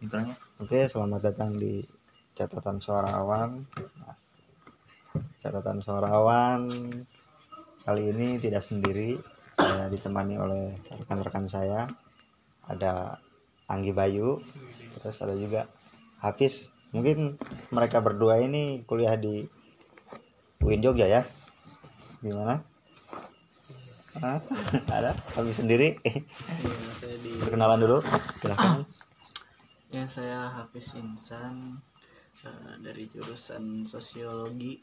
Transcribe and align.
intronya 0.00 0.34
Oke, 0.60 0.88
selamat 0.88 1.20
datang 1.32 1.52
di 1.56 1.80
catatan 2.36 2.80
suara 2.80 3.12
awan. 3.20 3.64
Mas. 4.00 4.40
Catatan 5.40 5.80
suara 5.80 6.12
awan 6.12 6.68
kali 7.84 8.02
ini 8.12 8.40
tidak 8.40 8.64
sendiri. 8.64 9.16
Saya 9.56 9.88
ditemani 9.88 10.36
oleh 10.36 10.76
rekan-rekan 10.92 11.48
saya. 11.48 11.88
Ada 12.66 13.20
Anggi 13.68 13.92
Bayu, 13.92 14.40
terus 15.00 15.16
ada 15.20 15.32
juga 15.36 15.68
Hafiz. 16.20 16.72
Mungkin 16.92 17.36
mereka 17.72 18.00
berdua 18.00 18.40
ini 18.40 18.84
kuliah 18.84 19.16
di 19.16 19.44
UIN 20.60 20.80
Jogja 20.84 21.08
ya. 21.08 21.22
Gimana? 22.20 22.64
Hah? 24.20 24.40
ada 24.96 25.12
Hafiz 25.36 25.56
sendiri. 25.60 26.00
Iya, 26.04 26.20
saya 26.96 27.16
di 27.20 27.36
Perkenalan 27.40 27.80
dulu, 27.80 27.98
silahkan. 28.40 28.84
Ya 29.96 30.04
saya 30.04 30.52
Hafiz 30.52 30.92
Insan 31.00 31.80
eh, 32.44 32.74
dari 32.84 33.08
jurusan 33.08 33.80
sosiologi 33.80 34.76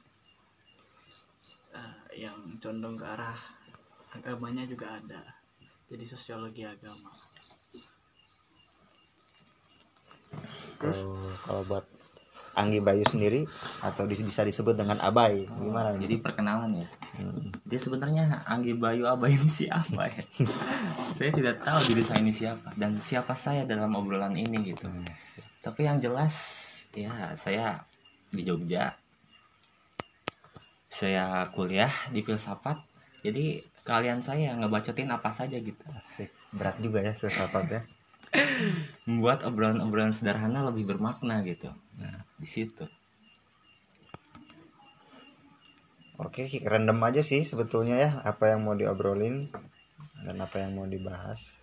eh, 1.69 1.97
yang 2.17 2.57
condong 2.57 2.97
ke 2.97 3.05
arah 3.05 3.37
agamanya 4.17 4.65
juga 4.65 4.97
ada. 4.97 5.21
Jadi 5.85 6.09
sosiologi 6.09 6.65
agama. 6.65 7.13
Kalau 10.81 11.29
kalau 11.45 11.61
buat 11.69 11.85
Anggi 12.53 12.85
Bayu 12.85 13.01
sendiri 13.09 13.49
atau 13.81 14.05
bisa 14.05 14.45
disebut 14.45 14.77
dengan 14.77 15.01
Abai? 15.01 15.49
Gimana 15.49 15.97
jadi 15.97 16.21
perkenalan 16.21 16.85
ya. 16.85 16.87
Hmm. 17.13 17.53
dia 17.65 17.77
sebenarnya 17.77 18.45
Anggi 18.45 18.73
Bayu 18.73 19.05
Aba 19.05 19.29
ini 19.29 19.49
siapa 19.49 20.05
ya? 20.09 20.21
Saya 21.17 21.29
tidak 21.33 21.61
tahu 21.61 21.93
diri 21.93 22.03
saya 22.05 22.19
ini 22.21 22.33
siapa 22.33 22.73
dan 22.73 22.97
siapa 23.05 23.37
saya 23.37 23.65
dalam 23.69 23.93
obrolan 23.93 24.33
ini 24.33 24.73
gitu. 24.73 24.89
Tapi 25.61 25.85
yang 25.85 26.01
jelas 26.01 26.33
ya 26.93 27.37
saya 27.37 27.85
di 28.33 28.41
Jogja. 28.41 28.97
Saya 30.89 31.49
kuliah 31.53 31.93
di 32.09 32.25
filsafat. 32.25 32.81
Jadi 33.21 33.61
kalian 33.85 34.25
saya 34.25 34.57
ngebacotin 34.57 35.09
apa 35.13 35.29
saja 35.33 35.57
gitu. 35.57 35.81
Asik. 35.93 36.29
berat 36.53 36.77
juga 36.77 37.01
ya 37.01 37.17
filsafat 37.17 37.65
ya 37.65 37.81
membuat 39.09 39.41
obrolan-obrolan 39.41 40.13
sederhana 40.13 40.65
lebih 40.69 40.85
bermakna 40.85 41.41
gitu. 41.45 41.69
Nah 41.97 42.25
di 42.43 42.49
situ. 42.51 42.83
Oke 46.19 46.45
random 46.59 46.99
aja 47.07 47.23
sih 47.23 47.47
sebetulnya 47.47 47.95
ya 48.03 48.11
apa 48.27 48.51
yang 48.51 48.67
mau 48.67 48.75
diobrolin 48.75 49.47
dan 50.27 50.35
apa 50.43 50.59
yang 50.59 50.75
mau 50.75 50.83
dibahas. 50.83 51.55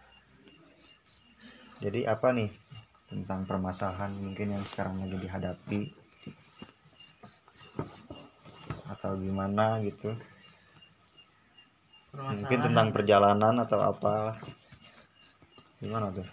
Jadi 1.84 2.08
apa 2.08 2.32
nih 2.32 2.48
tentang 3.12 3.44
permasalahan 3.44 4.16
mungkin 4.16 4.56
yang 4.56 4.64
sekarang 4.64 5.04
lagi 5.04 5.20
dihadapi? 5.20 5.80
Atau 8.88 9.20
gimana 9.20 9.84
gitu? 9.84 10.16
Mungkin 12.10 12.58
tentang 12.72 12.90
perjalanan 12.90 13.54
atau 13.62 13.84
apalah 13.84 14.34
gimana 15.78 16.10
tuh? 16.10 16.26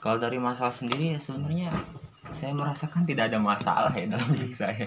Kalau 0.00 0.16
dari 0.22 0.38
masalah 0.40 0.72
sendiri 0.72 1.14
ya 1.14 1.20
sebenarnya 1.20 1.74
saya 2.30 2.52
merasakan 2.54 3.02
tidak 3.06 3.30
ada 3.30 3.38
masalah 3.38 3.92
ya 3.94 4.06
dalam 4.10 4.28
hidup 4.34 4.52
saya. 4.54 4.86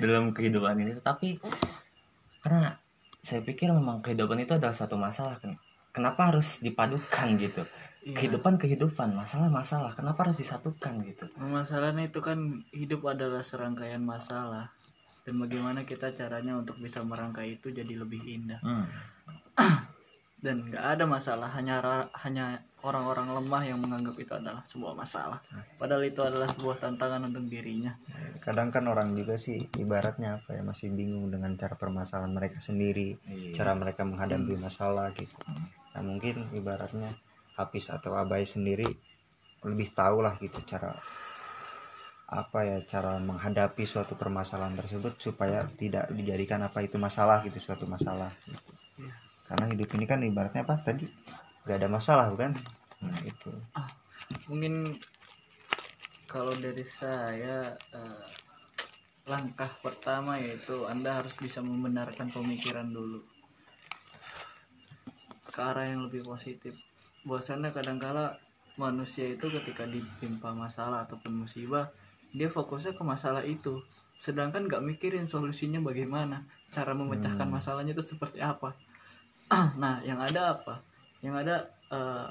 Dalam 0.00 0.32
kehidupan 0.32 0.76
ini. 0.80 0.92
Tapi 1.00 1.40
karena 2.40 2.76
saya 3.20 3.42
pikir 3.42 3.74
memang 3.74 4.00
kehidupan 4.04 4.38
itu 4.40 4.54
adalah 4.54 4.76
satu 4.76 4.94
masalah. 4.94 5.36
Kan 5.42 5.58
kenapa 5.90 6.32
harus 6.32 6.62
dipadukan 6.62 7.36
gitu? 7.40 7.66
Iya. 8.06 8.22
kehidupan 8.22 8.54
kehidupan. 8.62 9.18
Masalah 9.18 9.50
masalah. 9.50 9.90
Kenapa 9.98 10.30
harus 10.30 10.38
disatukan 10.38 11.02
gitu? 11.02 11.26
Masalahnya 11.42 12.06
itu 12.06 12.22
kan 12.22 12.62
hidup 12.70 13.02
adalah 13.10 13.42
serangkaian 13.42 13.98
masalah. 13.98 14.70
Dan 15.26 15.42
bagaimana 15.42 15.82
kita 15.82 16.14
caranya 16.14 16.54
untuk 16.54 16.78
bisa 16.78 17.02
merangkai 17.02 17.58
itu 17.58 17.74
jadi 17.74 17.98
lebih 17.98 18.22
indah. 18.22 18.62
Hmm. 18.62 18.86
dan 20.44 20.62
nggak 20.70 20.86
ada 20.86 21.04
masalah. 21.10 21.50
Hanya 21.50 21.82
hanya 22.22 22.62
orang-orang 22.86 23.34
lemah 23.34 23.62
yang 23.66 23.78
menganggap 23.82 24.14
itu 24.16 24.32
adalah 24.32 24.62
sebuah 24.62 24.94
masalah. 24.94 25.42
Padahal 25.74 26.06
itu 26.06 26.22
adalah 26.22 26.46
sebuah 26.46 26.78
tantangan 26.78 27.26
untuk 27.26 27.42
dirinya. 27.50 27.90
Kadang 28.40 28.70
kan 28.70 28.86
orang 28.86 29.12
juga 29.18 29.34
sih 29.34 29.58
ibaratnya 29.74 30.38
apa 30.38 30.54
ya 30.54 30.62
masih 30.62 30.94
bingung 30.94 31.26
dengan 31.28 31.58
cara 31.58 31.74
permasalahan 31.74 32.30
mereka 32.30 32.62
sendiri 32.62 33.18
Iya. 33.26 33.52
cara 33.58 33.74
mereka 33.74 34.06
menghadapi 34.06 34.54
masalah 34.62 35.10
gitu. 35.18 35.34
Nah 35.92 36.02
mungkin 36.06 36.46
ibaratnya 36.54 37.10
Hafiz 37.58 37.90
atau 37.90 38.14
Abai 38.14 38.46
sendiri 38.46 38.86
lebih 39.66 39.90
tahu 39.90 40.22
lah 40.22 40.38
gitu 40.38 40.62
cara 40.62 40.94
apa 42.26 42.58
ya 42.66 42.78
cara 42.86 43.22
menghadapi 43.22 43.86
suatu 43.86 44.18
permasalahan 44.18 44.74
tersebut 44.74 45.14
supaya 45.18 45.62
tidak 45.78 46.10
dijadikan 46.10 46.58
apa 46.62 46.82
itu 46.82 46.98
masalah 46.98 47.42
gitu 47.46 47.58
suatu 47.58 47.86
masalah. 47.86 48.30
Gitu. 48.46 48.70
Iya. 49.02 49.14
karena 49.46 49.64
hidup 49.70 49.88
ini 49.94 50.04
kan 50.10 50.18
ibaratnya 50.22 50.66
apa? 50.66 50.82
Tadi 50.82 51.06
gak 51.66 51.82
ada 51.82 51.90
masalah 51.90 52.30
bukan? 52.30 52.54
Nah, 53.02 53.18
itu. 53.26 53.50
Mungkin 54.48 54.96
kalau 56.30 56.54
dari 56.54 56.86
saya 56.86 57.74
eh, 57.90 58.26
langkah 59.26 59.70
pertama 59.82 60.38
yaitu 60.38 60.86
anda 60.86 61.18
harus 61.18 61.34
bisa 61.34 61.58
membenarkan 61.58 62.30
pemikiran 62.30 62.86
dulu. 62.86 63.20
Ke 65.50 65.60
arah 65.60 65.90
yang 65.90 66.06
lebih 66.06 66.22
positif. 66.22 66.70
Bahwasannya 67.26 67.74
kadangkala 67.74 68.38
manusia 68.78 69.26
itu 69.26 69.50
ketika 69.50 69.82
ditimpa 69.88 70.54
masalah 70.54 71.02
ataupun 71.02 71.42
musibah 71.42 71.90
dia 72.30 72.46
fokusnya 72.46 72.94
ke 72.94 73.02
masalah 73.02 73.42
itu. 73.42 73.82
Sedangkan 74.20 74.70
nggak 74.70 74.84
mikirin 74.86 75.26
solusinya 75.26 75.82
bagaimana 75.82 76.46
cara 76.70 76.94
memecahkan 76.94 77.48
Hmm. 77.50 77.56
masalahnya 77.58 77.92
itu 77.96 78.14
seperti 78.14 78.38
apa. 78.38 78.78
Nah 79.82 79.98
yang 80.06 80.22
ada 80.22 80.54
apa 80.58 80.95
yang 81.26 81.34
ada 81.34 81.66
eh, 81.90 82.30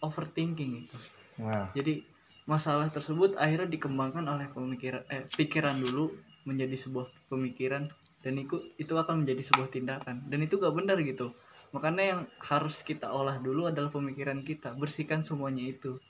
overthinking 0.00 0.88
itu. 0.88 0.96
Wah 1.44 1.68
jadi 1.76 2.00
masalah 2.44 2.88
tersebut 2.88 3.36
akhirnya 3.40 3.68
dikembangkan 3.68 4.24
oleh 4.24 4.48
pemikiran 4.52 5.04
eh 5.08 5.24
pikiran 5.28 5.80
dulu 5.80 6.12
menjadi 6.44 6.76
sebuah 6.76 7.08
pemikiran 7.32 7.88
dan 8.24 8.34
itu 8.40 8.56
itu 8.80 8.96
akan 8.96 9.22
menjadi 9.24 9.42
sebuah 9.52 9.68
tindakan. 9.68 10.24
Dan 10.32 10.40
itu 10.40 10.56
gak 10.56 10.72
benar 10.72 10.96
gitu. 11.04 11.36
Makanya 11.76 12.04
yang 12.16 12.20
harus 12.40 12.80
kita 12.80 13.12
olah 13.12 13.36
dulu 13.36 13.68
adalah 13.68 13.92
pemikiran 13.92 14.40
kita. 14.40 14.80
Bersihkan 14.80 15.20
semuanya 15.20 15.68
itu. 15.68 16.00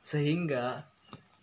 Sehingga 0.00 0.88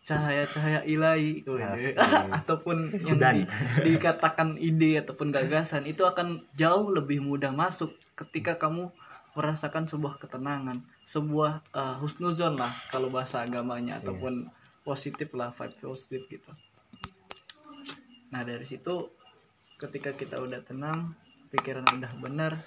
cahaya-cahaya 0.01 0.81
ilahi 0.87 1.43
Asik. 1.45 1.99
ataupun 2.41 2.89
yang 3.03 3.19
di- 3.19 3.45
dikatakan 3.83 4.55
ide 4.55 5.03
ataupun 5.03 5.35
gagasan 5.35 5.83
itu 5.83 6.07
akan 6.07 6.47
jauh 6.55 6.89
lebih 6.95 7.19
mudah 7.19 7.51
masuk 7.51 7.91
ketika 8.15 8.55
kamu 8.55 8.87
merasakan 9.37 9.85
sebuah 9.85 10.17
ketenangan, 10.17 10.81
sebuah 11.05 11.61
uh, 11.69 11.95
husnuzon 12.01 12.57
lah 12.57 12.73
kalau 12.89 13.13
bahasa 13.13 13.45
agamanya 13.45 14.01
ataupun 14.01 14.49
positif 14.81 15.29
lah 15.37 15.53
vibe 15.53 15.77
positif 15.77 16.25
gitu. 16.25 16.51
Nah 18.33 18.41
dari 18.41 18.65
situ 18.65 19.13
ketika 19.77 20.17
kita 20.17 20.41
udah 20.41 20.65
tenang, 20.65 21.13
pikiran 21.53 21.85
udah 21.85 22.11
benar, 22.17 22.57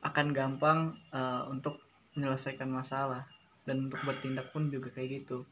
akan 0.00 0.26
gampang 0.32 0.96
uh, 1.12 1.44
untuk 1.52 1.76
menyelesaikan 2.16 2.72
masalah 2.72 3.28
dan 3.68 3.92
untuk 3.92 4.00
bertindak 4.08 4.48
pun 4.48 4.72
juga 4.72 4.88
kayak 4.96 5.22
gitu. 5.22 5.44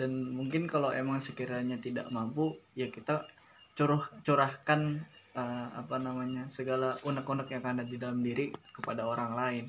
Dan 0.00 0.32
mungkin 0.32 0.64
kalau 0.64 0.88
emang 0.96 1.20
sekiranya 1.20 1.76
tidak 1.76 2.08
mampu, 2.08 2.56
ya 2.72 2.88
kita 2.88 3.28
curah 3.76 4.08
curahkan 4.24 5.04
uh, 5.34 5.68
apa 5.74 5.96
namanya 6.00 6.46
segala 6.50 6.96
unek-unek 7.06 7.48
yang 7.50 7.64
ada 7.66 7.84
di 7.86 7.96
dalam 8.00 8.20
diri 8.22 8.50
kepada 8.74 9.06
orang 9.06 9.32
lain 9.36 9.64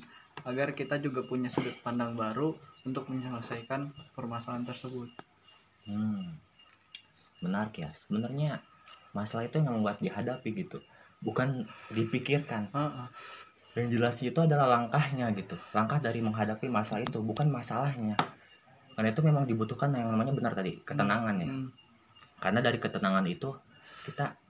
agar 0.48 0.72
kita 0.72 0.98
juga 0.98 1.22
punya 1.22 1.52
sudut 1.52 1.76
pandang 1.84 2.16
baru 2.16 2.56
untuk 2.82 3.06
menyelesaikan 3.12 3.92
permasalahan 4.16 4.66
tersebut. 4.66 5.08
Hmm. 5.86 6.34
Menarik 7.44 7.86
ya. 7.86 7.88
Sebenarnya 8.08 8.58
masalah 9.14 9.46
itu 9.46 9.60
yang 9.60 9.70
membuat 9.70 10.02
dihadapi 10.02 10.48
gitu. 10.56 10.82
Bukan 11.22 11.68
dipikirkan. 11.94 12.72
Heeh. 12.74 13.08
Dan 13.72 13.88
jelas 13.88 14.20
itu 14.20 14.36
adalah 14.36 14.68
langkahnya 14.68 15.32
gitu. 15.32 15.56
Langkah 15.72 16.02
dari 16.02 16.20
menghadapi 16.20 16.68
masalah 16.68 17.06
itu 17.06 17.22
bukan 17.22 17.48
masalahnya. 17.48 18.18
Karena 18.92 19.08
itu 19.08 19.22
memang 19.24 19.48
dibutuhkan 19.48 19.88
yang 19.96 20.12
namanya 20.12 20.36
benar 20.36 20.52
tadi, 20.52 20.76
ketenangan 20.84 21.34
ya. 21.40 21.48
Hmm. 21.48 21.68
Karena 22.36 22.60
dari 22.60 22.76
ketenangan 22.82 23.24
itu 23.24 23.48
kita 24.04 24.41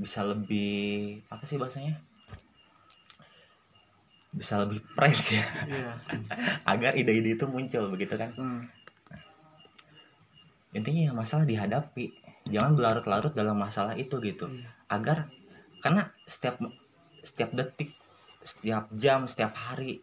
bisa 0.00 0.24
lebih 0.24 1.20
apa 1.28 1.44
sih 1.44 1.60
bahasanya? 1.60 2.00
Bisa 4.32 4.56
lebih 4.62 4.80
fresh 4.96 5.36
ya. 5.36 5.44
Iya. 5.68 5.92
Agar 6.72 6.96
ide-ide 6.96 7.36
itu 7.36 7.44
muncul 7.44 7.92
begitu 7.92 8.16
kan. 8.16 8.32
Hmm. 8.32 8.62
Intinya 10.72 11.10
ya 11.10 11.12
masalah 11.12 11.44
dihadapi. 11.44 12.14
Jangan 12.48 12.72
berlarut-larut 12.72 13.34
dalam 13.34 13.58
masalah 13.58 13.92
itu 13.94 14.16
gitu. 14.24 14.48
Iya. 14.48 14.70
agar 14.90 15.30
karena 15.78 16.02
setiap 16.26 16.58
setiap 17.22 17.54
detik 17.54 17.94
setiap 18.42 18.90
jam 18.90 19.22
setiap 19.30 19.54
hari 19.54 20.02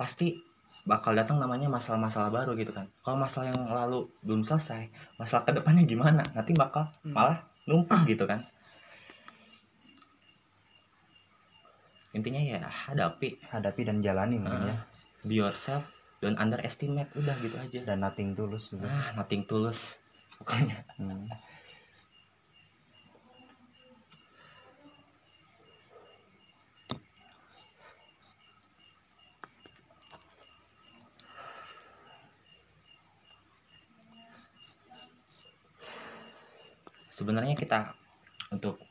pasti 0.00 0.40
bakal 0.88 1.12
datang 1.12 1.36
namanya 1.36 1.68
masalah-masalah 1.68 2.32
baru 2.32 2.56
gitu 2.56 2.72
kan 2.72 2.88
kalau 3.04 3.20
masalah 3.20 3.52
yang 3.52 3.68
lalu 3.68 4.08
belum 4.24 4.48
selesai 4.48 4.88
masalah 5.20 5.44
ke 5.44 5.52
depannya 5.52 5.84
gimana 5.84 6.24
nanti 6.32 6.56
bakal 6.56 6.88
Hmm. 7.04 7.12
malah 7.12 7.44
numpuk 7.68 8.00
gitu 8.08 8.24
kan 8.24 8.40
intinya 12.12 12.40
ya 12.40 12.60
hadapi. 12.64 13.40
Hadapi 13.48 13.82
dan 13.88 14.04
jalani 14.04 14.40
mungkin 14.40 14.68
ya. 14.68 14.76
Ah, 14.76 14.80
be 15.26 15.34
yourself 15.36 15.84
don't 16.22 16.38
underestimate. 16.38 17.10
Udah 17.18 17.34
gitu 17.42 17.56
aja. 17.58 17.80
Dan 17.82 18.04
nothing 18.04 18.36
tulus 18.36 18.70
juga. 18.70 18.86
Ah 18.88 19.16
nothing 19.18 19.44
tulus. 19.44 19.98
Pokoknya. 20.38 20.80
Hmm. 21.02 21.26
sebenarnya 37.12 37.54
kita 37.54 37.92
untuk 38.50 38.82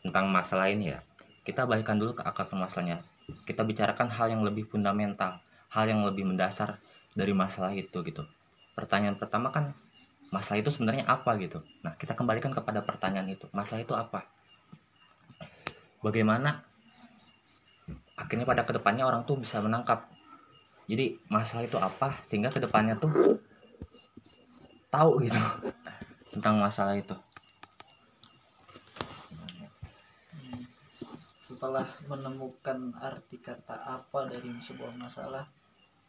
tentang 0.00 0.32
masalah 0.32 0.70
ini 0.72 0.96
ya 0.96 1.02
kita 1.50 1.66
balikkan 1.66 1.98
dulu 1.98 2.14
ke 2.14 2.22
akar 2.22 2.46
permasalahannya. 2.46 3.02
Kita 3.42 3.66
bicarakan 3.66 4.06
hal 4.06 4.30
yang 4.30 4.46
lebih 4.46 4.70
fundamental 4.70 5.42
hal 5.70 5.86
yang 5.86 6.02
lebih 6.02 6.26
mendasar 6.26 6.82
dari 7.14 7.30
masalah 7.34 7.70
itu 7.74 8.02
gitu. 8.02 8.26
Pertanyaan 8.74 9.18
pertama 9.18 9.54
kan 9.54 9.74
masalah 10.30 10.62
itu 10.62 10.70
sebenarnya 10.70 11.06
apa 11.06 11.34
gitu. 11.38 11.62
Nah 11.82 11.94
kita 11.94 12.14
kembalikan 12.18 12.50
kepada 12.50 12.82
pertanyaan 12.82 13.30
itu. 13.30 13.46
Masalah 13.54 13.82
itu 13.82 13.94
apa? 13.94 14.26
Bagaimana 16.02 16.66
akhirnya 18.18 18.46
pada 18.46 18.66
ke 18.66 18.74
depannya 18.74 19.06
orang 19.06 19.22
tuh 19.26 19.38
bisa 19.38 19.62
menangkap? 19.62 20.10
Jadi 20.90 21.22
masalah 21.30 21.62
itu 21.66 21.78
apa 21.78 22.18
sehingga 22.26 22.50
ke 22.50 22.58
depannya 22.58 22.98
tuh 22.98 23.38
tahu 24.90 25.22
gitu 25.22 25.38
tentang 26.34 26.58
masalah 26.58 26.98
itu 26.98 27.14
setelah 31.60 31.84
menemukan 32.08 32.96
arti 33.04 33.36
kata 33.36 33.84
apa 33.84 34.32
dari 34.32 34.48
sebuah 34.64 34.96
masalah 34.96 35.44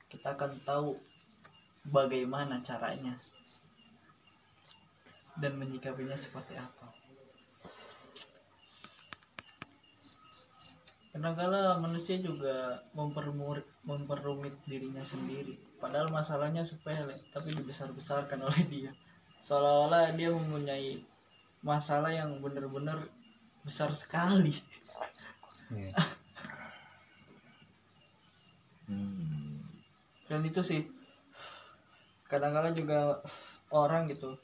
kita 0.08 0.32
akan 0.32 0.56
tahu 0.64 0.96
bagaimana 1.92 2.64
caranya 2.64 3.20
dan 5.36 5.60
menyikapinya 5.60 6.16
seperti 6.16 6.56
apa. 6.56 6.88
Kadang-kala 11.12 11.84
manusia 11.84 12.16
juga 12.24 12.88
mempermur- 12.96 13.68
memperrumit 13.84 14.56
dirinya 14.64 15.04
sendiri. 15.04 15.60
Padahal 15.84 16.08
masalahnya 16.16 16.64
sepele 16.64 17.12
tapi 17.36 17.52
dibesar-besarkan 17.52 18.40
oleh 18.48 18.64
dia. 18.72 18.92
Seolah-olah 19.44 20.16
dia 20.16 20.32
mempunyai 20.32 21.04
masalah 21.60 22.16
yang 22.16 22.40
benar-benar 22.40 23.12
besar 23.68 23.92
sekali 23.94 24.56
Iya. 25.72 25.96
Hmm. 28.92 29.64
dan 30.28 30.44
itu 30.44 30.60
sih 30.68 30.84
kadang-kadang 32.28 32.76
juga 32.76 33.24
orang 33.72 34.04
gitu 34.08 34.36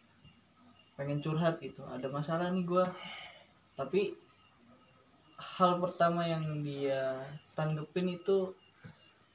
pengen 0.95 1.19
curhat 1.19 1.59
gitu 1.59 1.83
ada 1.83 2.07
masalah 2.07 2.47
nih 2.51 2.63
gua 2.63 2.87
tapi 3.75 4.15
hal 5.35 5.83
pertama 5.83 6.23
yang 6.23 6.63
dia 6.63 7.27
tanggepin 7.53 8.15
itu 8.15 8.55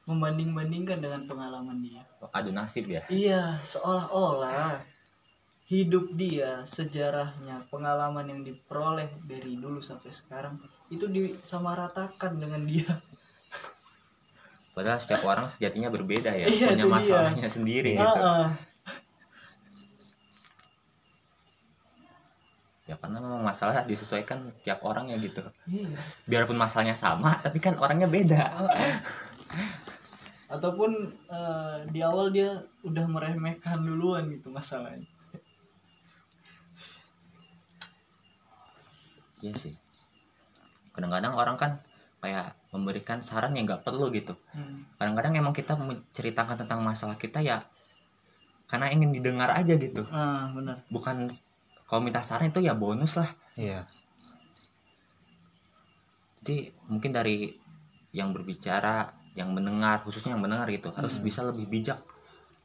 membanding-bandingkan 0.09 0.99
dengan 0.99 1.29
pengalaman 1.29 1.79
dia 1.85 2.03
adu 2.33 2.51
nasib 2.51 2.89
ya 2.89 3.05
iya 3.13 3.61
seolah-olah 3.63 4.83
hidup 5.71 6.13
dia 6.19 6.67
sejarahnya 6.69 7.65
pengalaman 7.73 8.29
yang 8.29 8.41
diperoleh 8.45 9.09
dari 9.25 9.57
dulu 9.57 9.81
sampai 9.81 10.11
sekarang 10.13 10.61
itu 10.93 11.09
disamaratakan 11.09 12.37
dengan 12.37 12.69
dia. 12.69 13.01
Padahal 14.73 15.01
setiap 15.01 15.25
orang 15.25 15.49
sejatinya 15.49 15.93
berbeda 15.93 16.33
ya 16.33 16.47
Iya, 16.53 16.73
punya 16.73 16.85
itu 16.85 16.89
dia. 16.89 16.97
masalahnya 16.97 17.49
sendiri 17.49 17.91
gitu. 17.97 18.05
Ah. 18.05 18.53
ya 22.83 22.99
karena 22.99 23.23
memang 23.23 23.47
masalah 23.47 23.87
disesuaikan 23.89 24.53
tiap 24.65 24.85
orang 24.85 25.09
ya 25.09 25.17
gitu. 25.17 25.41
Iya. 25.65 25.97
Biarpun 26.29 26.61
masalahnya 26.61 26.97
sama 26.97 27.41
tapi 27.41 27.57
kan 27.57 27.77
orangnya 27.81 28.09
beda. 28.09 28.43
Ataupun 30.53 31.09
eh, 31.33 31.77
di 31.89 32.01
awal 32.05 32.33
dia 32.33 32.61
udah 32.85 33.05
meremehkan 33.09 33.81
duluan 33.81 34.29
gitu 34.29 34.53
masalahnya. 34.53 35.09
Iya 39.41 39.53
sih 39.57 39.82
kadang-kadang 40.93 41.33
orang 41.33 41.57
kan 41.57 41.73
kayak 42.23 42.55
memberikan 42.71 43.19
saran 43.19 43.53
yang 43.53 43.67
nggak 43.67 43.83
perlu 43.83 44.09
gitu. 44.11 44.37
Hmm. 44.55 44.87
kadang-kadang 44.97 45.35
emang 45.37 45.51
kita 45.51 45.75
menceritakan 45.75 46.55
tentang 46.65 46.81
masalah 46.81 47.19
kita 47.19 47.43
ya 47.43 47.67
karena 48.71 48.89
ingin 48.89 49.11
didengar 49.11 49.51
aja 49.51 49.75
gitu. 49.75 50.07
Ah 50.09 50.49
benar. 50.55 50.81
Bukan 50.89 51.29
kalau 51.85 52.01
minta 52.01 52.23
saran 52.23 52.49
itu 52.49 52.63
ya 52.63 52.73
bonus 52.73 53.19
lah. 53.19 53.29
Iya. 53.53 53.85
Jadi 56.43 56.57
mungkin 56.89 57.11
dari 57.13 57.55
yang 58.13 58.31
berbicara 58.31 59.13
yang 59.33 59.53
mendengar 59.53 60.05
khususnya 60.05 60.37
yang 60.37 60.43
mendengar 60.45 60.69
gitu 60.69 60.93
harus 60.93 61.17
Hmm. 61.17 61.25
bisa 61.25 61.41
lebih 61.43 61.69
bijak 61.69 61.99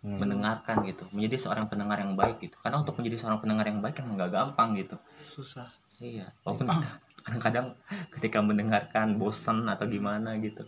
Hmm. 0.04 0.16
mendengarkan 0.22 0.86
gitu 0.86 1.10
menjadi 1.10 1.42
seorang 1.42 1.66
pendengar 1.68 1.98
yang 1.98 2.14
baik 2.14 2.38
gitu. 2.40 2.56
Karena 2.62 2.80
untuk 2.84 2.96
menjadi 3.00 3.18
seorang 3.18 3.40
pendengar 3.42 3.66
yang 3.66 3.80
baik 3.82 3.98
emang 4.00 4.16
nggak 4.16 4.32
gampang 4.32 4.78
gitu. 4.78 4.96
Susah. 5.26 5.66
Iya 6.00 6.26
walaupun 6.44 6.68
kita 6.72 6.90
kadang-kadang 7.28 7.76
ketika 8.16 8.40
mendengarkan 8.40 9.20
bosan 9.20 9.68
atau 9.68 9.84
gimana 9.84 10.40
gitu. 10.40 10.64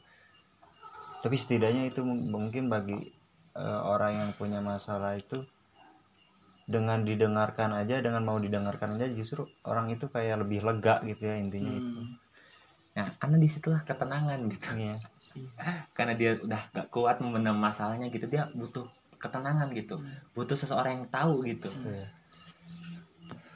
Tapi 1.24 1.36
setidaknya 1.40 1.88
itu 1.88 2.04
mung- 2.04 2.28
mungkin 2.28 2.68
bagi 2.68 3.00
eh, 3.56 3.82
orang 3.88 4.12
yang 4.20 4.32
punya 4.36 4.60
masalah 4.60 5.16
itu 5.16 5.48
dengan 6.70 7.02
didengarkan 7.02 7.74
aja 7.74 7.98
dengan 7.98 8.22
mau 8.22 8.38
didengarkan 8.38 9.00
aja 9.00 9.10
justru 9.10 9.48
orang 9.66 9.90
itu 9.90 10.06
kayak 10.06 10.46
lebih 10.46 10.62
lega 10.62 11.02
gitu 11.02 11.26
ya 11.26 11.36
intinya 11.42 11.74
itu. 11.74 11.92
Hmm. 11.98 12.14
nah 12.94 13.06
karena 13.18 13.38
di 13.42 13.50
situlah 13.50 13.82
ketenangan 13.82 14.40
gitu. 14.54 14.68
Iya. 14.76 14.96
Karena 15.98 16.14
dia 16.18 16.38
udah 16.42 16.62
gak 16.74 16.88
kuat 16.90 17.22
memendam 17.22 17.58
masalahnya 17.58 18.10
gitu 18.10 18.26
dia 18.30 18.50
butuh 18.54 18.86
ketenangan 19.18 19.70
gitu. 19.78 20.02
Butuh 20.34 20.58
seseorang 20.58 21.02
yang 21.02 21.08
tahu 21.10 21.46
gitu. 21.46 21.70
Iya. 21.86 22.06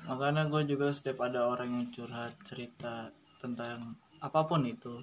Makanya 0.07 0.47
gue 0.51 0.61
juga 0.67 0.91
setiap 0.91 1.23
ada 1.23 1.47
orang 1.47 1.69
yang 1.71 1.87
curhat 1.93 2.35
cerita 2.43 3.09
tentang 3.39 3.95
apa 4.19 4.39
pun 4.47 4.63
itu 4.67 4.99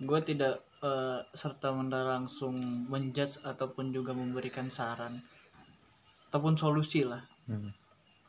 gue 0.00 0.20
tidak 0.24 0.64
eh, 0.80 1.20
serta 1.32 1.72
merta 1.76 2.00
langsung 2.04 2.56
menjudge 2.88 3.44
ataupun 3.44 3.92
juga 3.92 4.16
memberikan 4.16 4.68
saran 4.72 5.20
ataupun 6.28 6.54
solusi 6.56 7.04
lah 7.04 7.24
Hmm. 7.50 7.74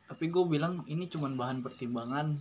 tapi 0.09 0.33
gue 0.33 0.41
bilang 0.49 0.81
ini 0.89 1.05
cuma 1.05 1.29
bahan 1.29 1.61
pertimbangan 1.61 2.33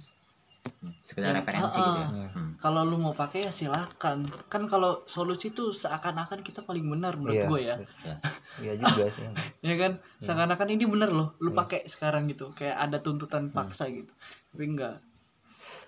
sekedar 1.02 1.32
Yang- 1.32 1.38
referensi 1.42 1.76
ah, 1.76 1.84
gitu 1.84 1.98
ya. 1.98 2.06
Ah. 2.06 2.30
Hmm. 2.32 2.50
kalau 2.56 2.80
lu 2.82 2.96
mau 2.96 3.12
pakai 3.12 3.44
ya 3.44 3.52
silakan. 3.52 4.18
Kan 4.46 4.62
kalau 4.64 5.04
solusi 5.04 5.50
itu 5.50 5.70
seakan-akan 5.70 6.40
kita 6.40 6.62
paling 6.62 6.84
benar 6.84 7.16
menurut 7.16 7.36
Iya. 7.36 7.46
gue 7.46 7.60
ya. 7.62 7.76
Ya. 8.02 8.14
iya 8.62 8.72
juga 8.76 9.04
sih. 9.08 9.24
Ya 9.60 9.74
kan? 9.76 9.92
Seakan-akan 10.18 10.68
ini 10.70 10.84
bener 10.84 11.10
loh 11.10 11.36
lu 11.38 11.50
Iya. 11.50 11.56
pakai 11.56 11.80
sekarang 11.84 12.24
gitu. 12.26 12.48
Kayak 12.50 12.76
ada 12.78 12.98
tuntutan 12.98 13.48
paksa 13.48 13.88
gitu. 13.88 14.12
Tapi 14.50 14.64
enggak. 14.66 15.00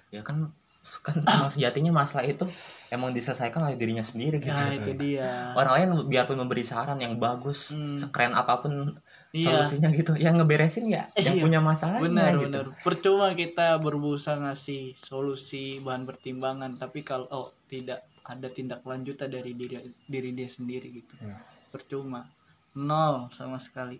Ya 0.09 0.21
kan 0.21 0.53
kan 0.99 1.15
emang 1.15 1.47
sejatinya 1.47 1.95
masalah 1.95 2.27
itu 2.27 2.43
emang 2.91 3.15
diselesaikan 3.15 3.63
oleh 3.63 3.79
dirinya 3.79 4.03
sendiri 4.03 4.43
gitu. 4.43 4.51
Nah 4.51 4.75
itu 4.75 4.91
dia. 4.93 5.55
Orang 5.55 5.73
lain 5.73 5.89
biarpun 6.11 6.35
memberi 6.37 6.63
saran 6.63 6.99
yang 6.99 7.17
bagus 7.17 7.71
Hmm. 7.71 7.97
sekeren 7.97 8.35
apa 8.35 8.59
pun 8.59 8.99
iya. 9.33 9.65
Solusinya 9.65 9.89
gitu. 9.93 10.13
Yang 10.15 10.35
ngeberesin 10.45 10.87
ya 10.93 11.05
yang 11.17 11.37
Iya. 11.41 11.43
punya 11.45 11.61
masalahnya 11.65 12.05
benar 12.05 12.33
gitu. 12.37 12.43
benar. 12.47 12.65
Percuma 12.85 13.27
kita 13.33 13.81
berusaha 13.81 14.37
ngasih 14.39 14.95
solusi 15.01 15.81
bahan 15.81 16.05
pertimbangan 16.05 16.71
tapi 16.77 17.01
kalau 17.03 17.27
oh, 17.33 17.49
tidak 17.67 18.05
ada 18.23 18.47
tindak 18.47 18.87
lanjutan 18.87 19.27
dari 19.27 19.51
diri 19.57 19.83
diri 20.07 20.31
dia 20.37 20.47
sendiri 20.47 20.89
gitu. 20.93 21.13
Iya. 21.19 21.37
percuma. 21.73 22.29
Nol 22.77 23.33
sama 23.33 23.57
sekali. 23.57 23.97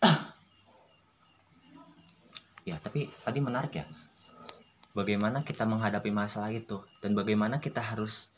Ya 2.64 2.80
tapi 2.80 3.12
tadi 3.20 3.38
menarik 3.44 3.76
ya. 3.76 3.84
Bagaimana 4.96 5.44
kita 5.44 5.68
menghadapi 5.68 6.08
masalah 6.08 6.48
itu 6.48 6.80
dan 7.04 7.12
bagaimana 7.12 7.60
kita 7.60 7.84
harus 7.84 8.32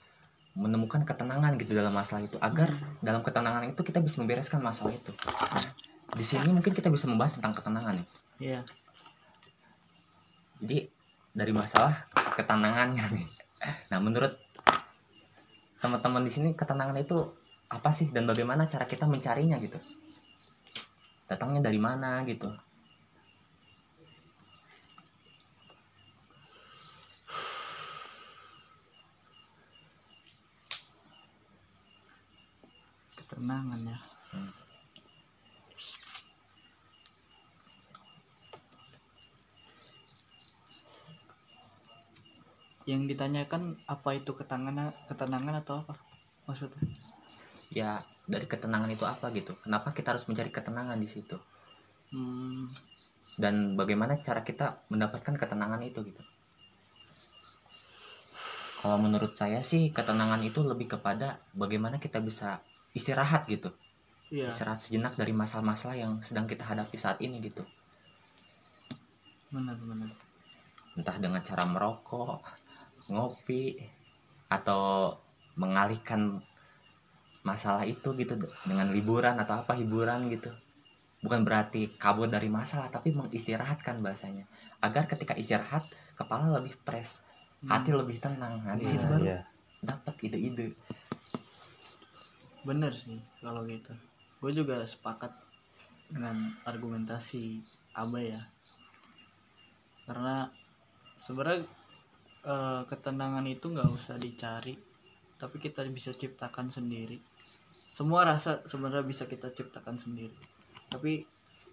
menemukan 0.57 1.05
ketenangan 1.05 1.61
gitu 1.61 1.77
dalam 1.77 1.93
masalah 1.93 2.25
itu. 2.25 2.41
Agar 2.41 2.73
dalam 3.05 3.21
ketenangan 3.21 3.69
itu 3.69 3.81
kita 3.85 4.01
bisa 4.01 4.25
membereskan 4.25 4.65
masalah 4.65 4.97
itu. 4.97 5.13
Nah, 5.13 5.71
di 6.17 6.25
sini 6.25 6.49
mungkin 6.49 6.73
kita 6.73 6.89
bisa 6.89 7.05
membahas 7.07 7.37
tentang 7.37 7.53
ketenangan 7.53 8.01
nih. 8.01 8.09
Iya. 8.41 8.61
Jadi 10.65 10.79
dari 11.37 11.53
masalah 11.53 12.09
ke 12.09 12.41
ketenangannya 12.41 13.05
nih. 13.13 13.27
Nah 13.93 13.99
menurut 14.01 14.33
teman-teman 15.85 16.25
di 16.25 16.33
sini 16.33 16.49
ketenangan 16.57 16.97
itu 16.97 17.17
apa 17.69 17.93
sih? 17.93 18.09
Dan 18.09 18.25
bagaimana 18.25 18.65
cara 18.65 18.89
kita 18.89 19.05
mencarinya 19.05 19.61
gitu? 19.61 19.77
Datangnya 21.29 21.61
dari 21.69 21.77
mana 21.77 22.25
gitu 22.25 22.49
ketenangan 33.37 33.81
ya. 33.85 33.99
Hmm. 34.33 34.53
yang 42.87 43.03
ditanyakan 43.11 43.83
apa 43.91 44.15
itu 44.15 44.31
ketenangan 44.33 44.95
ketenangan 45.05 45.59
atau 45.61 45.85
apa? 45.85 45.93
Maksudnya? 46.49 46.81
Ya 47.69 48.01
dari 48.25 48.49
ketenangan 48.49 48.89
itu 48.89 49.05
apa 49.05 49.29
gitu? 49.37 49.53
Kenapa 49.61 49.93
kita 49.93 50.17
harus 50.17 50.25
mencari 50.25 50.49
ketenangan 50.49 50.97
di 50.97 51.11
situ? 51.11 51.37
Hmm, 52.15 52.65
dan 53.37 53.77
bagaimana 53.77 54.23
cara 54.23 54.41
kita 54.47 54.87
mendapatkan 54.89 55.35
ketenangan 55.37 55.83
itu 55.85 55.99
gitu? 56.09 56.23
Kalau 58.81 59.03
menurut 59.03 59.35
saya 59.35 59.67
sih 59.67 59.91
ketenangan 59.91 60.39
itu 60.47 60.63
lebih 60.63 60.95
kepada 60.95 61.43
bagaimana 61.59 61.99
kita 61.99 62.23
bisa 62.23 62.63
istirahat 62.97 63.45
gitu. 63.47 63.69
Iya. 64.33 64.49
Istirahat 64.49 64.81
sejenak 64.81 65.15
dari 65.15 65.37
masalah-masalah 65.37 65.95
yang 66.01 66.19
sedang 66.25 66.49
kita 66.49 66.65
hadapi 66.65 66.97
saat 66.97 67.21
ini 67.21 67.39
gitu. 67.45 67.63
Benar 69.53 69.77
benar. 69.77 70.11
Entah 70.97 71.17
dengan 71.21 71.45
cara 71.45 71.63
merokok 71.69 72.41
ngopi 73.13 73.79
atau 74.49 75.15
mengalihkan 75.55 76.43
masalah 77.47 77.87
itu 77.87 78.11
gitu 78.19 78.35
dengan 78.67 78.91
liburan 78.91 79.39
atau 79.39 79.63
apa 79.63 79.79
hiburan 79.79 80.27
gitu. 80.33 80.51
Bukan 81.23 81.47
berarti 81.47 81.95
kabur 81.95 82.27
dari 82.27 82.51
masalah 82.51 82.91
tapi 82.91 83.15
mengistirahatkan 83.15 84.03
bahasanya. 84.03 84.49
Agar 84.83 85.07
ketika 85.07 85.39
istirahat 85.39 85.87
kepala 86.19 86.59
lebih 86.59 86.75
fresh 86.83 87.23
hati 87.65 87.91
lebih 87.95 88.19
tenang. 88.19 88.63
Nah 88.67 88.75
di 88.75 88.85
situ 88.85 89.05
Nah, 89.07 89.11
baru 89.17 89.25
iya. 89.27 89.41
dapat 89.81 90.15
ide-ide 90.27 90.75
bener 92.67 92.91
sih 92.91 93.23
kalau 93.39 93.63
gitu. 93.71 93.95
Gue 94.43 94.51
juga 94.51 94.83
sepakat 94.83 95.31
dengan 96.11 96.51
argumentasi 96.67 97.63
Abe 97.95 98.35
ya. 98.35 98.43
Karena 100.03 100.51
sebenarnya 101.15 101.63
eh, 102.43 102.83
ketenangan 102.91 103.47
itu 103.47 103.71
nggak 103.71 103.87
usah 103.95 104.19
dicari 104.19 104.75
tapi 105.37 105.63
kita 105.63 105.87
bisa 105.87 106.11
ciptakan 106.11 106.73
sendiri. 106.73 107.23
Semua 107.71 108.27
rasa 108.27 108.67
sebenarnya 108.67 109.07
bisa 109.07 109.25
kita 109.31 109.55
ciptakan 109.55 109.97
sendiri. 109.97 110.35
Tapi 110.91 111.23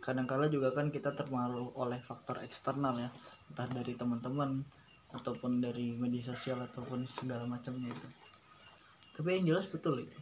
kadangkala 0.04 0.52
juga 0.52 0.70
kan 0.70 0.92
kita 0.94 1.16
terpengaruh 1.16 1.74
oleh 1.80 1.98
faktor 2.06 2.38
eksternal 2.46 2.94
ya. 3.00 3.10
Entah 3.50 3.68
dari 3.72 3.98
teman-teman 3.98 4.62
ataupun 5.16 5.64
dari 5.64 5.96
media 5.96 6.22
sosial 6.34 6.64
ataupun 6.64 7.08
segala 7.08 7.48
macamnya 7.48 7.90
itu. 7.90 8.08
Tapi 9.14 9.28
yang 9.40 9.56
jelas 9.56 9.70
betul 9.70 10.02
itu 10.02 10.20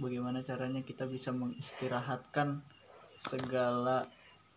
bagaimana 0.00 0.40
caranya 0.40 0.80
kita 0.80 1.04
bisa 1.04 1.30
mengistirahatkan 1.30 2.64
segala 3.20 4.08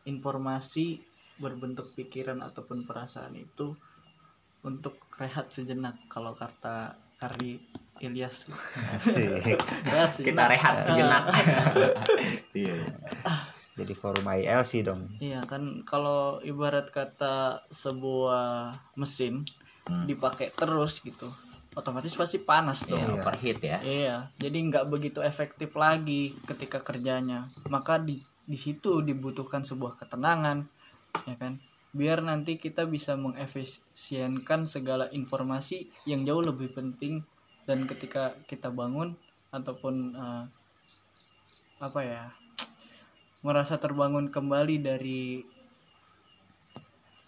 informasi 0.03 1.03
berbentuk 1.38 1.85
pikiran 1.93 2.39
ataupun 2.39 2.88
perasaan 2.88 3.35
itu 3.35 3.75
untuk 4.63 4.95
rehat 5.19 5.51
sejenak 5.51 6.00
kalau 6.07 6.31
kata 6.33 6.95
Kardi 7.19 7.59
Ilyas. 8.00 8.47
Rehat 9.83 10.12
kita 10.15 10.43
rehat 10.47 10.75
sejenak. 10.83 11.23
Iya. 12.53 12.85
Jadi 13.73 13.93
forum 13.97 14.29
ILC 14.29 14.85
dong. 14.85 15.09
iya 15.17 15.41
kan 15.41 15.81
kalau 15.81 16.38
ibarat 16.39 16.93
kata 16.93 17.65
sebuah 17.73 18.69
mesin 18.93 19.41
Hmm. 19.83 20.07
dipakai 20.07 20.47
terus 20.55 21.03
gitu 21.03 21.27
otomatis 21.74 22.13
pasti 22.13 22.38
panas 22.38 22.86
dong 22.86 23.01
Iya, 23.01 23.13
overheat 23.18 23.60
ya 23.60 23.77
Iya, 23.82 24.15
jadi 24.38 24.58
nggak 24.70 24.86
begitu 24.89 25.20
efektif 25.25 25.74
lagi 25.74 26.34
ketika 26.46 26.80
kerjanya. 26.82 27.50
Maka 27.70 27.98
di 28.01 28.18
di 28.44 28.58
situ 28.60 29.00
dibutuhkan 29.01 29.63
sebuah 29.63 29.98
ketenangan, 29.98 30.68
ya 31.25 31.36
kan? 31.39 31.58
Biar 31.94 32.25
nanti 32.25 32.58
kita 32.58 32.89
bisa 32.89 33.13
mengefisienkan 33.13 34.65
segala 34.65 35.10
informasi 35.13 35.89
yang 36.10 36.25
jauh 36.25 36.42
lebih 36.42 36.74
penting 36.74 37.22
dan 37.70 37.86
ketika 37.88 38.36
kita 38.50 38.74
bangun 38.74 39.15
ataupun 39.53 40.18
eh, 40.18 40.44
apa 41.84 42.01
ya 42.01 42.24
merasa 43.44 43.75
terbangun 43.75 44.32
kembali 44.32 44.75
dari 44.80 45.44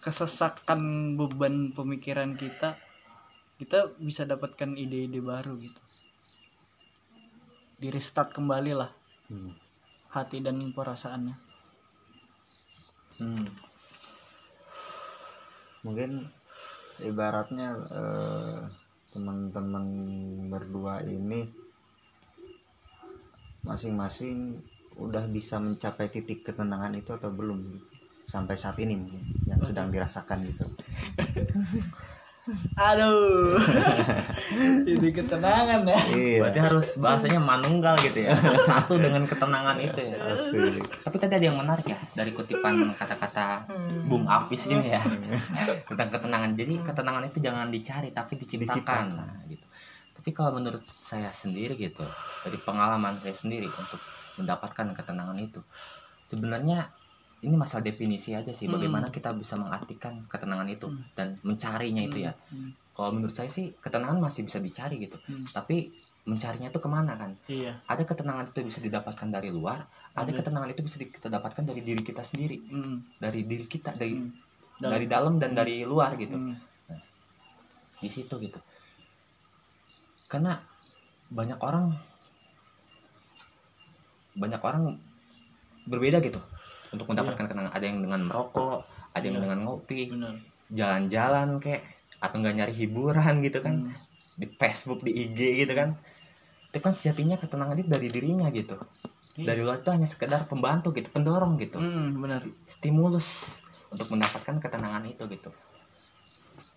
kesesakan 0.00 1.14
beban 1.18 1.74
pemikiran 1.74 2.38
kita 2.38 2.78
kita 3.56 3.96
bisa 3.96 4.28
dapatkan 4.28 4.76
ide-ide 4.76 5.20
baru 5.24 5.56
gitu 5.56 5.80
di 7.76 7.88
restart 7.92 8.32
kembali 8.32 8.72
lah 8.76 8.92
Hmm. 9.26 9.58
hati 10.14 10.38
dan 10.38 10.62
perasaannya 10.70 11.34
Hmm. 13.16 13.48
Mungkin 15.80 16.28
ibaratnya 17.00 17.80
eh, 17.80 18.60
teman-teman 19.16 19.84
berdua 20.52 21.00
ini 21.00 21.48
masing-masing 23.64 24.60
udah 25.00 25.32
bisa 25.32 25.56
mencapai 25.56 26.12
titik 26.12 26.44
ketenangan 26.44 26.92
itu 26.92 27.16
atau 27.16 27.32
belum 27.32 27.80
sampai 28.28 28.52
saat 28.52 28.76
ini 28.84 29.00
mungkin 29.00 29.22
yang 29.48 29.60
sedang 29.64 29.88
dirasakan 29.88 30.38
gitu. 30.52 30.66
aduh. 32.78 33.58
Jadi 34.86 35.08
ketenangan 35.10 35.82
ya. 35.82 35.98
Iya. 36.14 36.38
berarti 36.46 36.60
harus 36.62 36.88
bahasanya 36.98 37.40
manunggal 37.42 37.98
gitu 37.98 38.22
ya. 38.22 38.38
Satu 38.70 38.94
dengan 38.98 39.26
ketenangan 39.26 39.76
itu 39.82 39.98
ya. 39.98 40.16
Asik. 40.34 40.82
tapi 41.02 41.16
tadi 41.18 41.34
ada 41.42 41.46
yang 41.50 41.58
menarik 41.58 41.86
ya 41.90 41.98
dari 42.14 42.30
kutipan 42.30 42.86
kata-kata 42.94 43.66
Bung 44.06 44.30
Apis 44.30 44.70
ini 44.70 44.94
ya. 44.94 45.02
Tentang 45.90 46.08
ketenangan. 46.08 46.54
Jadi 46.54 46.74
ketenangan 46.86 47.22
itu 47.26 47.38
jangan 47.42 47.66
dicari 47.68 48.14
tapi 48.14 48.38
diciptakan, 48.38 48.70
Diciptakan. 48.70 49.06
Nah, 49.18 49.42
gitu. 49.50 49.66
Tapi 50.14 50.30
kalau 50.30 50.50
menurut 50.54 50.82
saya 50.86 51.30
sendiri 51.34 51.74
gitu 51.74 52.06
dari 52.46 52.58
pengalaman 52.62 53.18
saya 53.18 53.34
sendiri 53.34 53.66
untuk 53.66 53.98
mendapatkan 54.38 54.94
ketenangan 54.94 55.38
itu 55.42 55.60
sebenarnya 56.22 56.90
ini 57.46 57.54
masalah 57.54 57.86
definisi 57.86 58.34
aja 58.34 58.50
sih 58.50 58.66
Hmm. 58.66 58.74
bagaimana 58.76 59.06
kita 59.08 59.30
bisa 59.32 59.54
mengartikan 59.54 60.26
ketenangan 60.26 60.66
itu 60.66 60.90
Hmm. 60.90 61.06
dan 61.14 61.38
mencarinya 61.46 62.02
itu 62.02 62.26
ya. 62.26 62.34
Hmm, 62.50 62.74
kalau 62.90 63.14
menurut 63.14 63.32
saya 63.32 63.46
sih 63.48 63.70
ketenangan 63.78 64.18
masih 64.18 64.42
bisa 64.42 64.58
dicari 64.58 64.98
gitu. 64.98 65.14
Hmm. 65.30 65.46
tapi 65.54 65.94
mencarinya 66.26 66.74
itu 66.74 66.80
ke 66.82 66.88
mana 66.90 67.14
kan? 67.14 67.38
Iya. 67.46 67.78
Ada 67.86 68.02
ketenangan 68.02 68.50
itu 68.50 68.58
bisa 68.66 68.82
didapatkan 68.82 69.28
dari 69.30 69.54
luar 69.54 69.86
ada 70.16 70.32
ketenangan 70.32 70.72
itu 70.72 70.82
bisa 70.82 70.96
kita 70.98 71.28
dapatkan 71.28 71.62
dari 71.62 71.84
diri 71.86 72.02
kita 72.02 72.24
sendiri. 72.26 72.58
Hmm, 72.66 73.04
dari 73.22 73.46
diri 73.46 73.68
kita 73.70 73.94
dari 73.94 74.16
hmm. 74.18 74.82
dari 74.82 75.06
dalam 75.06 75.38
dan 75.38 75.54
Hmm. 75.54 75.58
dari 75.62 75.86
luar 75.86 76.18
gitu. 76.18 76.34
Hmm, 76.34 76.56
di 78.02 78.08
situ 78.10 78.34
gitu. 78.42 78.58
Karena 80.26 80.58
banyak 81.30 81.62
orang 81.62 81.94
banyak 84.36 84.60
orang 84.60 84.98
berbeda 85.86 86.18
gitu 86.20 86.42
untuk 86.96 87.06
mendapatkan 87.06 87.44
ketenangan 87.44 87.70
ada 87.70 87.84
yang 87.84 88.00
dengan 88.00 88.20
merokok 88.22 88.82
ada 89.12 89.22
yang 89.22 89.36
Iya. 89.36 89.44
dengan 89.44 89.58
ngopi 89.62 90.00
benar. 90.08 90.34
jalan-jalan 90.68 91.48
kayak 91.56 91.82
atau 92.16 92.36
nggak 92.36 92.54
nyari 92.54 92.74
hiburan 92.74 93.34
gitu 93.40 93.60
kan. 93.60 93.74
Hmm, 93.84 93.92
di 94.36 94.46
Facebook 94.50 95.00
di 95.00 95.12
IG 95.14 95.38
gitu 95.62 95.72
kan. 95.72 95.94
Itu 96.66 96.78
kan 96.78 96.92
sejatinya 96.92 97.36
ketenangan 97.36 97.76
itu 97.76 97.88
dari 97.88 98.08
dirinya 98.08 98.48
gitu. 98.50 98.76
Iya. 99.36 99.52
dari 99.52 99.60
luar 99.60 99.78
itu 99.78 99.92
hanya 99.92 100.08
sekedar 100.08 100.48
pembantu 100.48 100.90
gitu 100.90 101.08
pendorong 101.08 101.60
gitu. 101.60 101.76
Hmm, 101.76 102.16
benar. 102.18 102.40
Sti- 102.40 102.56
stimulus 102.66 103.60
untuk 103.86 104.08
mendapatkan 104.08 104.56
ketenangan 104.58 105.04
itu 105.04 105.28
gitu. 105.28 105.52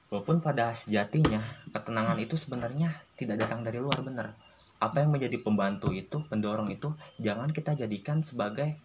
Walaupun 0.10 0.40
pada 0.40 0.74
sejatinya 0.74 1.40
ketenangan 1.70 2.18
itu 2.18 2.36
sebenarnya 2.36 2.90
tidak 3.16 3.46
datang 3.46 3.62
dari 3.62 3.78
luar 3.78 4.02
bener 4.02 4.36
apa 4.80 4.96
yang 4.98 5.12
menjadi 5.12 5.40
pembantu 5.40 5.92
itu 5.92 6.24
pendorong 6.26 6.68
itu 6.68 6.90
jangan 7.18 7.48
kita 7.48 7.76
jadikan 7.76 8.24
sebagai 8.24 8.80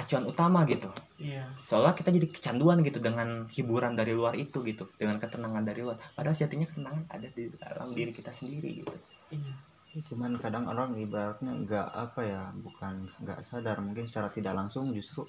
acuan 0.00 0.24
utama 0.24 0.64
gitu. 0.64 0.88
Iya. 1.20 1.44
Seolah 1.68 1.92
kita 1.92 2.08
jadi 2.08 2.24
kecanduan 2.24 2.80
gitu 2.80 2.98
dengan 2.98 3.44
hiburan 3.52 3.92
dari 3.92 4.16
luar 4.16 4.32
itu 4.34 4.64
gitu 4.64 4.88
dengan 4.96 5.20
ketenangan 5.20 5.62
dari 5.62 5.84
luar. 5.84 6.00
Padahal 6.16 6.32
sejatinya 6.32 6.66
ketenangan 6.72 7.04
ada 7.12 7.28
di 7.28 7.52
dalam 7.52 7.88
diri 7.92 8.12
kita 8.12 8.32
sendiri 8.32 8.82
gitu. 8.84 8.96
Iya. 9.30 9.54
Cuman 10.06 10.38
kadang 10.38 10.70
orang 10.70 10.96
ibaratnya 10.96 11.52
nggak 11.52 11.88
apa 11.92 12.20
ya, 12.22 12.42
bukan 12.62 13.10
nggak 13.20 13.42
sadar 13.42 13.82
mungkin 13.82 14.06
secara 14.06 14.30
tidak 14.30 14.54
langsung 14.56 14.88
justru 14.94 15.26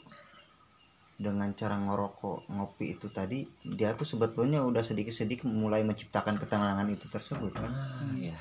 dengan 1.21 1.53
cara 1.53 1.77
ngerokok 1.77 2.49
ngopi 2.49 2.97
itu 2.97 3.05
tadi 3.13 3.45
dia 3.61 3.93
tuh 3.93 4.09
sebetulnya 4.09 4.65
udah 4.65 4.81
sedikit-sedikit 4.81 5.45
mulai 5.45 5.85
menciptakan 5.85 6.41
ketenangan 6.41 6.89
itu 6.89 7.05
tersebut 7.13 7.53
kan? 7.53 7.69
Ah, 7.69 8.09
iya. 8.17 8.37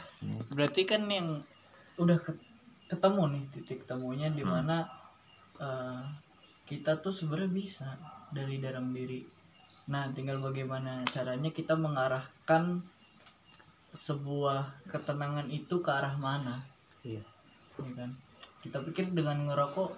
berarti 0.56 0.88
kan 0.88 1.04
yang 1.04 1.44
udah 2.00 2.16
ke- 2.16 2.40
ketemu 2.88 3.22
nih 3.36 3.44
titik 3.52 3.80
temunya 3.84 4.32
di 4.32 4.40
mana 4.40 4.88
eh, 5.60 6.02
kita 6.64 6.98
tuh 7.04 7.12
sebenarnya 7.12 7.52
bisa 7.52 7.88
dari 8.32 8.58
dalam 8.58 8.90
diri. 8.90 9.22
Nah 9.92 10.08
tinggal 10.16 10.40
bagaimana 10.40 11.04
caranya 11.06 11.50
kita 11.52 11.76
mengarahkan 11.76 12.82
sebuah 13.90 14.86
ketenangan 14.86 15.50
itu 15.50 15.82
ke 15.82 15.90
arah 15.90 16.14
mana. 16.16 16.54
Iya. 17.04 17.22
Ya 17.80 17.92
kan? 17.94 18.10
Kita 18.64 18.80
pikir 18.86 19.12
dengan 19.12 19.50
ngerokok 19.50 19.94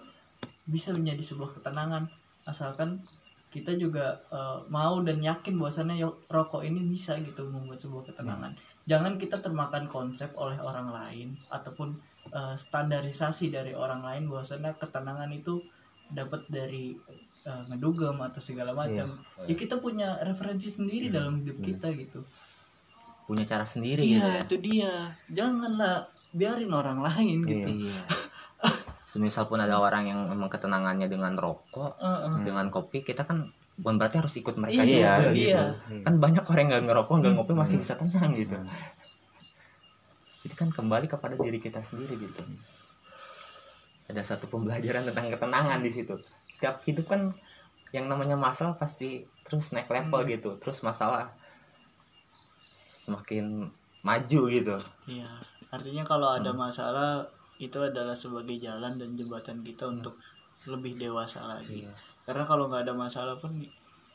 bisa 0.66 0.90
menjadi 0.97 1.23
sebuah 1.35 1.54
ketenangan. 1.61 2.09
Asalkan 2.49 3.04
kita 3.52 3.76
juga 3.76 4.19
eh, 4.33 4.59
mau 4.73 4.99
dan 5.04 5.21
yakin 5.21 5.61
bahwasannya 5.61 6.02
rokok 6.33 6.64
ini 6.64 6.81
bisa 6.88 7.21
gitu 7.21 7.47
membuat 7.47 7.78
sebuah 7.78 8.11
ketenangan 8.11 8.72
jangan 8.87 9.15
kita 9.19 9.39
termakan 9.39 9.87
konsep 9.87 10.31
oleh 10.35 10.59
orang 10.59 10.91
lain 10.91 11.29
ataupun 11.51 11.95
eh, 12.31 12.57
standarisasi 12.59 13.55
dari 13.55 13.73
orang 13.73 14.03
lain 14.03 14.27
bahwasannya 14.27 14.75
ketenangan 14.79 15.31
itu 15.31 15.62
dapat 16.12 16.45
dari 16.51 16.99
eh, 17.47 17.62
ngedugem 17.73 18.19
atau 18.21 18.41
segala 18.43 18.75
macam. 18.75 19.23
Ya 19.47 19.55
kita 19.55 19.79
punya 19.79 20.21
referensi 20.23 20.69
sendiri 20.69 21.09
dalam 21.09 21.41
hidup 21.43 21.59
kita 21.62 21.89
gitu. 21.95 22.27
Punya 23.23 23.47
cara 23.47 23.62
sendiri 23.62 24.03
gitu 24.03 24.19
iya 24.19 24.39
ya. 24.39 24.43
itu 24.43 24.57
dia. 24.59 24.95
Janganlah 25.31 26.11
biarin 26.35 26.73
orang 26.75 27.01
lain 27.01 27.39
gitu. 27.47 27.71
Iya. 27.89 28.03
Semisal 29.12 29.45
pun 29.45 29.61
ada 29.61 29.77
orang 29.77 30.09
yang 30.09 30.21
memang 30.25 30.49
ketenangannya 30.49 31.05
dengan 31.05 31.37
rokok, 31.37 32.01
Heeh. 32.01 32.49
dengan 32.49 32.73
kopi, 32.73 33.05
kita 33.05 33.29
kan 33.29 33.53
bukan 33.83 33.99
berarti 33.99 34.17
harus 34.23 34.35
ikut 34.39 34.55
mereka 34.55 34.87
Iya, 34.87 34.87
juga 34.87 35.03
iya. 35.03 35.19
gitu. 35.35 35.43
Iya. 35.91 36.03
Kan 36.07 36.15
banyak 36.17 36.45
orang 36.47 36.61
yang 36.62 36.71
nggak 36.71 36.85
ngerokok, 36.87 37.15
nggak 37.19 37.33
ngopi 37.35 37.53
masih 37.53 37.77
bisa 37.83 37.95
tenang 37.99 38.31
gitu. 38.33 38.55
Hmm. 38.55 38.71
Jadi 40.43 40.55
kan 40.55 40.69
kembali 40.71 41.07
kepada 41.07 41.35
diri 41.35 41.59
kita 41.59 41.83
sendiri 41.83 42.15
gitu. 42.17 42.43
Ada 44.07 44.23
satu 44.23 44.47
pembelajaran 44.47 45.07
tentang 45.07 45.27
ketenangan 45.29 45.83
di 45.83 45.91
situ. 45.91 46.15
Setiap 46.47 46.79
hidup 46.83 47.11
kan 47.11 47.35
yang 47.91 48.07
namanya 48.07 48.35
masalah 48.35 48.75
pasti 48.75 49.27
terus 49.43 49.75
naik 49.75 49.91
level 49.91 50.23
Hmm. 50.23 50.31
gitu. 50.31 50.51
Terus 50.59 50.79
masalah 50.81 51.35
semakin 52.89 53.67
maju 54.03 54.41
gitu. 54.47 54.77
Iya, 55.11 55.31
artinya 55.71 56.07
kalau 56.07 56.31
ada 56.31 56.55
masalah 56.55 57.27
itu 57.59 57.79
adalah 57.79 58.15
sebagai 58.15 58.59
jalan 58.59 58.95
dan 58.95 59.15
jembatan 59.15 59.62
kita 59.62 59.87
untuk 59.87 60.19
lebih 60.67 60.95
dewasa 60.95 61.43
lagi. 61.43 61.87
Iya. 61.87 61.95
Karena 62.23 62.45
kalau 62.47 62.71
nggak 62.71 62.87
ada 62.87 62.95
masalah 62.95 63.35
pun 63.38 63.59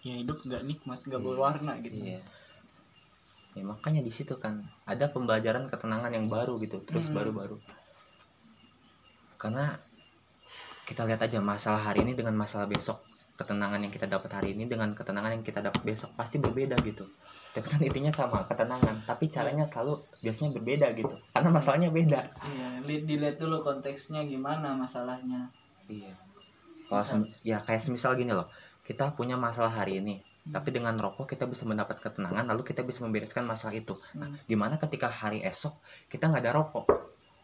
ya 0.05 0.15
hidup 0.15 0.37
nggak 0.47 0.63
nikmat, 0.63 0.99
nggak 1.03 1.21
berwarna 1.21 1.73
gitu. 1.83 1.99
Iya. 2.15 2.21
Ya, 3.57 3.63
makanya 3.65 4.05
di 4.05 4.13
situ 4.13 4.37
kan 4.37 4.61
ada 4.85 5.09
pembelajaran 5.09 5.67
ketenangan 5.67 6.13
yang 6.13 6.29
baru 6.29 6.55
gitu, 6.61 6.77
terus 6.85 7.09
Hmm. 7.09 7.17
baru-baru. 7.17 7.57
Karena 9.37 9.73
kita 10.85 11.03
lihat 11.03 11.19
aja 11.19 11.41
masalah 11.43 11.81
hari 11.91 12.05
ini 12.05 12.15
dengan 12.15 12.37
masalah 12.37 12.69
besok, 12.69 13.03
ketenangan 13.35 13.81
yang 13.81 13.91
kita 13.91 14.07
dapat 14.07 14.29
hari 14.31 14.55
ini 14.55 14.69
dengan 14.69 14.95
ketenangan 14.95 15.35
yang 15.35 15.43
kita 15.43 15.59
dapat 15.59 15.81
besok 15.83 16.13
pasti 16.15 16.39
berbeda 16.39 16.77
gitu. 16.85 17.03
Tapi 17.51 17.65
kan 17.65 17.81
intinya 17.81 18.13
sama 18.13 18.45
ketenangan, 18.45 19.03
tapi 19.09 19.33
caranya 19.33 19.65
selalu 19.65 19.97
biasanya 20.21 20.53
berbeda 20.61 20.87
gitu. 20.93 21.15
Karena 21.33 21.49
masalahnya 21.49 21.89
beda. 21.89 22.21
Iya, 22.45 22.67
li- 22.85 23.03
dilihat 23.03 23.41
dulu 23.41 23.65
konteksnya 23.65 24.21
gimana 24.23 24.77
masalahnya. 24.77 25.49
Iya. 25.89 26.13
Kalau 26.87 27.03
sem- 27.03 27.29
ya 27.43 27.59
kayak 27.59 27.83
semisal 27.83 28.15
gini 28.15 28.31
loh, 28.31 28.47
kita 28.87 29.11
punya 29.11 29.35
masalah 29.35 29.71
hari 29.71 29.99
ini, 29.99 30.23
tapi 30.47 30.71
dengan 30.71 30.95
rokok 30.95 31.27
kita 31.35 31.43
bisa 31.43 31.67
mendapat 31.67 31.99
ketenangan, 31.99 32.47
lalu 32.47 32.63
kita 32.63 32.79
bisa 32.87 33.03
membereskan 33.03 33.43
masalah 33.43 33.75
itu. 33.75 33.91
Nah, 34.15 34.31
Hmm. 34.31 34.39
di 34.47 34.55
mana 34.55 34.79
ketika 34.79 35.11
hari 35.11 35.43
esok 35.43 35.83
kita 36.07 36.31
nggak 36.31 36.43
ada 36.47 36.53
rokok, 36.55 36.87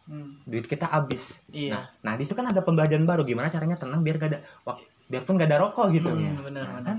Hmm. 0.08 0.40
duit 0.48 0.64
kita 0.64 0.88
habis. 0.88 1.44
Iya. 1.52 1.72
Nah, 1.76 1.84
nah 2.00 2.12
di 2.16 2.24
situ 2.24 2.36
kan 2.36 2.48
ada 2.48 2.64
pembelajaran 2.64 3.04
baru, 3.04 3.24
gimana 3.28 3.52
caranya 3.52 3.76
tenang 3.76 4.00
biar 4.00 4.16
gak 4.16 4.30
ada, 4.32 4.40
wak, 4.64 4.80
biarpun 5.12 5.36
gak 5.36 5.48
ada 5.52 5.60
rokok 5.60 5.86
gitu. 5.92 6.08
Hmm, 6.08 6.40
benar 6.40 6.64
Nah, 6.64 6.74
benar. 6.80 6.96
kan 6.96 6.98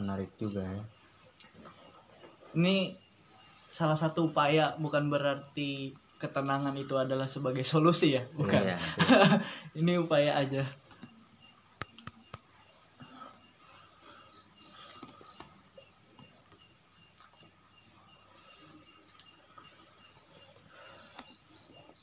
menarik 0.00 0.32
juga 0.40 0.64
ya 0.64 0.82
Ini 2.50 2.96
salah 3.70 3.94
satu 3.94 4.32
upaya 4.32 4.74
bukan 4.74 5.06
berarti 5.06 5.94
ketenangan 6.20 6.76
itu 6.76 6.92
adalah 7.00 7.24
sebagai 7.24 7.64
solusi 7.64 8.12
ya, 8.12 8.22
bukan. 8.36 8.60
Iya. 8.60 8.76
Ini 9.80 9.96
upaya 9.96 10.36
aja. 10.36 10.68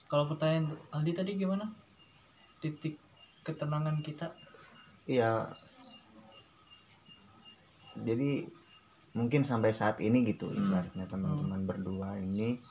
Kalau 0.08 0.23
pertanyaan 0.25 0.71
Aldi 0.89 1.12
tadi 1.13 1.32
gimana? 1.36 1.67
Titik 2.63 2.97
ketenangan 3.43 4.01
kita? 4.01 4.34
Iya. 5.06 5.51
Jadi 8.01 8.47
mungkin 9.13 9.41
sampai 9.43 9.73
saat 9.73 9.97
ini 9.97 10.21
gitu 10.21 10.53
ibaratnya 10.53 11.10
teman-teman 11.10 11.65
berdua 11.65 12.21
ini 12.21 12.62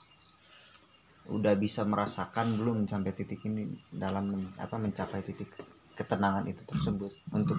udah 1.27 1.55
bisa 1.59 1.83
merasakan 1.83 2.55
belum 2.59 2.87
sampai 2.87 3.11
titik 3.11 3.43
ini 3.45 3.67
dalam 3.91 4.25
men- 4.31 4.55
apa 4.57 4.79
mencapai 4.79 5.23
titik 5.27 5.51
ketenangan 5.97 6.47
itu 6.47 6.63
tersebut 6.63 7.11
untuk 7.33 7.59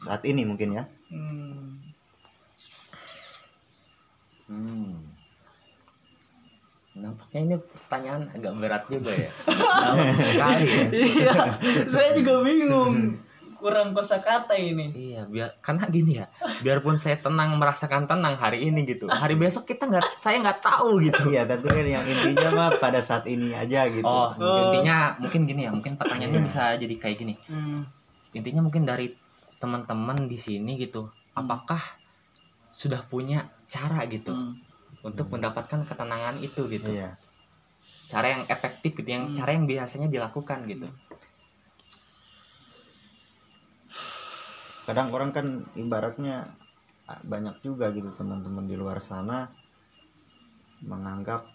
saat 0.00 0.22
ini 0.26 0.42
mungkin 0.42 0.74
ya. 0.74 0.84
Hmm, 1.12 1.78
Hmm. 4.44 5.00
Nampaknya 6.94 7.40
ini 7.42 7.56
pertanyaan 7.58 8.22
agak 8.30 8.52
berat 8.60 8.84
juga 8.86 9.10
ya. 9.10 9.30
Dalam 9.82 10.14
sekali 10.14 10.66
ya. 10.68 10.84
iya, 10.94 11.34
saya 11.90 12.14
juga 12.14 12.44
bingung. 12.44 13.18
Kurang 13.54 13.92
kosakata 13.92 14.52
ini. 14.52 14.92
Iya, 14.92 15.24
biar 15.24 15.56
karena 15.58 15.84
gini 15.86 16.20
ya, 16.20 16.26
biarpun 16.60 16.94
saya 16.94 17.16
tenang 17.16 17.56
merasakan 17.56 18.04
tenang 18.04 18.36
hari 18.36 18.66
ini 18.66 18.84
gitu, 18.84 19.06
hari 19.06 19.34
besok 19.34 19.64
kita 19.64 19.86
nggak, 19.86 20.04
saya 20.16 20.38
nggak 20.38 20.60
tahu 20.60 21.00
gitu. 21.00 21.30
Iya, 21.30 21.44
tapi 21.44 21.64
kan 21.64 21.82
yang 21.82 22.04
intinya 22.04 22.48
mah 22.52 22.70
pada 22.76 23.00
saat 23.00 23.24
ini 23.24 23.52
aja 23.52 23.88
gitu. 23.88 24.04
Oh, 24.04 24.34
Oh. 24.34 24.68
intinya 24.68 25.16
mungkin 25.16 25.44
gini 25.44 25.64
ya, 25.64 25.70
mungkin 25.72 25.94
pertanyaannya 25.94 26.40
Iya. 26.40 26.46
bisa 26.46 26.62
jadi 26.76 26.94
kayak 26.94 27.16
gini. 27.16 27.34
Hmm. 27.46 27.86
Intinya 28.32 28.60
mungkin 28.60 28.82
dari 28.82 29.14
teman-teman 29.56 30.26
di 30.26 30.36
sini 30.36 30.76
gitu, 30.76 31.06
apakah 31.32 31.80
sudah 32.70 33.06
punya 33.06 33.46
cara 33.64 34.02
gitu 34.04 34.34
Hmm. 34.34 34.58
untuk 35.00 35.30
mendapatkan 35.30 35.84
ketenangan 35.84 36.36
itu 36.38 36.66
gitu, 36.68 36.90
Iya. 36.90 37.16
cara 38.04 38.26
yang 38.28 38.42
efektif 38.46 38.92
gitu, 38.94 39.08
yang 39.08 39.30
Hmm. 39.30 39.36
cara 39.36 39.50
yang 39.54 39.64
biasanya 39.64 40.08
dilakukan 40.10 40.66
gitu. 40.66 40.88
Kadang 44.84 45.08
orang 45.12 45.32
kan 45.32 45.64
ibaratnya 45.76 46.52
ah, 47.08 47.20
banyak 47.24 47.60
juga 47.64 47.88
gitu 47.92 48.12
teman-teman 48.12 48.68
di 48.68 48.76
luar 48.76 49.00
sana 49.00 49.48
menganggap 50.84 51.48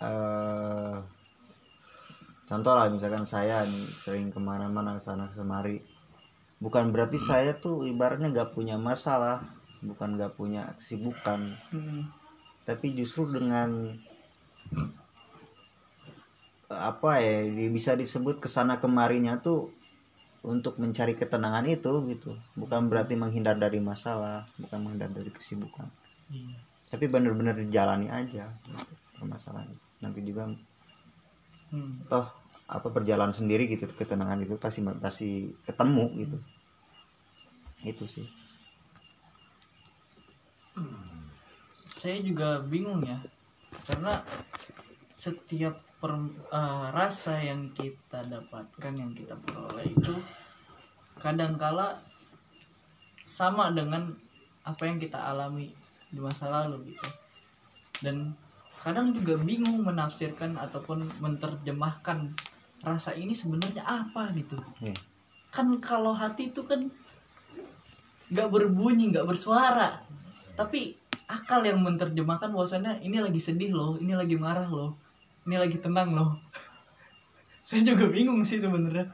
eh 0.00 0.96
contoh 2.44 2.72
lah 2.76 2.92
misalkan 2.92 3.24
saya 3.24 3.64
nih 3.64 3.88
sering 4.00 4.28
ke 4.28 4.40
mana-mana 4.40 5.00
sana 5.00 5.32
kemari. 5.32 5.80
Bukan 6.60 6.92
berarti 6.92 7.20
saya 7.20 7.56
tuh 7.56 7.84
ibaratnya 7.84 8.32
gak 8.32 8.56
punya 8.56 8.80
masalah 8.80 9.44
bukan 9.84 10.16
gak 10.16 10.32
punya 10.36 10.72
kesibukan. 10.80 11.56
Hmm. 11.68 12.08
tapi 12.64 12.96
justru 12.96 13.28
dengan 13.28 13.92
eh, 16.72 16.80
apa 16.80 17.20
ya 17.20 17.44
bisa 17.68 17.92
disebut 17.92 18.40
ke 18.40 18.48
sana 18.48 18.80
kemarinya 18.80 19.36
tuh 19.36 19.73
untuk 20.44 20.76
mencari 20.76 21.16
ketenangan 21.16 21.64
itu 21.66 21.92
gitu. 22.12 22.36
Bukan 22.54 22.92
berarti 22.92 23.16
menghindar 23.16 23.56
dari 23.56 23.80
masalah 23.80 24.44
bukan 24.60 24.78
menghindar 24.84 25.10
dari 25.10 25.32
kesibukan. 25.32 25.88
Iya. 26.30 26.56
tapi 26.94 27.10
benar-benar 27.10 27.58
dijalani 27.58 28.06
aja 28.06 28.48
gitu, 28.70 28.94
permasalahan 29.18 29.66
nanti 29.98 30.22
juga 30.22 30.46
Hmm. 31.74 32.06
toh 32.06 32.30
apa 32.70 32.86
berjalan 32.86 33.34
sendiri 33.34 33.66
gitu 33.66 33.90
ketenangan 33.90 34.46
itu 34.46 34.54
pasti 34.62 34.78
pasti 35.02 35.50
ketemu 35.66 36.06
gitu. 36.22 36.38
Itu 37.82 38.04
sih. 38.06 38.30
Saya 41.98 42.22
juga 42.22 42.62
bingung 42.62 43.02
ya, 43.02 43.18
karena 43.90 44.22
setiap 45.18 45.82
per- 46.04 46.36
eh, 46.52 46.86
rasa 46.92 47.40
yang 47.40 47.72
kita 47.72 48.20
dapatkan, 48.28 48.92
yang 48.92 49.16
kita 49.16 49.32
peroleh 49.40 49.88
itu 49.88 50.12
kadangkala 51.16 51.96
sama 53.24 53.72
dengan 53.72 54.12
apa 54.68 54.84
yang 54.84 55.00
kita 55.00 55.16
alami 55.16 55.72
di 56.12 56.20
masa 56.20 56.52
lalu 56.52 56.92
gitu. 56.92 57.08
Dan 58.04 58.36
kadang 58.84 59.16
juga 59.16 59.40
bingung 59.40 59.80
menafsirkan 59.80 60.60
ataupun 60.60 61.08
menerjemahkan 61.24 62.36
rasa 62.84 63.16
ini 63.16 63.32
sebenarnya 63.32 63.80
apa 63.80 64.28
gitu 64.36 64.60
Iya. 64.84 64.92
kan 65.48 65.72
kalau 65.80 66.12
hati 66.12 66.52
itu 66.52 66.60
kan 66.68 66.92
nggak 68.28 68.48
berbunyi 68.52 69.08
nggak 69.08 69.24
bersuara 69.24 70.04
tapi 70.52 70.92
akal 71.24 71.64
yang 71.64 71.80
menerjemahkan 71.80 72.52
bahwasannya 72.52 73.00
ini 73.00 73.24
lagi 73.24 73.40
sedih 73.40 73.72
loh 73.72 73.96
ini 73.96 74.12
lagi 74.12 74.36
marah 74.36 74.68
loh 74.68 74.92
ini 75.44 75.56
lagi 75.56 75.78
tenang 75.80 76.16
loh 76.16 76.36
saya 77.66 77.80
juga 77.84 78.08
bingung 78.08 78.44
sih 78.44 78.60
sebenarnya 78.60 79.08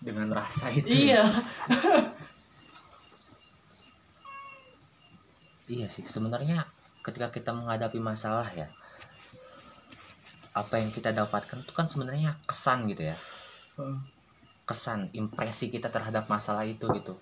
dengan 0.00 0.32
rasa 0.32 0.72
itu 0.72 0.88
iya 0.88 1.24
Iya 5.70 5.86
sih, 5.86 6.02
sebenarnya 6.02 6.66
ketika 7.06 7.30
kita 7.30 7.54
menghadapi 7.54 8.02
masalah 8.02 8.50
ya, 8.50 8.66
apa 10.50 10.82
yang 10.82 10.90
kita 10.90 11.14
dapatkan 11.14 11.62
itu 11.62 11.70
kan 11.70 11.86
sebenarnya 11.86 12.34
kesan 12.42 12.90
gitu 12.90 13.06
ya, 13.06 13.16
kesan, 14.66 15.14
impresi 15.14 15.70
kita 15.70 15.86
terhadap 15.86 16.26
masalah 16.26 16.66
itu 16.66 16.90
gitu. 16.98 17.14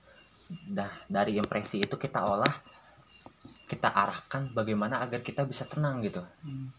Nah, 0.72 0.88
dari 1.12 1.36
impresi 1.36 1.84
itu 1.84 2.00
kita 2.00 2.24
olah, 2.24 2.56
kita 3.68 3.92
arahkan 3.92 4.48
bagaimana 4.56 5.04
agar 5.04 5.20
kita 5.20 5.44
bisa 5.44 5.68
tenang 5.68 6.00
gitu. 6.00 6.24
Hmm. 6.40 6.72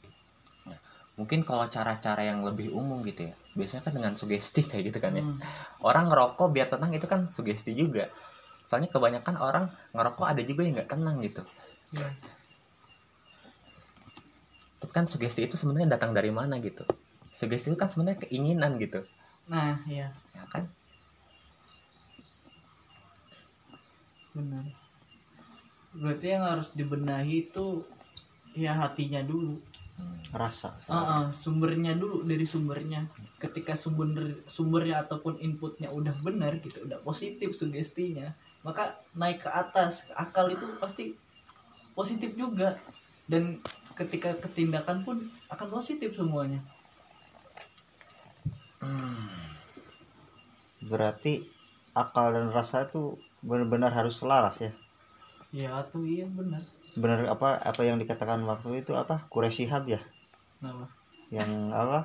Mungkin 1.20 1.44
kalau 1.44 1.68
cara-cara 1.68 2.24
yang 2.24 2.40
lebih 2.48 2.72
umum 2.72 3.04
gitu 3.04 3.28
ya, 3.28 3.34
biasanya 3.58 3.84
kan 3.86 3.94
dengan 3.98 4.14
sugesti 4.16 4.62
kayak 4.70 4.84
gitu 4.90 5.00
kan 5.04 5.12
ya. 5.20 5.24
Hmm. 5.28 5.38
Orang 5.84 6.08
ngerokok 6.10 6.48
biar 6.56 6.68
tenang 6.72 6.92
itu 6.96 7.06
kan 7.12 7.28
sugesti 7.28 7.76
juga. 7.76 8.08
Soalnya 8.64 8.88
kebanyakan 8.94 9.36
orang 9.38 9.66
ngerokok 9.92 10.26
ada 10.32 10.42
juga 10.48 10.62
yang 10.64 10.74
nggak 10.80 10.92
tenang 10.96 11.16
gitu. 11.26 11.42
Iya. 12.00 12.10
Tapi 14.80 14.92
kan 14.96 15.06
sugesti 15.12 15.44
itu 15.44 15.60
sebenarnya 15.60 16.00
datang 16.00 16.16
dari 16.16 16.32
mana 16.32 16.56
gitu. 16.64 16.88
Sugesti 17.36 17.68
itu 17.70 17.78
kan 17.78 17.92
sebenarnya 17.92 18.26
keinginan 18.26 18.80
gitu. 18.80 19.04
nah 19.50 19.82
iya 19.90 20.14
Ya 20.38 20.46
kan? 20.46 20.70
benar 24.30 24.62
berarti 25.90 26.28
yang 26.30 26.46
harus 26.46 26.70
dibenahi 26.78 27.50
itu 27.50 27.82
ya 28.54 28.78
hatinya 28.78 29.26
dulu 29.26 29.58
rasa. 30.30 30.78
Ah, 30.86 30.98
ah, 30.98 31.26
sumbernya 31.34 31.98
dulu 31.98 32.22
dari 32.22 32.46
sumbernya. 32.46 33.10
Ketika 33.42 33.74
sumber 33.74 34.46
sumbernya 34.46 35.02
ataupun 35.06 35.42
inputnya 35.42 35.90
udah 35.90 36.14
benar 36.22 36.62
gitu 36.62 36.86
udah 36.86 37.02
positif 37.02 37.56
sugestinya 37.58 38.36
maka 38.60 39.00
naik 39.16 39.48
ke 39.48 39.50
atas 39.50 40.12
akal 40.20 40.52
itu 40.52 40.68
pasti 40.78 41.16
positif 41.96 42.36
juga. 42.36 42.76
Dan 43.30 43.62
ketika 43.96 44.36
ketindakan 44.38 45.06
pun 45.06 45.18
akan 45.52 45.68
positif 45.70 46.18
semuanya. 46.18 46.60
Berarti 50.80 51.46
akal 51.94 52.32
dan 52.34 52.50
rasa 52.50 52.88
itu 52.88 53.20
benar-benar 53.44 53.92
harus 53.92 54.20
selaras 54.20 54.64
ya? 54.64 54.72
Ya 55.50 55.82
tuh 55.90 56.06
iya 56.06 56.30
benar 56.30 56.62
benar 56.96 57.28
apa 57.28 57.60
apa 57.60 57.82
yang 57.84 57.98
dikatakan 57.98 58.42
waktu 58.44 58.82
itu 58.82 58.96
apa? 58.96 59.28
Kuresihab 59.28 59.86
ya? 59.86 60.02
Kenapa? 60.58 60.86
Yang 61.30 61.52
apa? 61.72 62.00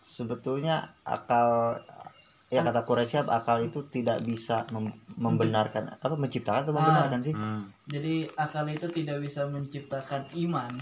Sebetulnya 0.00 0.92
akal 1.02 1.80
ya 2.46 2.62
kata 2.62 2.86
kuresihab 2.86 3.26
akal 3.26 3.58
itu 3.58 3.82
tidak 3.88 4.22
bisa 4.22 4.62
mem- 4.70 4.94
membenarkan 5.18 5.98
apa 5.98 6.14
menciptakan 6.14 6.62
atau 6.62 6.72
Ah. 6.72 6.78
membenarkan 6.78 7.20
sih? 7.20 7.34
Hmm. 7.34 7.66
jadi 7.86 8.26
akal 8.34 8.66
itu 8.66 8.86
tidak 8.88 9.18
bisa 9.18 9.46
menciptakan 9.46 10.26
iman. 10.46 10.72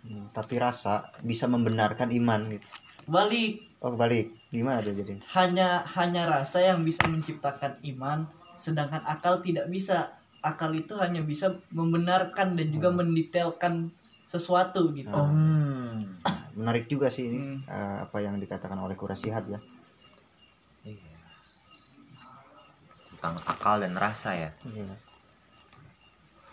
Hmm, 0.00 0.32
tapi 0.32 0.56
rasa 0.56 1.12
bisa 1.20 1.44
membenarkan 1.44 2.08
iman 2.10 2.48
gitu. 2.48 2.64
Balik. 3.04 3.68
Oh 3.80 3.92
balik. 3.92 4.32
Gimana 4.48 4.80
tuh 4.80 4.92
jadi 4.92 5.20
hanya 5.36 5.84
hanya 5.92 6.24
rasa 6.26 6.60
yang 6.60 6.80
bisa 6.80 7.04
menciptakan 7.04 7.76
iman 7.86 8.24
sedangkan 8.56 9.00
akal 9.04 9.40
tidak 9.40 9.68
bisa 9.68 10.12
akal 10.40 10.72
itu 10.72 10.96
hanya 10.96 11.20
bisa 11.20 11.52
membenarkan 11.70 12.56
dan 12.56 12.66
juga 12.68 12.88
mendetailkan 12.90 13.92
sesuatu 14.26 14.92
gitu 14.92 15.10
Oh. 15.10 15.26
Hmm. 15.26 16.16
menarik 16.52 16.86
juga 16.86 17.08
sih 17.08 17.26
ini 17.26 17.40
Hmm. 17.40 17.64
eh, 17.66 17.96
apa 18.04 18.18
yang 18.18 18.36
dikatakan 18.36 18.76
oleh 18.76 18.94
kuresihab 18.94 19.46
ya 19.48 19.60
Iya. 20.80 21.18
Tentang 23.12 23.36
akal 23.44 23.84
dan 23.84 23.92
rasa 23.94 24.32
ya. 24.32 24.50
Iya. 24.64 24.96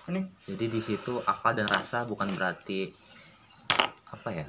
ini 0.07 0.21
Jadi 0.45 0.65
di 0.67 0.79
situ 0.79 1.19
akal 1.21 1.51
dan 1.53 1.63
rasa 1.65 2.03
bukan 2.03 2.27
berarti 2.29 2.87
apa 4.07 4.29
ya? 4.31 4.47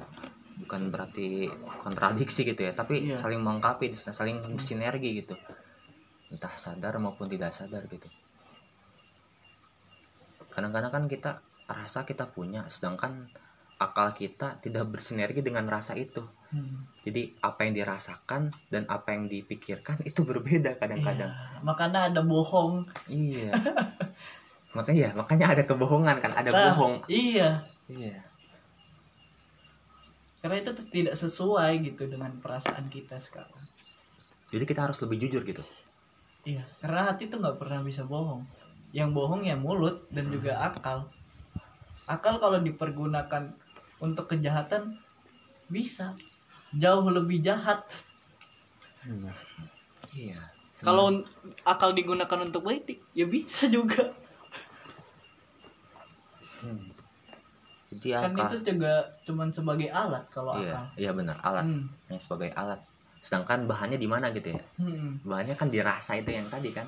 Bukan 0.57 0.87
berarti 0.87 1.47
kontradiksi 1.79 2.43
gitu 2.43 2.59
ya, 2.61 2.71
tapi 2.71 3.07
Iya. 3.07 3.15
saling 3.15 3.39
melengkapi, 3.39 3.91
saling 3.95 4.39
sinergi 4.57 5.23
gitu. 5.23 5.35
Entah 6.29 6.51
sadar 6.53 6.99
maupun 6.99 7.27
tidak 7.27 7.51
sadar 7.51 7.87
gitu. 7.87 8.07
Kadang-kadang 10.59 10.91
kan 10.91 11.03
kita 11.07 11.31
rasa 11.65 12.03
kita 12.03 12.27
punya, 12.27 12.67
sedangkan 12.67 13.31
akal 13.79 14.11
kita 14.11 14.59
tidak 14.59 14.91
bersinergi 14.91 15.39
dengan 15.39 15.63
rasa 15.65 15.95
itu. 15.95 16.19
hmm, 16.51 16.99
Jadi 16.99 17.31
apa 17.39 17.63
yang 17.63 17.73
dirasakan 17.73 18.51
dan 18.67 18.83
apa 18.85 19.15
yang 19.15 19.25
dipikirkan 19.25 20.03
itu 20.03 20.27
berbeda 20.27 20.75
kadang-kadang. 20.75 21.31
iya. 21.31 21.63
makanya 21.63 22.11
ada 22.11 22.19
bohong 22.19 22.83
Iya. 23.07 23.55
makanya 24.75 24.99
ya, 24.99 25.11
makanya 25.15 25.45
ada 25.49 25.63
kebohongan 25.63 26.19
kan, 26.19 26.31
ada 26.35 26.51
Nah, 26.51 26.75
bohong. 26.75 27.07
iya 27.07 27.63
Iya. 27.87 28.19
karena 30.39 30.59
itu 30.59 30.71
tidak 30.91 31.15
sesuai 31.15 31.71
gitu 31.81 32.03
dengan 32.05 32.35
perasaan 32.35 32.87
kita 32.87 33.15
sekarang 33.15 33.63
Jadi 34.49 34.63
kita 34.65 34.83
harus 34.83 34.99
lebih 34.99 35.23
jujur 35.23 35.43
gitu. 35.43 35.63
iya 36.43 36.67
karena 36.79 37.07
hati 37.07 37.27
tuh 37.27 37.39
nggak 37.39 37.55
pernah 37.55 37.79
bisa 37.79 38.03
bohong 38.03 38.43
yang 38.89 39.11
bohong 39.11 39.43
ya 39.43 39.53
mulut 39.53 40.01
dan 40.09 40.27
juga 40.27 40.57
akal 40.59 41.05
akal 42.05 42.37
kalau 42.37 42.57
dipergunakan 42.57 43.53
untuk 43.99 44.25
kejahatan 44.27 44.97
bisa 45.67 46.17
jauh 46.71 47.05
lebih 47.07 47.39
jahat 47.39 47.85
Nah, 48.99 49.31
Iya. 50.11 50.35
kalau 50.77 51.23
akal 51.63 51.93
digunakan 51.93 52.39
untuk 52.41 52.63
baik 52.63 52.83
ya 53.11 53.25
bisa 53.25 53.65
juga 53.67 54.11
Hmm. 56.59 56.91
Jadi 57.89 58.11
kan 58.11 58.31
akal. 58.35 58.47
itu 58.51 58.57
juga 58.67 58.93
cuman 59.23 59.49
sebagai 59.49 59.89
alat 59.89 60.27
kalau 60.29 60.53
Iya, 60.53 60.75
akal 60.75 60.85
iya 60.99 61.11
benar, 61.11 61.39
alat. 61.39 61.65
Hmm, 61.65 61.87
Yang 62.05 62.19
sebagai 62.27 62.51
alat. 62.53 62.83
Sedangkan 63.19 63.65
bahannya 63.65 63.95
di 63.95 64.05
mana 64.05 64.29
gitu 64.29 64.53
ya? 64.53 64.61
hmm. 64.75 65.23
Bahannya 65.23 65.55
kan 65.55 65.67
dirasa 65.67 66.13
itu 66.15 66.29
yang 66.29 66.45
tadi 66.45 66.69
kan. 66.69 66.85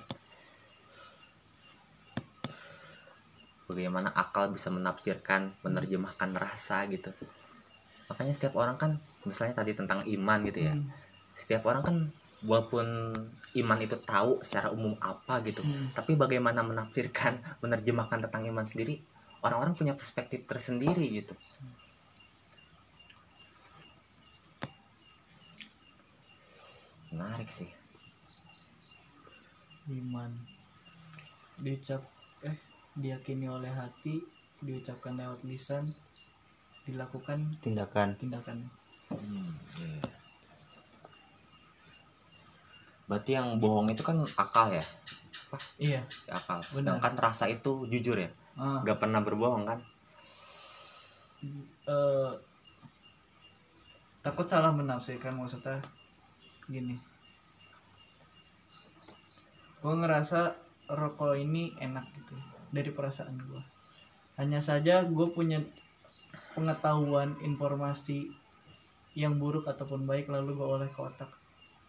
Bagaimana 3.71 4.11
akal 4.11 4.51
bisa 4.51 4.67
menafsirkan, 4.67 5.55
menerjemahkan 5.63 6.35
rasa 6.35 6.83
gitu. 6.91 7.09
Makanya 8.11 8.35
setiap 8.35 8.59
orang 8.59 8.75
kan 8.75 8.91
misalnya 9.23 9.55
tadi 9.63 9.71
tentang 9.71 10.03
iman 10.03 10.39
gitu 10.43 10.59
ya. 10.67 10.75
Hmm. 10.75 10.91
Setiap 11.33 11.63
orang 11.71 11.83
kan 11.83 11.95
walaupun 12.43 13.15
iman 13.55 13.79
itu 13.79 13.95
tahu 14.03 14.43
secara 14.43 14.73
umum 14.75 14.99
apa 14.99 15.39
gitu, 15.47 15.63
Hmm. 15.63 15.95
tapi 15.95 16.19
bagaimana 16.19 16.59
menafsirkan, 16.65 17.39
menerjemahkan 17.63 18.27
tentang 18.27 18.43
iman 18.51 18.67
sendiri, 18.67 18.99
orang-orang 19.39 19.73
punya 19.73 19.93
perspektif 19.95 20.43
tersendiri 20.45 21.07
gitu. 21.07 21.33
Menarik 27.11 27.51
sih. 27.51 27.71
iman 29.91 30.31
diucap 31.59 31.99
eh 31.99 32.20
diyakini 32.97 33.47
oleh 33.47 33.71
hati 33.71 34.19
diucapkan 34.61 35.15
lewat 35.17 35.41
lisan 35.47 35.87
dilakukan 36.85 37.55
tindakan 37.63 38.17
tindakan 38.17 38.59
Hmm, 39.11 39.51
iya. 39.75 39.99
Berarti 43.11 43.35
yang 43.35 43.59
bohong 43.59 43.91
itu 43.91 43.99
kan 44.07 44.15
akal 44.39 44.71
ya, 44.71 44.87
iya 45.75 45.99
akal. 46.31 46.63
Benar. 46.63 46.95
Sedangkan 46.95 47.13
rasa 47.19 47.51
itu 47.51 47.83
jujur 47.91 48.15
ya, 48.15 48.31
ah, 48.55 48.79
nggak 48.87 49.03
pernah 49.03 49.19
berbohong 49.19 49.67
kan? 49.67 49.83
eh, 51.89 52.31
takut 54.21 54.45
salah 54.45 54.69
menafsirkan 54.69 55.33
maksudnya 55.33 55.81
gini 56.69 56.95
gue 59.81 59.93
ngerasa 59.97 60.53
rokok 60.93 61.33
ini 61.41 61.73
enak 61.81 62.05
gitu 62.13 62.37
dari 62.71 62.89
perasaan 62.89 63.37
gue 63.37 63.61
hanya 64.41 64.57
saja 64.57 65.05
gue 65.05 65.27
punya 65.37 65.61
pengetahuan 66.57 67.37
informasi 67.45 68.33
yang 69.13 69.37
buruk 69.37 69.67
ataupun 69.69 70.07
baik 70.09 70.33
lalu 70.33 70.57
gue 70.57 70.67
oleh 70.67 70.89
ke 70.89 70.97
otak. 70.97 71.29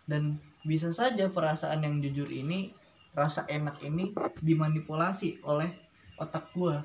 Dan 0.05 0.43
bisa 0.61 0.91
saja 0.91 1.33
perasaan 1.33 1.81
yang 1.81 2.03
jujur 2.05 2.29
ini 2.29 2.75
rasa 3.17 3.49
enak 3.49 3.81
ini 3.81 4.13
dimanipulasi 4.45 5.41
oleh 5.49 5.73
otak 6.21 6.53
gue 6.53 6.77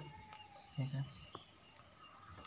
ya 0.79 0.87
kan? 0.87 1.05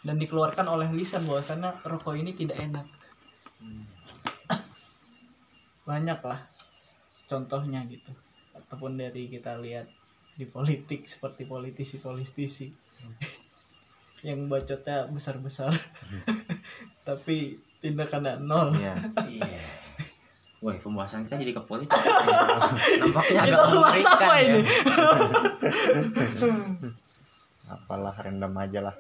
Dan 0.00 0.16
dikeluarkan 0.16 0.64
oleh 0.64 0.88
lisan 0.96 1.28
bahwasannya 1.28 1.84
rokok 1.84 2.16
ini 2.16 2.32
tidak 2.32 2.56
enak. 2.56 2.86
Banyak 5.88 6.20
lah 6.24 6.40
contohnya 7.28 7.84
gitu. 7.84 8.16
Ataupun 8.56 8.96
dari 8.96 9.28
kita 9.28 9.60
lihat 9.60 9.99
di 10.40 10.48
politik 10.48 11.04
seperti 11.04 11.44
politisi-politisi 11.44 12.66
yang 14.24 14.48
bacotnya 14.48 15.04
besar-besar 15.12 15.76
tapi 17.08 17.60
tindakannya 17.80 18.40
nol 18.40 18.72
Iya. 18.72 18.94
Iya. 19.28 19.60
Wah, 20.60 20.76
pembahasan 20.76 21.24
kita 21.24 21.40
jadi 21.40 21.56
ke 21.56 21.62
politik. 21.64 21.88
Nampaknya 23.00 23.48
itu 23.48 23.56
agak 23.56 23.68
mengerikan 23.80 24.12
apa 24.12 24.34
ya. 24.36 24.52
ini 24.52 24.60
Apalah 27.64 28.12
random 28.12 28.52
aja 28.60 28.80
lah. 28.84 28.94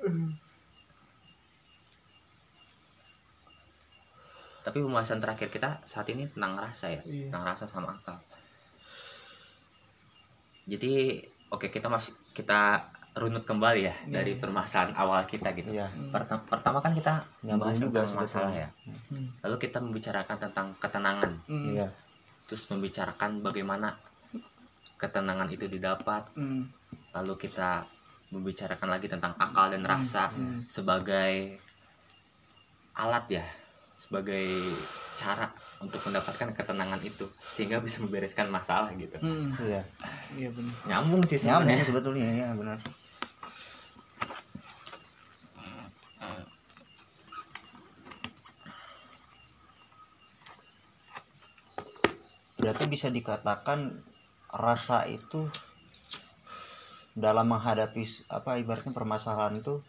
Tapi 4.64 4.78
pembahasan 4.80 5.20
terakhir 5.20 5.52
kita 5.52 5.84
saat 5.84 6.08
ini 6.08 6.28
tentang 6.32 6.56
rasa 6.56 6.96
ya, 6.96 7.00
Iya. 7.04 7.28
tentang 7.28 7.44
rasa 7.44 7.64
sama 7.68 7.92
akal. 7.92 8.16
Jadi, 10.64 11.20
oke 11.50 11.66
kita 11.68 11.86
masih 11.86 12.14
kita 12.32 12.86
runut 13.10 13.42
kembali 13.42 13.80
ya 13.82 13.94
Iya, 14.06 14.22
dari 14.22 14.38
permasalahan 14.38 14.94
awal 14.94 15.26
kita 15.26 15.50
gitu. 15.52 15.74
Hmm. 15.74 16.14
Pertama, 16.14 16.42
pertama 16.46 16.78
kan 16.78 16.94
kita 16.94 17.18
membahas 17.42 17.76
juga 17.76 18.06
tentang 18.06 18.22
masalah 18.22 18.52
ya. 18.54 18.68
Hmm. 19.10 19.26
Lalu 19.42 19.56
kita 19.58 19.78
membicarakan 19.82 20.36
tentang 20.38 20.66
ketenangan, 20.78 21.32
Hmm. 21.44 21.74
Iya. 21.74 21.88
terus 22.46 22.66
membicarakan 22.66 23.42
bagaimana 23.42 23.98
ketenangan 24.96 25.50
itu 25.50 25.66
didapat. 25.66 26.22
Hmm. 26.38 26.70
Lalu 27.10 27.34
kita 27.36 27.82
membicarakan 28.30 28.88
lagi 28.88 29.10
tentang 29.10 29.34
akal 29.36 29.74
dan 29.74 29.82
rasa 29.82 30.30
Hmm. 30.30 30.62
sebagai 30.62 31.58
alat 32.94 33.26
ya, 33.28 33.44
sebagai 33.98 34.46
cara 35.14 35.50
untuk 35.80 36.00
mendapatkan 36.04 36.52
ketenangan 36.52 37.00
itu 37.00 37.24
sehingga 37.56 37.80
bisa 37.80 38.04
membereskan 38.04 38.52
masalah 38.52 38.92
gitu. 39.00 39.16
Hmm. 39.16 39.48
Iya. 39.56 39.82
iya 40.36 40.48
benar 40.52 40.74
Nyambung 40.84 41.24
sih 41.24 41.40
Nyambung 41.40 41.72
sebenarnya. 41.72 41.88
sebetulnya 41.88 42.28
ya 42.36 42.48
benar. 42.52 42.78
Berarti 52.60 52.84
bisa 52.92 53.08
dikatakan 53.08 54.04
rasa 54.52 55.08
itu 55.08 55.48
dalam 57.16 57.48
menghadapi 57.48 58.04
apa 58.28 58.60
ibaratnya 58.60 58.92
permasalahan 58.92 59.58
itu 59.58 59.80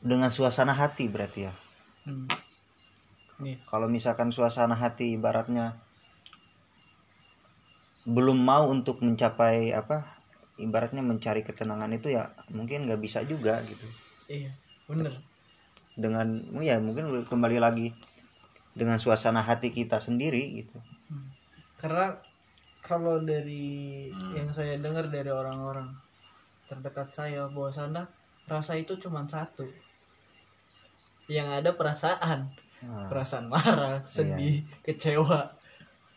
dengan 0.00 0.32
suasana 0.32 0.72
hati 0.72 1.06
berarti 1.12 1.40
ya. 1.44 1.52
Hmm. 2.08 3.54
Kalau 3.68 3.86
misalkan 3.86 4.32
suasana 4.32 4.74
hati 4.74 5.14
ibaratnya 5.14 5.78
belum 8.08 8.40
mau 8.40 8.72
untuk 8.72 9.04
mencapai 9.04 9.76
apa 9.76 10.16
ibaratnya 10.56 11.04
mencari 11.04 11.44
ketenangan 11.44 11.92
itu 11.92 12.16
ya 12.16 12.32
mungkin 12.50 12.88
nggak 12.88 13.00
bisa 13.04 13.20
juga 13.28 13.60
gitu 13.68 13.84
iya 14.32 14.48
bener 14.88 15.12
dengan 15.92 16.32
ya 16.64 16.80
mungkin 16.80 17.26
kembali 17.28 17.58
lagi 17.60 17.92
dengan 18.72 18.96
suasana 18.96 19.44
hati 19.44 19.68
kita 19.74 20.00
sendiri 20.00 20.62
gitu 20.64 20.78
karena 21.76 22.16
kalau 22.80 23.20
dari 23.20 24.08
Hmm. 24.08 24.40
yang 24.40 24.48
saya 24.48 24.80
dengar 24.80 25.04
dari 25.12 25.28
orang-orang 25.28 25.92
terdekat 26.64 27.12
saya 27.12 27.44
bahwa 27.50 27.70
sana 27.70 28.02
rasa 28.48 28.78
itu 28.80 28.96
cuma 28.96 29.28
satu 29.28 29.68
yang 31.28 31.48
ada 31.52 31.76
perasaan. 31.76 32.48
Nah, 32.82 33.06
perasaan 33.06 33.52
marah 33.52 34.02
sedih 34.08 34.64
kecewa. 34.82 35.52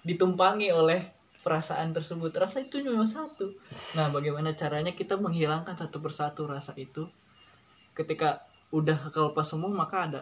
Ditumpangi 0.01 0.71
oleh 0.73 1.11
perasaan 1.45 1.91
tersebut. 1.91 2.31
Rasa 2.33 2.63
itu 2.63 2.81
cuma 2.81 3.05
satu. 3.05 3.51
Nah 3.97 4.09
bagaimana 4.09 4.55
caranya 4.55 4.95
kita 4.95 5.19
menghilangkan 5.19 5.75
satu 5.75 5.99
persatu 6.01 6.47
rasa 6.47 6.73
itu? 6.79 7.05
Ketika 7.93 8.47
udah 8.71 9.11
kelepas 9.11 9.43
semua 9.43 9.69
maka 9.69 10.07
ada 10.07 10.21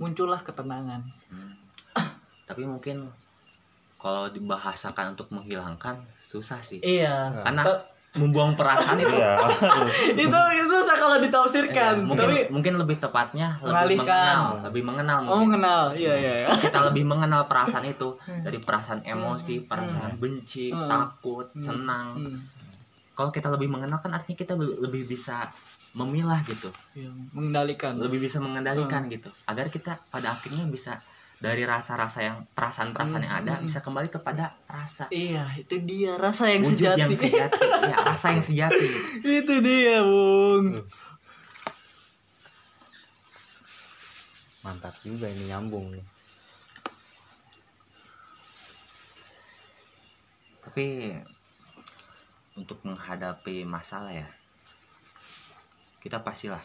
muncullah 0.00 0.40
ketenangan. 0.40 1.04
Hmm. 1.28 1.54
Tapi 2.48 2.64
mungkin 2.64 3.12
kalau 4.00 4.32
dibahasakan 4.32 5.12
untuk 5.18 5.28
menghilangkan 5.28 6.00
susah 6.24 6.64
sih. 6.64 6.80
iya. 6.80 7.28
Karena 7.44 7.84
membuang 8.12 8.52
perasaan 8.52 8.98
itu 8.98 9.14
iya 9.14 9.38
itu 10.26 10.34
itu 10.34 10.66
susah 10.68 10.96
kalau 10.96 11.16
ditafsirkan 11.18 11.94
Iya, 11.94 12.02
mungkin 12.02 12.26
tapi 12.26 12.38
mungkin 12.50 12.72
lebih 12.76 12.96
tepatnya 12.96 13.54
lebih 13.56 13.70
Mengalihkan. 13.70 14.34
mengenal, 14.34 14.44
lebih 14.66 14.82
mengenal 14.82 15.18
oh 15.20 15.26
mungkin. 15.36 15.50
kenal 15.56 15.82
iya 15.94 16.14
iya 16.16 16.32
iya 16.40 16.48
Kita 16.50 16.78
lebih 16.84 17.04
mengenal 17.04 17.46
perasaan 17.46 17.86
itu 17.86 18.18
dari 18.44 18.58
perasaan 18.58 19.00
emosi, 19.04 19.54
Hmm. 19.56 19.66
perasaan 19.66 20.12
benci, 20.16 20.68
Hmm. 20.68 20.86
takut, 20.86 21.46
Hmm. 21.50 21.62
senang. 21.62 22.08
Hmm. 22.18 22.38
Kalau 23.12 23.30
kita 23.30 23.46
lebih 23.48 23.68
mengenal 23.68 23.98
kan 23.98 24.10
artinya 24.10 24.34
kita 24.36 24.54
lebih 24.56 25.06
bisa 25.06 25.46
memilah 25.92 26.42
gitu, 26.44 26.70
Iya, 26.92 27.10
mengendalikan 27.30 27.94
lebih 27.94 28.18
bisa 28.20 28.38
mengendalikan 28.38 29.04
Hmm. 29.04 29.12
gitu, 29.12 29.30
agar 29.44 29.66
kita 29.68 29.94
pada 30.08 30.32
akhirnya 30.32 30.62
bisa 30.64 30.98
dari 31.40 31.64
rasa-rasa 31.64 32.20
yang 32.20 32.44
perasaan-perasaan 32.52 33.24
yang 33.24 33.36
ada 33.40 33.52
Hmm. 33.56 33.64
bisa 33.64 33.80
kembali 33.80 34.12
kepada 34.12 34.52
rasa. 34.68 35.08
Iya 35.08 35.48
itu 35.56 35.80
dia 35.88 36.20
rasa 36.20 36.52
yang 36.52 36.60
wujud 36.60 36.76
sejati. 36.76 37.00
yang 37.00 37.12
sejati, 37.16 37.64
ya 37.64 37.96
rasa 38.04 38.26
yang 38.36 38.44
sejati. 38.44 38.86
itu 39.40 39.54
dia 39.64 40.04
bung. 40.04 40.84
Mantap 44.60 44.92
juga 45.00 45.32
ini 45.32 45.48
nyambung 45.48 45.96
nih. 45.96 46.04
Tapi 50.60 50.86
untuk 52.52 52.84
menghadapi 52.84 53.64
masalah 53.64 54.12
ya, 54.12 54.28
kita 56.04 56.20
pastilah 56.20 56.60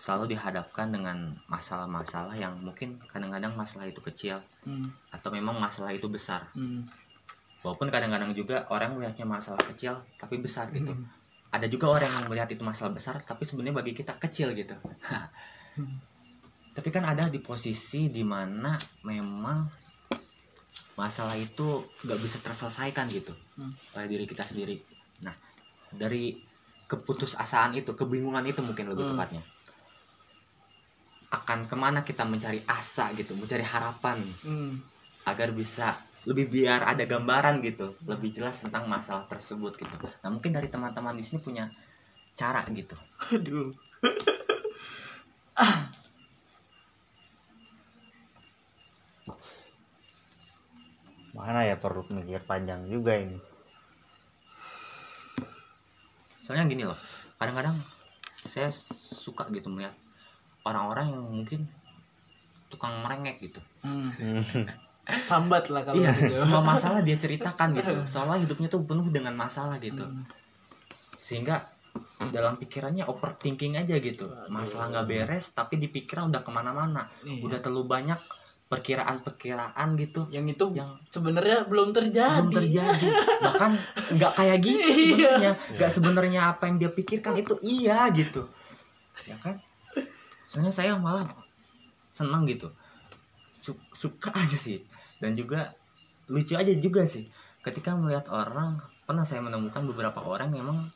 selalu 0.00 0.32
dihadapkan 0.32 0.88
dengan 0.88 1.36
masalah-masalah 1.44 2.32
yang 2.32 2.56
mungkin 2.56 2.96
kadang-kadang 3.04 3.52
masalah 3.52 3.84
itu 3.84 4.00
kecil 4.00 4.40
Hmm, 4.64 4.88
atau 5.08 5.28
memang 5.28 5.56
masalah 5.56 5.92
itu 5.92 6.08
besar. 6.08 6.48
hmm, 6.52 6.80
Walaupun 7.60 7.92
kadang-kadang 7.92 8.32
juga 8.32 8.64
orang 8.68 8.96
melihatnya 8.96 9.28
masalah 9.28 9.60
kecil 9.68 10.00
tapi 10.16 10.40
besar 10.40 10.72
gitu. 10.72 10.96
Hmm. 10.96 11.04
Ada 11.52 11.68
juga 11.68 11.92
orang 11.92 12.08
yang 12.08 12.26
melihat 12.28 12.48
itu 12.48 12.64
masalah 12.64 12.88
besar 12.90 13.20
tapi 13.20 13.44
sebenarnya 13.44 13.76
bagi 13.76 13.92
kita 13.92 14.16
kecil 14.16 14.56
gitu. 14.56 14.72
tapi 16.70 16.88
kan 16.88 17.02
ada 17.04 17.26
di 17.26 17.42
posisi 17.42 18.08
di 18.08 18.22
mana 18.22 18.78
memang 19.02 19.58
masalah 20.94 21.34
itu 21.34 21.66
nggak 22.00 22.18
bisa 22.18 22.38
terselesaikan 22.38 23.04
gitu 23.10 23.32
Hmm. 23.56 23.72
oleh 23.92 24.06
diri 24.08 24.24
kita 24.24 24.40
sendiri. 24.40 24.80
Nah 25.20 25.36
dari 25.90 26.40
keputusasaan 26.86 27.76
itu, 27.76 27.92
kebingungan 27.92 28.42
itu 28.44 28.60
mungkin 28.60 28.88
lebih 28.88 29.04
Hmm. 29.04 29.12
tepatnya 29.14 29.42
akan 31.30 31.70
ke 31.70 31.76
mana 31.78 32.02
kita 32.02 32.26
mencari 32.26 32.60
asa 32.66 33.14
gitu, 33.14 33.38
mencari 33.38 33.62
harapan 33.62 34.18
hmm. 34.42 34.72
agar 35.30 35.54
bisa 35.54 35.94
lebih 36.26 36.52
biar 36.52 36.84
ada 36.84 37.06
gambaran 37.06 37.62
gitu, 37.64 37.96
lebih 38.04 38.34
jelas 38.34 38.60
tentang 38.60 38.84
masalah 38.90 39.24
tersebut 39.30 39.78
gitu. 39.78 39.96
Nah 40.20 40.28
mungkin 40.28 40.52
dari 40.52 40.68
teman-teman 40.68 41.16
di 41.16 41.24
sini 41.24 41.40
punya 41.40 41.64
cara 42.34 42.66
gitu. 42.72 42.96
aduh 43.36 43.70
mana 51.36 51.64
ya 51.64 51.76
perlu 51.80 52.04
mikir 52.12 52.44
panjang 52.44 52.84
juga 52.88 53.16
ini 53.16 53.38
Soalnya 56.50 56.66
gini 56.66 56.82
loh, 56.82 56.98
kadang-kadang 57.38 57.78
saya 58.42 58.74
suka 59.14 59.46
gitu 59.54 59.70
melihat 59.70 59.94
orang-orang 60.64 61.06
yang 61.12 61.24
mungkin 61.24 61.60
tukang 62.70 63.02
merengek 63.02 63.40
gitu. 63.40 63.60
Hmm. 63.82 64.10
Sambat 65.26 65.66
lah 65.74 65.82
kalau 65.82 65.98
Iya, 65.98 66.14
gitu 66.14 66.46
semua 66.46 66.62
masalah 66.62 67.02
dia 67.02 67.18
ceritakan 67.18 67.74
gitu. 67.74 67.92
Soalnya 68.12 68.46
hidupnya 68.46 68.68
tuh 68.70 68.86
penuh 68.86 69.10
dengan 69.10 69.34
masalah 69.34 69.82
gitu. 69.82 70.06
Hmm. 70.06 70.22
Sehingga 71.18 71.58
dalam 72.30 72.60
pikirannya 72.60 73.08
overthinking 73.10 73.74
aja 73.80 73.98
gitu. 73.98 74.30
Masalah 74.46 74.92
nggak 74.92 75.06
beres, 75.10 75.50
tapi 75.50 75.80
di 75.82 75.90
pikiran 75.90 76.30
udah 76.30 76.42
ke 76.46 76.50
mana-mana. 76.54 77.10
Iya. 77.26 77.42
Udah 77.42 77.58
terlalu 77.58 77.90
banyak 77.90 78.20
perkiraan-perkiraan 78.70 79.98
gitu 79.98 80.30
yang 80.30 80.46
itu 80.46 80.70
yang 80.78 80.94
sebenarnya 81.10 81.66
belum 81.66 81.90
terjadi 81.90 82.38
belum 82.38 82.54
terjadi 82.54 83.06
bahkan 83.42 83.82
nggak 84.14 84.32
kayak 84.38 84.58
gitu 84.62 84.78
Iya. 84.86 85.02
sebenarnya 85.10 85.52
nggak 85.74 85.90
sebenarnya 85.90 86.40
apa 86.54 86.62
yang 86.70 86.76
dia 86.78 86.90
pikirkan 86.94 87.34
itu 87.42 87.58
iya 87.66 88.06
gitu 88.14 88.46
ya 89.26 89.34
kan 89.42 89.58
soalnya 90.50 90.74
saya 90.74 90.98
malah 90.98 91.30
senang 92.10 92.42
gitu. 92.50 92.66
Su- 93.54 93.78
suka 93.94 94.34
aja 94.42 94.58
sih. 94.58 94.82
Dan 95.22 95.38
juga 95.38 95.70
lucu 96.26 96.58
aja 96.58 96.74
juga 96.74 97.06
sih. 97.06 97.30
Ketika 97.62 97.94
melihat 97.94 98.26
orang 98.26 98.82
pernah 99.06 99.22
saya 99.22 99.38
menemukan 99.38 99.86
beberapa 99.86 100.18
orang 100.18 100.50
memang 100.50 100.90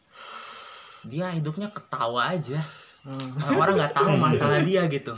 dia 1.07 1.31
hidupnya 1.31 1.71
ketawa 1.71 2.35
aja. 2.35 2.59
Hmm. 3.05 3.37
orang-orang 3.37 3.85
nggak 3.85 3.95
tahu 3.95 4.11
masalah 4.27 4.59
dia 4.65 4.83
gitu. 4.89 5.13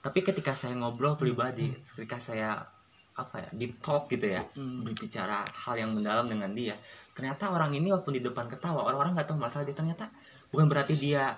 Tapi 0.00 0.18
ketika 0.24 0.56
saya 0.56 0.72
ngobrol 0.72 1.14
pribadi 1.14 1.68
ketika 1.94 2.16
saya 2.16 2.64
apa 3.12 3.44
ya 3.44 3.48
deep 3.52 3.76
talk 3.84 4.08
gitu 4.08 4.32
ya 4.32 4.40
Hmm. 4.56 4.80
berbicara 4.80 5.44
hal 5.44 5.76
yang 5.76 5.92
mendalam 5.92 6.24
dengan 6.24 6.48
dia 6.56 6.72
ternyata 7.12 7.52
orang 7.52 7.76
ini 7.76 7.92
walaupun 7.92 8.16
di 8.16 8.24
depan 8.24 8.48
ketawa 8.48 8.80
orang-orang 8.88 9.12
nggak 9.12 9.28
tahu 9.28 9.36
masalah 9.36 9.68
dia 9.68 9.76
ternyata 9.76 10.08
bukan 10.48 10.64
berarti 10.64 10.96
dia 10.96 11.36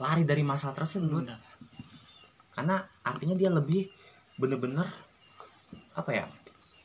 lari 0.00 0.24
dari 0.24 0.40
masalah 0.40 0.72
tersebut 0.74 1.28
Benar. 1.28 1.38
karena 2.50 2.76
artinya 3.04 3.36
dia 3.36 3.52
lebih 3.52 3.92
bener-bener 4.34 4.88
apa 5.92 6.10
ya 6.10 6.24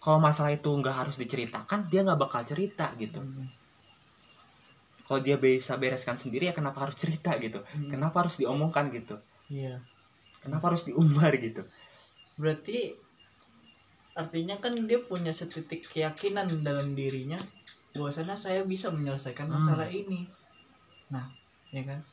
kalau 0.03 0.19
masalah 0.19 0.51
itu 0.51 0.67
nggak 0.67 0.93
harus 0.93 1.15
diceritakan 1.15 1.87
dia 1.87 2.03
nggak 2.03 2.19
bakal 2.19 2.43
cerita 2.43 2.91
gitu 2.99 3.23
Hmm. 3.23 3.47
kalau 5.07 5.21
dia 5.21 5.37
bisa 5.37 5.77
bereskan 5.77 6.17
sendiri 6.17 6.49
ya 6.49 6.53
kenapa 6.53 6.83
harus 6.83 6.99
cerita 6.99 7.33
gitu 7.39 7.63
Hmm. 7.63 7.89
kenapa 7.89 8.27
harus 8.27 8.35
diomongkan 8.35 8.91
gitu 8.91 9.15
Iya. 9.47 9.79
kenapa 10.43 10.75
harus 10.75 10.83
diumbar 10.83 11.31
gitu 11.39 11.63
Berarti 12.35 12.91
artinya 14.11 14.59
kan 14.59 14.75
dia 14.83 14.99
punya 14.99 15.31
setitik 15.31 15.87
keyakinan 15.87 16.51
dalam 16.63 16.91
dirinya 16.91 17.39
bahwasanya 17.95 18.35
saya 18.35 18.59
bisa 18.67 18.91
menyelesaikan 18.91 19.47
Hmm. 19.47 19.55
masalah 19.55 19.87
ini. 19.87 20.27
Nah, 21.07 21.31
ya 21.71 21.83
kan? 21.83 22.03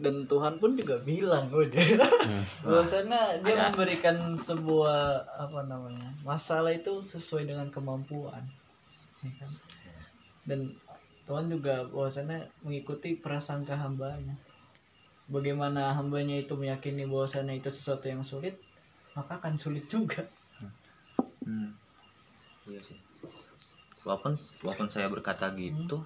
Dan 0.00 0.24
Tuhan 0.24 0.56
pun 0.56 0.72
juga 0.72 0.96
bilang 0.98 1.52
udah 1.52 1.84
Hmm. 2.24 2.44
bahwasanya 2.64 3.44
dia 3.44 3.52
Ada. 3.52 3.64
memberikan 3.68 4.16
sebuah 4.34 5.20
apa 5.36 5.60
namanya 5.68 6.08
masalah 6.24 6.72
itu 6.72 7.04
sesuai 7.04 7.44
dengan 7.44 7.68
kemampuan, 7.68 8.40
ya 9.20 9.32
kan? 9.36 9.52
Dan 10.48 10.60
Tuhan 11.28 11.46
juga 11.46 11.84
bahwasanya 11.86 12.48
mengikuti 12.64 13.14
prasangka 13.14 13.76
hambanya. 13.76 14.34
Bagaimana 15.30 15.94
hambanya 15.94 16.34
itu 16.34 16.56
meyakini 16.56 17.06
bahwasanya 17.06 17.54
itu 17.54 17.70
sesuatu 17.70 18.08
yang 18.08 18.24
sulit, 18.24 18.58
maka 19.14 19.38
akan 19.38 19.54
sulit 19.54 19.86
juga. 19.86 20.24
Hmm. 21.44 21.70
Iya 22.66 22.80
sih. 22.82 22.98
Walaupun 24.08 24.34
walaupun 24.64 24.88
saya 24.88 25.06
berkata 25.12 25.52
gitu, 25.54 26.02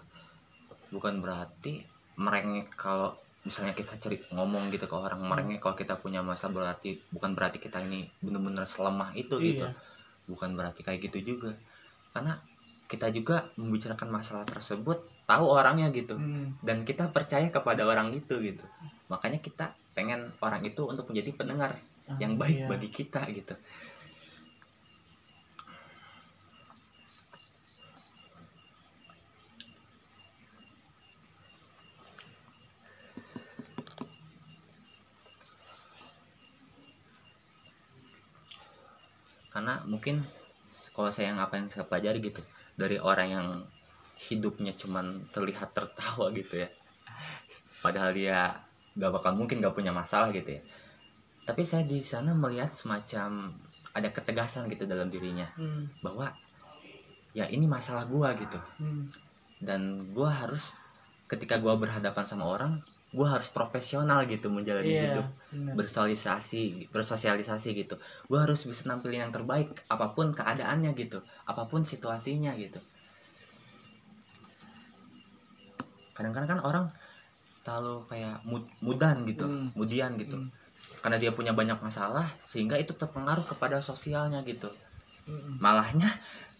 bukan 0.90 1.22
berarti 1.22 1.78
merengek 2.14 2.68
kalau 2.74 3.16
misalnya 3.44 3.76
kita 3.76 4.00
ceri 4.00 4.16
ngomong 4.32 4.72
gitu 4.72 4.88
ke 4.88 4.96
orang 4.96 5.20
merengek 5.20 5.60
kalau 5.60 5.76
kita 5.76 5.94
punya 6.00 6.24
masalah 6.24 6.52
berarti 6.72 6.96
bukan 7.12 7.36
berarti 7.36 7.60
kita 7.60 7.84
ini 7.84 8.08
benar-benar 8.24 8.64
selemah 8.64 9.12
itu 9.12 9.36
gitu. 9.36 9.68
Iya. 9.68 9.76
Bukan 10.24 10.56
berarti 10.56 10.80
kayak 10.80 11.04
gitu 11.12 11.36
juga. 11.36 11.52
Karena 12.16 12.40
kita 12.88 13.12
juga 13.12 13.44
membicarakan 13.60 14.08
masalah 14.08 14.44
tersebut 14.48 15.04
tahu 15.24 15.44
orangnya 15.44 15.88
gitu 15.92 16.16
Hmm. 16.16 16.56
dan 16.60 16.84
kita 16.84 17.08
percaya 17.12 17.48
kepada 17.48 17.84
orang 17.84 18.12
itu 18.12 18.32
gitu. 18.40 18.64
Makanya 19.12 19.40
kita 19.40 19.72
pengen 19.92 20.32
orang 20.40 20.64
itu 20.64 20.80
untuk 20.84 21.08
menjadi 21.12 21.36
pendengar 21.36 21.76
Ah, 22.04 22.20
yang 22.20 22.36
baik 22.36 22.64
iya. 22.64 22.68
bagi 22.68 22.92
kita 22.92 23.24
gitu. 23.32 23.56
Karena 39.64 39.80
mungkin 39.88 40.20
kalau 40.92 41.08
saya 41.08 41.32
yang 41.32 41.40
apa 41.40 41.56
yang 41.56 41.72
saya 41.72 41.88
pelajari 41.88 42.20
gitu 42.20 42.44
dari 42.76 43.00
orang 43.00 43.28
yang 43.32 43.48
hidupnya 44.20 44.76
cuman 44.76 45.24
terlihat 45.32 45.72
tertawa 45.72 46.28
gitu 46.36 46.60
ya 46.60 46.68
padahal 47.80 48.12
dia 48.12 48.60
gak 48.92 49.08
bakal 49.08 49.32
mungkin 49.32 49.64
gak 49.64 49.72
punya 49.72 49.88
masalah 49.88 50.28
gitu 50.36 50.52
ya 50.52 50.60
tapi 51.48 51.64
saya 51.64 51.88
di 51.88 52.04
sana 52.04 52.36
melihat 52.36 52.68
semacam 52.68 53.56
ada 53.96 54.08
ketegasan 54.12 54.68
gitu 54.68 54.84
dalam 54.84 55.08
dirinya 55.08 55.48
Hmm. 55.56 55.88
bahwa 56.04 56.28
ya 57.32 57.48
ini 57.48 57.64
masalah 57.64 58.04
gua 58.04 58.36
gitu 58.36 58.60
Hmm. 58.76 59.08
dan 59.64 60.12
gua 60.12 60.28
harus 60.28 60.76
ketika 61.24 61.56
gua 61.56 61.74
berhadapan 61.74 62.22
sama 62.22 62.44
orang 62.44 62.84
gua 63.10 63.38
harus 63.38 63.48
profesional 63.48 64.28
gitu 64.28 64.52
menjalani 64.52 64.90
Iya, 64.90 65.02
hidup 65.08 65.26
benar. 65.48 65.72
bersosialisasi 65.80 66.92
bersosialisasi 66.92 67.68
gitu 67.74 67.96
gua 68.28 68.44
harus 68.44 68.60
bisa 68.62 68.84
nampilin 68.86 69.28
yang 69.28 69.32
terbaik 69.32 69.72
apa 69.88 70.12
pun 70.12 70.30
keadaannya 70.30 70.92
gitu 70.94 71.18
apa 71.44 71.64
pun 71.66 71.80
situasinya 71.80 72.52
gitu 72.54 72.76
kadang-kadang 76.14 76.58
kan 76.58 76.60
orang 76.62 76.86
terlalu 77.64 78.04
kayak 78.06 78.38
mud- 78.44 78.70
mudan 78.78 79.24
gitu 79.24 79.48
Hmm. 79.48 79.72
mudian 79.74 80.14
gitu 80.14 80.36
Hmm. 80.36 80.50
karena 81.00 81.16
dia 81.18 81.32
punya 81.32 81.50
banyak 81.50 81.80
masalah 81.80 82.28
sehingga 82.40 82.76
itu 82.76 82.92
terpengaruh 82.92 83.42
kepada 83.44 83.80
sosialnya 83.80 84.44
gitu 84.44 84.68
Hmm. 85.24 85.56
malahnya 85.58 86.12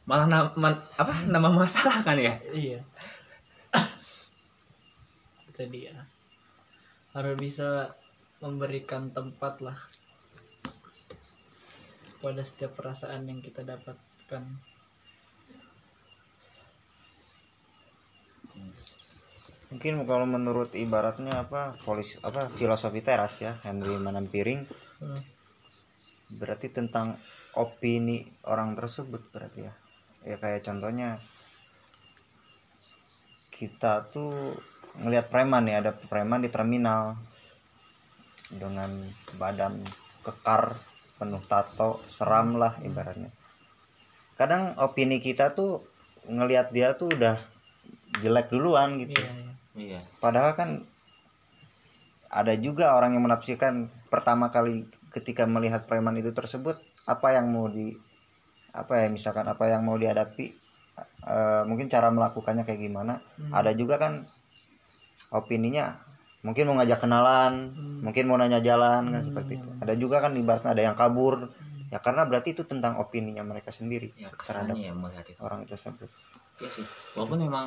malah 0.09 0.25
nama 0.25 0.49
apa 0.97 1.15
nama 1.29 1.49
masalah 1.53 2.01
kan 2.01 2.17
ya 2.17 2.41
Iya. 2.51 2.81
Itu 5.55 5.71
dia. 5.71 6.11
Harus 7.15 7.39
bisa 7.39 7.95
memberikan 8.43 9.15
tempat 9.15 9.63
lah 9.63 9.79
pada 12.19 12.43
setiap 12.43 12.75
perasaan 12.75 13.31
yang 13.31 13.39
kita 13.39 13.63
dapatkan. 13.63 14.75
mungkin 19.75 20.07
kalau 20.07 20.23
menurut 20.23 20.71
ibaratnya 20.79 21.43
apa 21.43 21.75
polis 21.83 22.15
apa 22.23 22.47
filosofi 22.47 23.03
teras 23.03 23.43
ya 23.43 23.59
Henry 23.67 23.99
Manampiring 23.99 24.87
Hmm. 24.95 25.21
berarti 26.39 26.71
tentang 26.71 27.19
opini 27.59 28.23
orang 28.47 28.79
tersebut 28.79 29.27
berarti 29.35 29.67
ya 29.67 29.75
ya 30.23 30.39
kayak 30.39 30.63
contohnya 30.63 31.19
kita 33.51 34.07
tuh 34.15 34.55
ngelihat 35.01 35.27
preman 35.33 35.67
ya 35.67 35.83
ada 35.83 35.93
preman 35.95 36.45
di 36.45 36.51
terminal 36.53 37.19
dengan 38.53 38.91
badan 39.35 39.83
kekar 40.23 40.77
penuh 41.19 41.43
tato 41.51 42.03
seram 42.07 42.59
lah 42.59 42.79
ibaratnya 42.83 43.31
kadang 44.39 44.75
opini 44.79 45.19
kita 45.19 45.55
tuh 45.55 45.83
ngelihat 46.27 46.71
dia 46.75 46.95
tuh 46.95 47.11
udah 47.11 47.39
jelek 48.23 48.51
duluan 48.51 48.99
gitu 49.03 49.19
Iya, 49.19 49.31
iya. 49.35 49.53
iya 49.75 50.01
Padahal 50.23 50.55
kan 50.55 50.71
ada 52.35 52.55
juga 52.59 52.95
orang 52.99 53.15
yang 53.15 53.25
menafsirkan 53.27 53.91
pertama 54.11 54.51
kali 54.51 54.91
ketika 55.15 55.47
melihat 55.47 55.87
preman 55.87 56.19
itu 56.19 56.35
tersebut 56.35 56.75
apa 57.07 57.39
yang 57.39 57.47
mau 57.55 57.71
di 57.71 57.95
apa 58.75 59.07
ya 59.07 59.07
misalkan 59.07 59.47
apa 59.47 59.71
yang 59.71 59.87
mau 59.87 59.95
dihadapi 59.95 60.47
eh, 61.31 61.63
mungkin 61.63 61.87
cara 61.87 62.11
melakukannya 62.11 62.67
kayak 62.67 62.83
gimana. 62.83 63.23
Hmm. 63.39 63.55
Ada 63.55 63.71
juga 63.79 64.03
kan 64.03 64.27
opininya 65.35 65.99
mungkin 66.41 66.69
mau 66.69 66.77
ngajak 66.77 67.01
kenalan, 67.01 67.73
Hmm. 67.73 68.01
mungkin 68.05 68.25
mau 68.25 68.37
nanya 68.37 68.61
jalan 68.61 69.09
kan 69.09 69.17
Hmm, 69.17 69.27
seperti 69.27 69.53
itu. 69.57 69.65
iya. 69.67 69.81
Ada 69.81 69.95
juga 69.97 70.21
kan 70.21 70.33
ibaratnya 70.33 70.71
ada 70.71 70.83
yang 70.85 70.95
kabur. 70.95 71.49
Ya 71.89 71.99
karena 71.99 72.23
berarti 72.23 72.53
itu 72.53 72.63
tentang 72.63 72.99
opininya 72.99 73.41
mereka 73.41 73.71
sendiri 73.71 74.11
ya 74.15 74.29
terhadap 74.37 74.75
ya 74.75 74.91
melihat 74.91 75.25
itu 75.25 75.39
orang 75.39 75.63
tersebut. 75.63 76.11
Iya 76.57 76.69
sih 76.71 76.85
walaupun 77.13 77.39
memang 77.41 77.67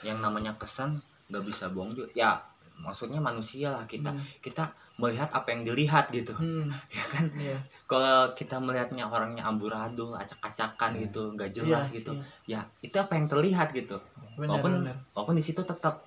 yang 0.00 0.20
namanya 0.20 0.52
kesan 0.54 0.92
nggak 1.26 1.42
bisa 1.42 1.68
bohong 1.68 1.92
juga 1.92 2.08
ya 2.12 2.36
maksudnya 2.76 3.18
manusia 3.18 3.70
lah 3.70 3.84
kita 3.84 4.10
Hmm. 4.10 4.20
kita 4.38 4.68
melihat 4.94 5.30
apa 5.30 5.48
yang 5.48 5.62
dilihat 5.64 6.10
gitu 6.10 6.34
Hmm. 6.34 6.68
ya 6.92 7.04
kan 7.08 7.24
Iya. 7.32 7.58
kalau 7.86 8.30
kita 8.32 8.58
melihatnya 8.58 9.06
orangnya 9.06 9.42
amburadul 9.42 10.12
acak-acakan 10.14 10.90
Iya. 10.92 11.00
gitu 11.04 11.22
nggak 11.32 11.50
jelas 11.50 11.86
Iya, 11.88 11.94
gitu 11.94 12.12
iya. 12.46 12.60
ya 12.60 12.60
itu 12.80 12.96
apa 12.96 13.12
yang 13.14 13.26
terlihat 13.26 13.72
gitu 13.72 13.96
Benar, 14.34 14.60
walaupun 14.60 14.72
benar. 14.82 14.96
walaupun 15.10 15.34
di 15.34 15.44
situ 15.44 15.62
tetap 15.62 16.04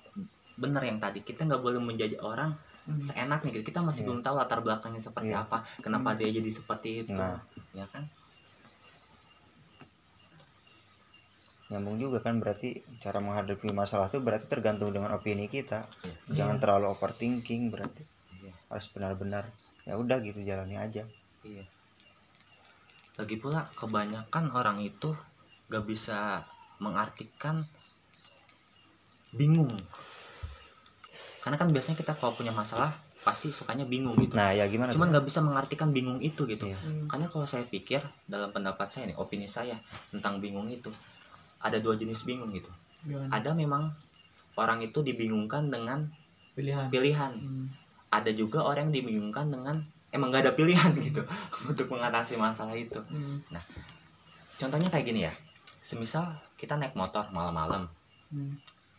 benar 0.58 0.82
yang 0.82 0.98
tadi 0.98 1.22
kita 1.22 1.46
nggak 1.46 1.62
boleh 1.62 1.78
menjadi 1.78 2.18
orang 2.20 2.50
Hmm. 2.84 2.98
seenaknya 2.98 3.52
gitu 3.52 3.68
kita 3.68 3.84
masih 3.84 4.00
Iya. 4.02 4.08
belum 4.08 4.20
tahu 4.24 4.34
latar 4.34 4.58
belakangnya 4.58 4.98
seperti 4.98 5.28
Iya. 5.30 5.44
apa 5.44 5.60
kenapa 5.78 6.08
Hmm. 6.12 6.18
dia 6.18 6.28
jadi 6.34 6.50
seperti 6.50 6.88
itu 7.04 7.12
Nah. 7.14 7.38
ya 7.72 7.86
kan 7.88 8.04
Nyambung 11.68 12.00
juga 12.00 12.24
kan 12.24 12.40
berarti 12.40 12.80
cara 12.96 13.20
menghadapi 13.20 13.76
masalah 13.76 14.08
itu 14.08 14.24
berarti 14.24 14.48
tergantung 14.48 14.88
dengan 14.88 15.12
opini 15.12 15.52
kita. 15.52 15.84
Iya. 16.00 16.16
Jangan 16.32 16.56
Iya. 16.56 16.62
terlalu 16.64 16.86
overthinking 16.96 17.68
berarti. 17.68 18.08
Iya. 18.40 18.56
Harus 18.72 18.88
benar-benar 18.88 19.44
ya 19.84 20.00
udah 20.00 20.16
gitu 20.24 20.40
jalani 20.40 20.80
aja. 20.80 21.04
Iya. 21.44 21.68
Lagi 23.20 23.36
pula 23.36 23.68
kebanyakan 23.76 24.48
orang 24.48 24.80
itu 24.80 25.12
gak 25.68 25.84
bisa 25.84 26.48
mengartikan 26.80 27.60
bingung. 29.36 29.68
Karena 31.48 31.56
kan 31.56 31.72
biasanya 31.72 31.96
kita 31.96 32.12
kalau 32.12 32.36
punya 32.36 32.52
masalah 32.52 32.92
pasti 33.18 33.48
sukanya 33.48 33.82
bingung 33.82 34.12
gitu. 34.16 34.36
Nah, 34.36 34.52
ya 34.52 34.68
gimana 34.68 34.92
Cuman 34.92 35.08
tuh? 35.08 35.14
gak 35.16 35.24
bisa 35.24 35.40
mengartikan 35.40 35.88
bingung 35.90 36.20
itu 36.20 36.44
gitu. 36.44 36.68
Iya. 36.68 36.76
Hmm. 36.76 37.08
Makanya 37.08 37.28
kalau 37.28 37.48
saya 37.48 37.64
pikir 37.64 37.98
dalam 38.24 38.52
pendapat 38.52 38.84
saya 38.86 39.08
nih, 39.08 39.16
opini 39.16 39.48
saya 39.48 39.80
tentang 40.08 40.36
bingung 40.38 40.68
itu 40.68 40.92
ada 41.58 41.80
dua 41.80 41.96
jenis 41.96 42.20
bingung 42.22 42.52
gitu. 42.52 42.68
Gimana? 43.02 43.32
Ada 43.32 43.56
memang 43.56 43.88
orang 44.54 44.84
itu 44.84 45.00
dibingungkan 45.00 45.66
dengan 45.66 46.04
pilihan. 46.52 46.92
pilihan. 46.92 47.32
Hmm. 47.32 47.66
ada 48.08 48.28
juga 48.28 48.60
orang 48.60 48.88
yang 48.88 48.94
dibingungkan 48.98 49.48
dengan 49.48 49.76
emang 50.08 50.28
gak 50.28 50.44
ada 50.44 50.52
pilihan 50.52 50.92
gitu 50.98 51.20
untuk 51.68 51.86
mengatasi 51.88 52.34
masalah 52.34 52.72
itu 52.72 52.96
Hmm. 53.04 53.40
contohnya 54.56 54.88
kayak 54.88 55.06
gini 55.06 55.20
ya 55.22 55.32
semisal 55.80 56.24
kita 56.54 56.74
naik 56.74 56.92
motor 56.92 57.28
malam-malam 57.30 57.86
Hmm. 58.28 58.52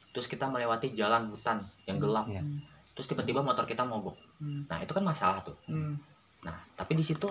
Terus 0.10 0.26
kita 0.26 0.46
melewati 0.46 0.92
jalan 0.92 1.28
hutan 1.28 1.58
yang 1.86 1.98
gelap 1.98 2.26
Iya. 2.26 2.40
Hmm. 2.40 2.60
terus 2.92 3.08
tiba-tiba 3.08 3.40
motor 3.40 3.64
kita 3.64 3.82
mogok 3.82 4.18
Hmm. 4.38 4.66
nah 4.66 4.78
itu 4.78 4.90
kan 4.90 5.02
masalah 5.02 5.40
tuh 5.40 5.56
Hmm. 5.66 5.96
nah 6.40 6.58
tapi 6.74 6.94
di 6.94 7.04
situ 7.04 7.28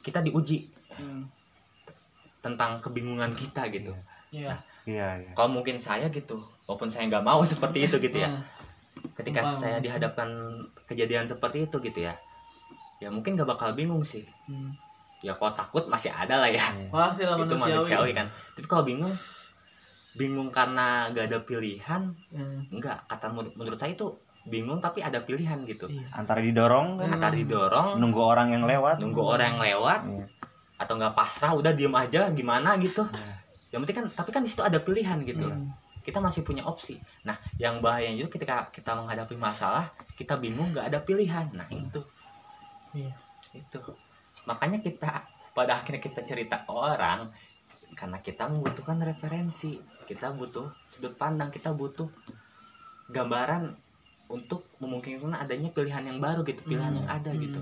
kita 0.00 0.20
diuji 0.20 0.68
Hmm. 0.90 1.26
tentang 2.40 2.78
kebingungan 2.78 3.32
kita 3.32 3.66
gitu 3.68 3.94
Iya. 4.30 4.58
iya 4.84 5.08
iya 5.18 5.30
kalau 5.32 5.52
mungkin 5.52 5.78
saya 5.78 6.06
gitu 6.08 6.34
walaupun 6.64 6.86
saya 6.86 7.06
nggak 7.06 7.22
mau 7.22 7.40
seperti 7.48 7.86
itu 7.86 7.96
gitu 7.98 8.18
ya 8.18 8.30
Ah. 8.30 8.42
ketika 9.14 9.46
saya 9.48 9.78
dihadapkan 9.78 10.26
kejadian 10.84 11.24
seperti 11.24 11.64
itu 11.64 11.76
gitu 11.80 12.00
ya 12.02 12.14
ya 12.98 13.08
mungkin 13.08 13.34
gak 13.34 13.46
bakal 13.48 13.70
bingung 13.72 14.02
sih 14.02 14.26
Hmm. 14.44 14.74
ya 15.18 15.30
kalau 15.32 15.50
takut 15.52 15.86
masih 15.86 16.10
ada 16.10 16.34
lah 16.36 16.46
ya 16.48 16.62
Iya. 16.68 16.90
Pasti 16.90 17.22
lah 17.22 17.34
itu 17.36 17.46
manusiawi. 17.48 17.74
manusiawi 17.78 18.10
kan 18.12 18.26
tapi 18.52 18.66
kalau 18.66 18.82
bingung 18.82 19.14
bingung 20.18 20.50
karena 20.50 21.08
gak 21.08 21.30
ada 21.30 21.38
pilihan? 21.40 22.02
Hmm. 22.28 22.66
enggak 22.68 23.06
kata 23.06 23.30
menur- 23.30 23.54
menurut 23.54 23.78
saya 23.78 23.94
itu 23.94 24.10
bingung 24.44 24.80
tapi 24.80 24.98
ada 25.00 25.20
pilihan 25.20 25.62
gitu. 25.64 25.86
Iya. 25.86 26.04
antara 26.16 26.40
didorong 26.40 26.98
kan? 26.98 27.08
Antara 27.14 27.32
didorong. 27.32 27.96
Nunggu 27.96 28.18
orang 28.18 28.48
yang 28.50 28.64
lewat. 28.64 28.98
Nunggu 28.98 29.22
orang 29.22 29.46
yang 29.54 29.60
lewat. 29.62 30.00
Iya. 30.04 30.26
atau 30.78 30.94
nggak 30.94 31.10
pasrah 31.12 31.52
udah 31.52 31.74
diem 31.74 31.90
aja 31.92 32.30
gimana 32.30 32.78
gitu. 32.78 33.02
Iya. 33.02 33.34
yang 33.68 33.80
penting 33.82 33.98
kan 33.98 34.06
tapi 34.14 34.30
kan 34.30 34.40
di 34.40 34.48
situ 34.48 34.62
ada 34.62 34.78
pilihan 34.78 35.18
gitu 35.22 35.44
Hmm. 35.44 35.68
kita 36.00 36.18
masih 36.18 36.40
punya 36.40 36.64
opsi. 36.64 36.96
Nah 37.22 37.36
yang 37.58 37.78
bahayanya 37.78 38.24
juga 38.24 38.38
ketika 38.38 38.70
kita 38.70 38.94
menghadapi 38.94 39.34
masalah 39.34 39.86
kita 40.14 40.34
bingung 40.34 40.70
nggak 40.70 40.88
ada 40.88 40.98
pilihan. 40.98 41.50
Nah 41.52 41.66
itu. 41.68 42.00
Iya. 42.94 43.12
itu. 43.52 43.80
Makanya 44.44 44.78
kita 44.78 45.26
pada 45.50 45.76
akhirnya 45.76 46.00
kita 46.00 46.22
cerita 46.22 46.62
ke 46.62 46.70
orang 46.70 47.26
karena 47.98 48.22
kita 48.22 48.46
membutuhkan 48.46 49.02
referensi 49.02 49.72
kita 50.06 50.30
butuh 50.30 50.66
sudut 50.86 51.14
pandang 51.14 51.50
kita 51.50 51.70
butuh 51.72 52.06
gambaran 53.08 53.74
untuk 54.28 54.60
memungkinkan 54.78 55.34
adanya 55.34 55.68
pilihan 55.68 56.04
yang 56.06 56.18
baru 56.18 56.40
gitu 56.44 56.62
pilihan 56.62 56.92
Hmm. 56.92 56.98
yang 57.00 57.08
ada 57.10 57.30
Hmm. 57.32 57.40
gitu 57.42 57.60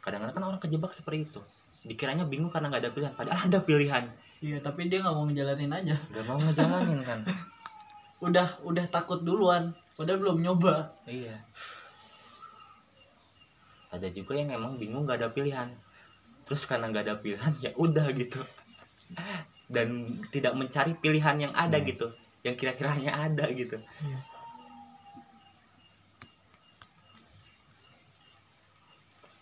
kadang-kadang 0.00 0.36
kan 0.36 0.44
orang 0.44 0.60
kejebak 0.60 0.92
seperti 0.92 1.24
itu 1.24 1.40
dikiranya 1.84 2.28
bingung 2.28 2.52
karena 2.52 2.68
nggak 2.68 2.82
ada 2.84 2.92
pilihan 2.92 3.12
padahal 3.14 3.40
ada 3.42 3.58
pilihan 3.60 4.04
Iya, 4.44 4.60
tapi 4.60 4.92
dia 4.92 5.00
nggak 5.00 5.16
mau 5.16 5.24
ngejalanin 5.24 5.72
aja. 5.72 5.96
nggak 6.12 6.24
mau 6.28 6.36
ngejalanin 6.36 7.00
kan 7.00 7.20
Udah 8.24 8.56
udah 8.60 8.84
takut 8.88 9.20
duluan, 9.20 9.72
padahal 9.96 10.16
belum 10.16 10.40
nyoba. 10.40 10.88
Iya. 11.04 11.36
Ada 13.94 14.10
juga 14.10 14.34
yang 14.34 14.50
emang 14.50 14.74
bingung 14.74 15.06
gak 15.06 15.22
ada 15.22 15.30
pilihan. 15.30 15.70
Terus 16.44 16.66
karena 16.66 16.90
gak 16.90 17.06
ada 17.06 17.16
pilihan 17.22 17.52
ya 17.62 17.70
udah 17.78 18.10
gitu. 18.10 18.42
Dan 19.70 20.18
tidak 20.34 20.58
mencari 20.58 20.98
pilihan 20.98 21.48
yang 21.48 21.54
ada 21.54 21.78
Hmm. 21.78 21.86
gitu, 21.86 22.06
yang 22.42 22.58
kira-kiranya 22.58 23.14
ada 23.14 23.46
gitu. 23.54 23.78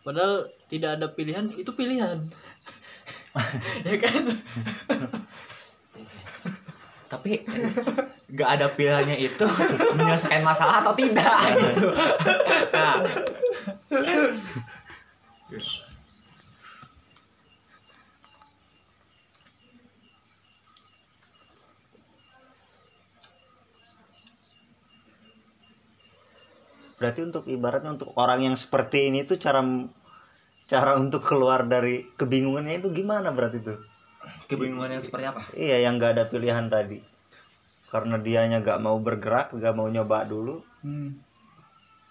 Padahal 0.02 0.50
tidak 0.66 0.98
ada 0.98 1.06
pilihan, 1.08 1.46
itu 1.46 1.72
pilihan. 1.72 2.26
ya 3.88 3.96
kan? 4.02 4.24
Tapi 7.06 7.46
gak 8.32 8.48
ada 8.48 8.66
pilihannya 8.72 9.16
itu 9.20 9.44
menyelesaikan 9.96 10.40
masalah 10.40 10.80
atau 10.80 10.96
tidak 10.96 11.36
gitu. 11.52 11.88
Nah, 12.72 13.04
berarti 26.96 27.20
untuk 27.26 27.44
ibaratnya 27.50 27.98
untuk 27.98 28.16
orang 28.16 28.48
yang 28.48 28.56
seperti 28.56 29.12
ini 29.12 29.28
tuh 29.28 29.36
cara 29.36 29.60
cara 30.70 30.96
untuk 30.96 31.20
keluar 31.20 31.68
dari 31.68 32.00
kebingungannya 32.16 32.80
itu 32.80 32.88
gimana 32.94 33.28
berarti 33.34 33.58
tuh 33.60 33.76
kebingungan 34.46 34.96
yang 34.96 35.02
seperti 35.02 35.26
apa? 35.26 35.40
iya 35.58 35.82
yang 35.82 35.98
nggak 35.98 36.14
ada 36.16 36.24
pilihan 36.30 36.70
tadi 36.70 37.11
karena 37.92 38.16
dianya 38.16 38.58
nggak 38.58 38.80
mau 38.80 38.96
bergerak 38.98 39.52
nggak 39.52 39.74
mau 39.76 39.86
nyoba 39.86 40.24
dulu 40.24 40.64
Hmm. 40.80 41.14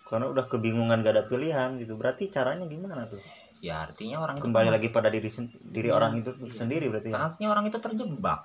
karena 0.05 0.27
udah 0.27 0.45
kebingungan 0.45 1.01
gak 1.01 1.11
ada 1.11 1.25
pilihan 1.25 1.75
gitu 1.75 1.95
berarti 1.95 2.29
caranya 2.29 2.63
gimana 2.63 3.03
tuh 3.05 3.19
Ya 3.59 3.83
artinya 3.83 4.17
orang 4.19 4.37
itu 4.37 4.43
kembali 4.43 4.69
lagi 4.69 4.87
pada 4.89 5.05
diri 5.07 5.29
diri 5.67 5.87
Iya, 5.87 5.93
orang 5.93 6.17
itu 6.17 6.31
iya. 6.33 6.49
sendiri 6.51 6.85
berarti 6.87 7.09
ya 7.09 7.19
artinya 7.25 7.49
orang 7.51 7.65
itu 7.67 7.77
terjebak 7.77 8.39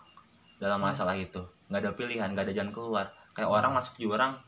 dalam 0.56 0.80
masalah 0.80 1.12
itu, 1.12 1.40
nggak 1.68 1.80
ada 1.80 1.92
pilihan, 1.92 2.28
nggak 2.32 2.48
ada 2.48 2.54
jalan 2.54 2.72
keluar. 2.72 3.06
Kayak 3.30 3.48
orang 3.50 3.72
masuk 3.72 3.92
jurang, 3.96 4.40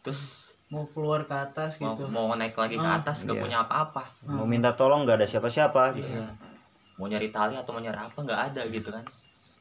terus 0.00 0.50
Mau 0.66 0.82
keluar 0.88 1.22
ke 1.22 1.30
atas 1.32 1.78
mau, 1.78 1.94
gitu. 1.94 2.06
mau 2.08 2.26
naik 2.32 2.54
lagi 2.54 2.74
ke 2.74 2.82
Ah. 2.82 2.98
atas, 2.98 3.22
nggak 3.22 3.34
Iya. 3.34 3.42
punya 3.42 3.58
apa-apa. 3.62 4.02
mau 4.24 4.42
minta 4.44 4.70
tolong 4.72 5.02
nggak 5.02 5.22
ada 5.22 5.26
siapa-siapa 5.28 5.94
gitu 5.94 6.06
Iya. 6.08 6.26
Mau 6.96 7.06
nyari 7.06 7.30
tali 7.30 7.54
atau 7.54 7.70
mau 7.70 7.78
nyari 7.78 7.94
apa 7.96 8.14
nggak 8.16 8.40
ada 8.46 8.62
gitu 8.66 8.90
kan? 8.90 9.04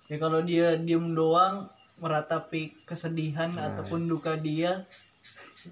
Ya 0.06 0.18
kalau 0.18 0.42
dia 0.42 0.74
diem 0.78 1.14
doang 1.14 1.70
meratapi 1.98 2.62
kesedihan 2.84 3.50
Nah. 3.50 3.72
ataupun 3.72 4.06
duka 4.06 4.36
dia, 4.38 4.84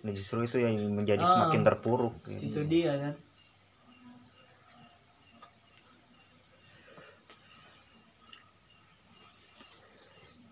Nah, 0.01 0.09
justru 0.09 0.41
itu 0.41 0.57
yang 0.57 0.73
menjadi 0.91 1.21
Ah. 1.21 1.29
semakin 1.29 1.61
terpuruk 1.61 2.17
gitu. 2.25 2.41
itu 2.49 2.59
dia 2.65 2.91
kan. 2.97 3.13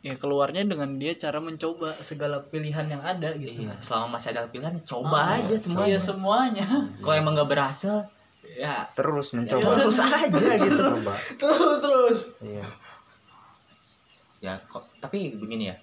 Ya 0.02 0.18
keluarnya 0.18 0.66
dengan 0.66 0.98
dia 0.98 1.14
cara 1.14 1.38
mencoba 1.38 1.94
segala 2.02 2.42
pilihan 2.42 2.90
yang 2.90 3.06
ada 3.06 3.38
gitu. 3.38 3.70
Iya. 3.70 3.78
Selama 3.86 4.18
masih 4.18 4.34
ada 4.34 4.50
pilihan, 4.50 4.74
coba 4.82 5.14
Ah, 5.14 5.38
aja 5.38 5.54
Iya 5.54 5.62
semuanya. 5.62 6.00
semuanya. 6.02 6.66
Kalau 6.98 7.14
emang 7.14 7.38
nggak 7.38 7.46
berhasil, 7.46 8.10
ya 8.42 8.90
terus 8.98 9.30
mencoba 9.32 9.78
terus 9.78 10.02
aja 10.02 10.28
gitu. 10.58 10.76
coba 10.76 11.14
terus 11.40 11.78
terus. 11.80 12.20
iya 12.44 12.68
ya 14.44 14.60
kok 14.68 14.84
tapi 15.02 15.34
begini 15.34 15.74
ya. 15.74 15.76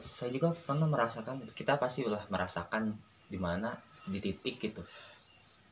Saya 0.00 0.34
juga 0.34 0.52
pernah 0.52 0.88
merasakan 0.90 1.46
kita 1.54 1.78
pasti 1.78 2.04
udah 2.04 2.26
merasakan 2.28 2.92
di 3.30 3.38
mana 3.38 3.72
di 4.04 4.18
titik 4.18 4.58
gitu. 4.58 4.82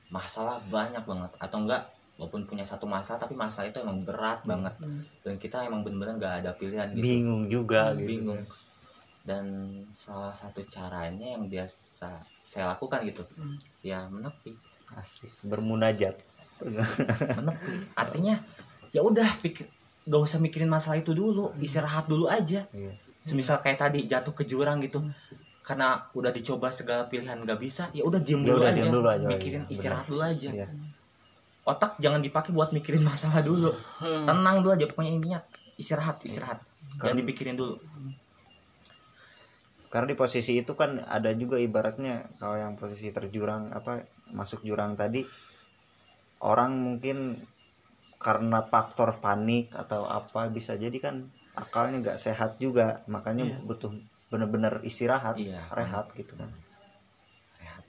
Masalah 0.08 0.62
banyak 0.70 1.04
banget. 1.04 1.30
Atau 1.36 1.66
enggak 1.66 1.90
walaupun 2.16 2.46
punya 2.50 2.66
satu 2.66 2.82
masalah 2.86 3.22
tapi 3.22 3.34
masalah 3.38 3.70
itu 3.70 3.78
emang 3.78 4.02
berat 4.02 4.42
banget. 4.42 4.74
Hmm. 4.82 5.02
dan 5.22 5.38
kita 5.38 5.62
emang 5.62 5.86
bener-bener 5.86 6.18
nggak 6.18 6.34
ada 6.44 6.50
pilihan 6.54 6.90
gitu. 6.94 7.02
Bingung 7.04 7.42
juga 7.46 7.94
gitu. 7.94 8.08
bingung. 8.10 8.42
Dan 9.22 9.44
salah 9.92 10.32
satu 10.32 10.64
caranya 10.66 11.36
yang 11.36 11.46
biasa 11.46 12.08
saya 12.42 12.64
lakukan 12.74 13.04
gitu 13.06 13.22
Hmm. 13.36 13.58
ya 13.84 14.06
menepi. 14.08 14.54
Asik. 14.96 15.30
Bermunajat. 15.46 16.16
Menepi. 17.38 17.72
Artinya 17.94 18.34
ya 18.90 19.04
udah 19.04 19.28
pikir 19.44 19.68
gak 20.08 20.22
usah 20.24 20.40
mikirin 20.40 20.66
masalah 20.66 20.96
itu 20.96 21.12
dulu 21.12 21.52
istirahat 21.60 22.08
dulu 22.08 22.26
aja. 22.26 22.64
Iya. 22.72 22.92
Semisal 23.20 23.60
kayak 23.60 23.78
tadi 23.78 24.08
jatuh 24.08 24.32
ke 24.32 24.42
jurang 24.42 24.80
gitu. 24.80 24.98
Karena 25.60 26.00
udah 26.16 26.32
dicoba 26.32 26.72
segala 26.72 27.04
pilihan 27.12 27.36
nggak 27.44 27.60
bisa 27.60 27.92
ya 27.92 28.00
udah 28.00 28.16
diem 28.24 28.40
Ya 28.40 28.56
dulu, 28.56 28.64
aja. 28.64 28.82
dulu 28.88 29.08
aja, 29.12 29.26
mikirin 29.28 29.62
iya, 29.68 29.72
istirahat 29.76 30.04
dulu 30.08 30.22
aja. 30.24 30.48
Iya. 30.48 30.66
Otak 31.68 32.00
jangan 32.00 32.24
dipakai 32.24 32.56
buat 32.56 32.72
mikirin 32.72 33.04
masalah 33.04 33.44
dulu. 33.44 33.68
Hmm. 34.00 34.24
tenang 34.24 34.64
dulu 34.64 34.72
aja 34.72 34.88
pokoknya 34.88 35.12
intinya 35.12 35.38
istirahat 35.76 36.24
istirahat. 36.24 36.64
Jangan 36.96 37.12
Karena- 37.12 37.20
dipikirin 37.20 37.56
dulu. 37.60 37.76
Karena 39.88 40.08
di 40.08 40.16
posisi 40.16 40.56
itu 40.56 40.72
kan 40.72 41.00
ada 41.00 41.32
juga 41.36 41.56
ibaratnya 41.56 42.28
kalau 42.36 42.56
yang 42.56 42.72
posisi 42.76 43.12
terjurang 43.12 43.68
apa 43.72 44.04
masuk 44.32 44.60
jurang 44.60 44.96
tadi 44.96 45.24
orang 46.44 46.76
mungkin 46.76 47.40
karena 48.18 48.58
faktor 48.66 49.14
panik 49.22 49.70
atau 49.82 50.02
apa 50.18 50.50
bisa 50.50 50.74
jadi 50.74 50.98
kan 50.98 51.16
akalnya 51.54 51.96
nggak 52.02 52.18
sehat 52.18 52.50
juga 52.58 53.02
makanya 53.06 53.46
Iya. 53.50 53.58
butuh 53.62 53.92
bener-bener 54.30 54.74
istirahat 54.82 55.38
Iya. 55.38 55.62
rehat 55.72 56.06
gitu 56.18 56.34
kan 56.38 56.50
Rehat. 57.58 57.84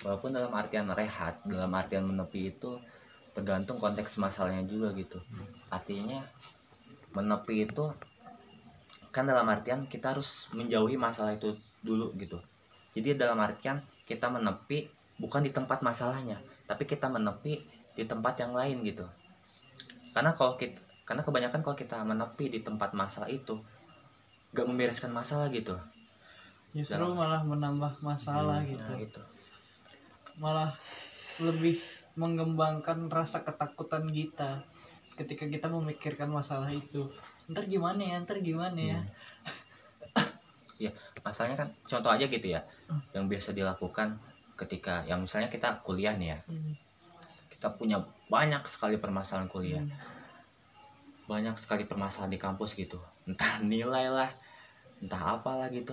walaupun 0.00 0.30
dalam 0.32 0.52
artian 0.56 0.88
rehat 0.94 1.42
dalam 1.44 1.70
artian 1.76 2.06
menepi 2.08 2.54
itu 2.56 2.80
tergantung 3.36 3.78
konteks 3.78 4.16
masalahnya 4.18 4.64
juga 4.66 4.90
gitu 4.96 5.18
artinya 5.70 6.24
menepi 7.14 7.68
itu 7.68 7.84
kan 9.10 9.26
dalam 9.26 9.46
artian 9.46 9.86
kita 9.86 10.14
harus 10.14 10.46
menjauhi 10.54 10.94
masalah 10.94 11.34
itu 11.34 11.50
dulu 11.82 12.14
gitu. 12.14 12.38
Jadi 12.94 13.18
dalam 13.18 13.38
artian 13.38 13.82
kita 14.06 14.26
menepi 14.26 14.90
bukan 15.18 15.44
di 15.44 15.52
tempat 15.52 15.82
masalahnya 15.82 16.40
tapi 16.64 16.86
kita 16.86 17.10
menepi 17.10 17.60
di 17.94 18.04
tempat 18.06 18.38
yang 18.38 18.54
lain 18.54 18.86
gitu. 18.86 19.02
Karena 20.14 20.34
kalau 20.34 20.54
kita 20.54 20.78
karena 21.02 21.26
kebanyakan 21.26 21.60
kalau 21.66 21.74
kita 21.74 21.98
menepi 22.06 22.54
di 22.54 22.60
tempat 22.62 22.94
masalah 22.94 23.26
itu 23.26 23.58
gak 24.54 24.66
membereskan 24.66 25.10
masalah 25.10 25.50
gitu. 25.50 25.74
Justru 26.70 26.94
Dalam- 27.02 27.18
malah 27.18 27.42
menambah 27.42 27.90
masalah 28.06 28.62
Hmm, 28.62 28.70
gitu. 28.70 28.86
nah 28.86 28.98
gitu. 28.98 29.22
Malah 30.38 30.70
lebih 31.42 31.82
mengembangkan 32.14 33.10
rasa 33.10 33.42
ketakutan 33.42 34.06
kita 34.10 34.62
ketika 35.18 35.44
kita 35.50 35.66
memikirkan 35.66 36.30
masalah 36.30 36.70
itu 36.70 37.10
ntar 37.50 37.64
gimana 37.66 37.98
ya 38.00 38.16
ntar 38.20 38.38
gimana 38.38 38.78
ya 38.78 38.98
ya 40.78 40.90
masalahnya 41.20 41.56
kan 41.58 41.68
contoh 41.84 42.08
aja 42.08 42.24
gitu 42.24 42.46
ya 42.48 42.60
yang 43.12 43.26
biasa 43.26 43.52
dilakukan 43.52 44.16
ketika 44.56 45.04
yang 45.04 45.20
misalnya 45.20 45.48
kita 45.48 45.76
kuliah 45.82 46.16
nih 46.16 46.32
ya 46.32 46.38
Hmm. 46.46 46.72
kita 47.50 47.68
punya 47.76 48.00
banyak 48.26 48.64
sekali 48.64 48.96
permasalahan 48.96 49.44
kuliah 49.46 49.82
Hmm. 49.82 49.92
banyak 51.26 51.52
sekali 51.54 51.84
permasalahan 51.84 52.30
di 52.30 52.38
kampus 52.38 52.72
gitu 52.72 52.96
entah 53.24 53.60
nilai 53.66 54.08
lah 54.08 54.30
entah 54.98 55.36
apalah 55.36 55.68
gitu 55.68 55.92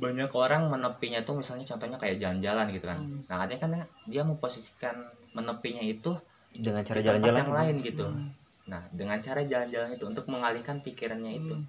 banyak 0.00 0.32
orang 0.32 0.66
menepinya 0.66 1.20
tuh 1.20 1.36
misalnya 1.36 1.68
contohnya 1.68 2.00
kayak 2.00 2.16
jalan-jalan 2.18 2.66
gitu 2.72 2.86
kan 2.88 2.98
Hmm. 2.98 3.20
nah 3.28 3.36
artinya 3.44 3.60
kan 3.60 3.70
dia 4.08 4.22
memposisikan 4.24 4.96
menepinya 5.30 5.84
itu 5.84 6.16
dengan 6.50 6.82
cara 6.82 6.98
jalan-jalan 6.98 7.38
yang 7.38 7.46
itu. 7.46 7.58
lain 7.62 7.76
gitu 7.78 8.06
Hmm. 8.06 8.28
Nah 8.70 8.86
dengan 8.94 9.18
cara 9.18 9.42
jalan-jalan 9.42 9.90
itu 9.90 10.04
untuk 10.06 10.24
mengalihkan 10.30 10.78
pikirannya 10.78 11.42
itu 11.42 11.54
Hmm. 11.58 11.66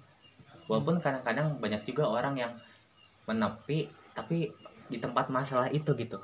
walaupun 0.70 1.02
kadang-kadang 1.02 1.58
banyak 1.58 1.82
juga 1.82 2.06
orang 2.06 2.38
yang 2.38 2.52
menepi 3.26 3.90
tapi 4.14 4.54
di 4.86 4.98
tempat 5.02 5.26
masalah 5.26 5.66
itu 5.74 5.90
gitu 5.98 6.18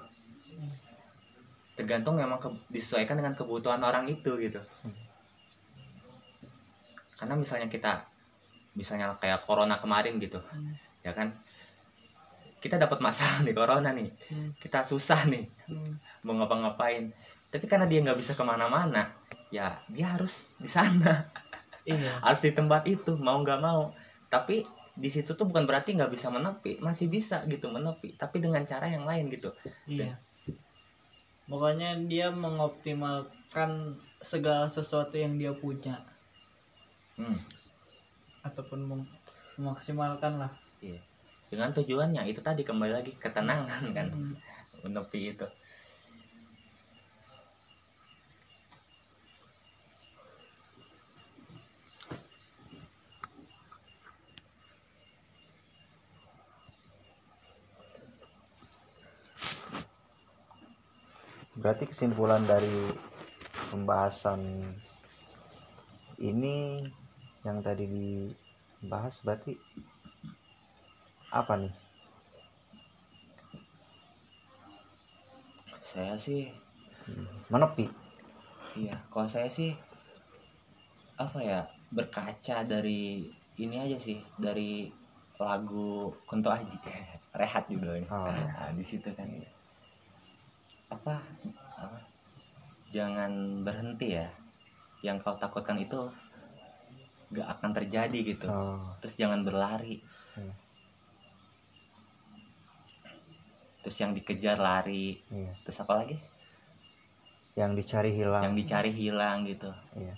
tergantung 1.74 2.18
memang 2.18 2.38
ke- 2.38 2.62
disesuaikan 2.70 3.18
dengan 3.18 3.34
kebutuhan 3.34 3.82
orang 3.82 4.06
itu 4.06 4.38
gitu 4.38 4.62
karena 7.18 7.34
misalnya 7.34 7.66
kita 7.66 8.06
misalnya 8.78 9.10
kayak 9.18 9.42
corona 9.42 9.82
kemarin 9.82 10.22
gitu 10.22 10.38
Hmm. 10.38 10.74
ya 11.02 11.10
kan 11.10 11.34
kita 12.62 12.78
dapat 12.78 12.98
masalah 13.02 13.42
nih 13.46 13.54
corona 13.54 13.90
nih 13.90 14.10
Hmm. 14.30 14.50
kita 14.62 14.86
susah 14.86 15.26
nih 15.26 15.46
Hmm. 15.66 15.98
mau 16.22 16.38
ngapa-ngapain 16.38 17.10
tapi 17.48 17.64
karena 17.64 17.88
dia 17.88 18.04
nggak 18.04 18.18
bisa 18.20 18.36
ke 18.36 18.44
mana-mana 18.44 19.08
ya 19.48 19.80
dia 19.88 20.12
harus 20.16 20.52
di 20.60 20.68
sana. 20.68 21.24
Iya. 21.88 22.20
Harus 22.24 22.44
di 22.44 22.52
tempat 22.52 22.84
itu 22.84 23.16
mau 23.16 23.40
nggak 23.40 23.60
mau. 23.64 23.92
Tapi 24.28 24.60
di 24.98 25.08
situ 25.08 25.32
tuh 25.32 25.46
bukan 25.48 25.64
berarti 25.64 25.96
nggak 25.96 26.10
bisa 26.12 26.28
menepi 26.28 26.82
masih 26.82 27.06
bisa 27.06 27.46
gitu 27.46 27.70
menepi 27.70 28.18
tapi 28.18 28.42
dengan 28.42 28.60
cara 28.68 28.84
yang 28.90 29.08
lain 29.08 29.32
gitu. 29.32 29.48
Iya. 29.88 30.20
Pokoknya 31.48 31.96
dia 32.04 32.28
mengoptimalkan 32.28 33.96
segala 34.20 34.68
sesuatu 34.68 35.16
yang 35.16 35.40
dia 35.40 35.54
punya. 35.56 36.04
Hmm, 37.16 37.34
ataupun 38.44 38.78
mem- 38.84 39.12
memaksimalkan 39.56 40.38
lah. 40.38 40.52
Iya. 40.78 41.00
dengan 41.48 41.72
tujuannya 41.72 42.28
itu 42.28 42.44
tadi 42.44 42.60
kembali 42.60 42.92
lagi 42.92 43.16
ketenangan 43.16 43.88
kan. 43.96 44.12
Hmm. 44.12 44.36
menepi 44.84 45.32
itu 45.32 45.48
Berarti 61.58 61.90
kesimpulan 61.90 62.46
dari 62.46 62.86
pembahasan 63.74 64.62
ini 66.22 66.86
yang 67.42 67.58
tadi 67.62 67.84
dibahas 67.86 69.20
berarti 69.26 69.58
apa 71.34 71.54
nih? 71.58 71.74
saya 75.88 76.14
sih 76.20 76.44
Menepi. 77.48 77.88
iya 78.76 78.92
kalau 79.08 79.24
saya 79.24 79.48
sih 79.48 79.72
apa 81.16 81.40
ya 81.40 81.64
berkaca 81.88 82.60
dari 82.68 83.16
ini 83.56 83.76
aja 83.80 83.96
sih 83.96 84.20
dari 84.36 84.92
lagu 85.40 86.12
Kunto 86.28 86.52
Aji 86.52 86.76
rehat 87.40 87.64
judulnya 87.72 88.04
Oh. 88.12 88.28
nah, 88.28 88.68
di 88.76 88.84
situ 88.84 89.08
kan 89.16 89.32
apa, 90.88 91.14
apa 91.78 91.98
jangan 92.88 93.62
berhenti 93.64 94.16
ya. 94.16 94.28
Yang 95.04 95.16
kau 95.22 95.36
takutkan 95.38 95.78
itu 95.78 96.08
gak 97.32 97.48
akan 97.58 97.70
terjadi 97.76 98.18
gitu. 98.24 98.48
Oh, 98.48 98.80
terus 99.04 99.14
jangan 99.20 99.44
berlari. 99.44 100.00
Hmm. 100.34 100.54
terus 103.78 104.04
yang 104.04 104.12
dikejar 104.12 104.60
lari. 104.60 105.16
Iya. 105.32 105.48
terus 105.64 105.80
apa 105.80 106.04
lagi? 106.04 106.16
Yang 107.56 107.72
dicari 107.80 108.10
hilang. 108.12 108.42
yang 108.44 108.54
dicari 108.58 108.90
hilang 108.92 109.48
gitu. 109.48 109.72
Iya. 109.96 110.14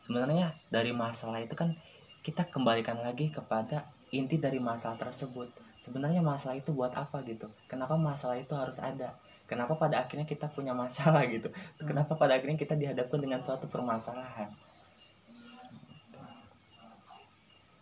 sebenarnya 0.00 0.48
dari 0.72 0.96
masalah 0.96 1.44
itu 1.44 1.52
kan 1.52 1.76
kita 2.24 2.48
kembalikan 2.48 3.00
lagi 3.04 3.28
kepada 3.28 3.88
inti 4.12 4.40
dari 4.40 4.56
masalah 4.56 4.96
tersebut 4.96 5.48
sebenarnya 5.84 6.22
masalah 6.32 6.56
itu 6.62 6.70
buat 6.78 6.92
apa 7.02 7.18
gitu? 7.30 7.46
Kenapa 7.70 7.94
masalah 8.08 8.36
itu 8.44 8.52
harus 8.62 8.78
ada? 8.90 9.08
Kenapa 9.50 9.74
pada 9.82 9.96
akhirnya 10.02 10.26
kita 10.32 10.46
punya 10.56 10.72
masalah 10.82 11.22
gitu? 11.34 11.48
Kenapa 11.88 12.12
pada 12.20 12.32
akhirnya 12.38 12.58
kita 12.64 12.74
dihadapkan 12.78 13.20
dengan 13.24 13.40
suatu 13.46 13.66
permasalahan? 13.74 14.50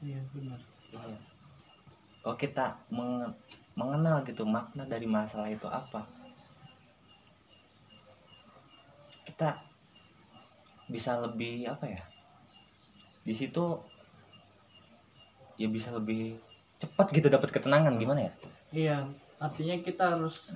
Iya 0.03 0.21
benar. 0.35 0.61
Iya. 0.95 1.19
kalau 2.23 2.37
kita 2.39 2.67
menge- 2.95 3.35
mengenal 3.79 4.17
gitu 4.29 4.43
makna 4.47 4.85
dari 4.87 5.07
masalah 5.07 5.49
itu 5.51 5.67
apa? 5.71 6.01
Kita 9.27 9.49
bisa 10.89 11.13
lebih 11.23 11.69
apa 11.71 11.87
ya? 11.87 12.03
Di 13.27 13.35
situ 13.37 13.65
ya 15.61 15.69
bisa 15.69 15.91
lebih 15.93 16.39
cepat 16.79 17.11
gitu 17.11 17.27
dapat 17.27 17.51
ketenangan 17.51 17.95
gimana 17.99 18.31
ya? 18.31 18.33
Iya 18.71 18.99
artinya 19.39 19.77
kita 19.79 20.19
harus 20.19 20.55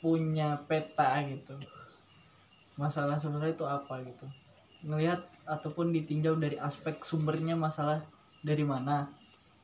punya 0.00 0.60
peta 0.68 1.20
gitu. 1.24 1.56
Masalah 2.76 3.16
sebenarnya 3.16 3.56
itu 3.56 3.64
apa 3.64 4.04
gitu? 4.04 4.26
Ngelihat 4.84 5.24
ataupun 5.48 5.92
ditinjau 5.96 6.36
dari 6.36 6.60
aspek 6.60 7.00
sumbernya 7.04 7.56
masalah 7.56 8.04
dari 8.44 8.64
mana. 8.64 9.08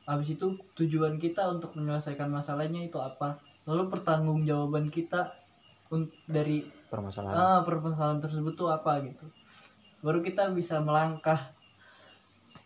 Habis 0.09 0.33
itu 0.33 0.57
tujuan 0.73 1.21
kita 1.21 1.45
untuk 1.45 1.77
menyelesaikan 1.77 2.25
masalahnya 2.25 2.81
itu 2.81 2.97
apa? 2.97 3.37
Lalu 3.69 3.93
pertanggungjawaban 3.93 4.89
kita 4.89 5.37
dari 6.25 6.65
Permasalahan. 6.89 7.35
ah, 7.35 7.59
permasalahan 7.61 8.19
tersebut 8.23 8.57
tuh 8.57 8.71
apa 8.71 8.97
gitu. 9.05 9.27
Baru 10.01 10.23
kita 10.25 10.49
bisa 10.49 10.81
melangkah 10.81 11.53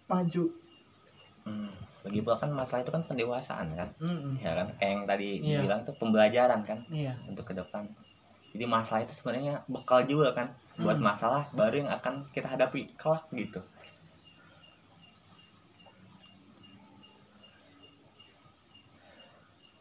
maju. 0.07 0.53
Hmm. 1.43 1.73
Lagi 2.05 2.19
pula 2.21 2.37
kan 2.37 2.49
masalah 2.53 2.81
itu 2.85 2.91
kan 2.93 3.03
pendewasaan 3.09 3.67
kan 3.79 3.89
Mm-mm. 3.97 4.33
ya 4.45 4.51
kan 4.53 4.67
kayak 4.77 4.91
yang 4.95 5.03
tadi 5.09 5.27
Iya. 5.41 5.59
dibilang 5.65 5.81
tuh 5.87 5.95
pembelajaran 5.97 6.61
kan 6.69 6.79
iya 6.93 7.13
untuk 7.29 7.43
ke 7.49 7.53
depan 7.57 7.83
jadi 8.55 8.65
masalah 8.69 9.01
itu 9.03 9.13
sebenarnya 9.17 9.55
bekal 9.67 10.05
juga 10.07 10.29
kan 10.37 10.47
buat 10.79 10.97
Hmm. 10.99 11.07
masalah 11.09 11.43
baru 11.57 11.75
yang 11.87 11.91
akan 11.97 12.13
kita 12.35 12.47
hadapi 12.53 12.81
kelak 12.99 13.25
gitu 13.33 13.59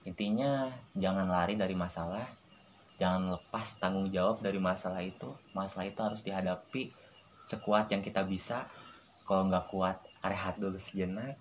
intinya 0.05 0.69
jangan 1.03 1.27
lari 1.35 1.55
dari 1.57 1.73
masalah 1.85 2.25
jangan 3.01 3.23
lepas 3.35 3.69
tanggung 3.81 4.09
jawab 4.17 4.37
dari 4.47 4.61
masalah 4.61 5.01
itu 5.03 5.29
masalah 5.59 5.87
itu 5.89 6.01
harus 6.07 6.21
dihadapi 6.27 6.83
sekuat 7.51 7.91
yang 7.93 8.03
kita 8.05 8.23
bisa 8.25 8.69
kalau 9.29 9.49
nggak 9.49 9.67
kuat 9.73 9.97
rehat 10.25 10.55
dulu 10.61 10.77
sejenak. 10.77 11.37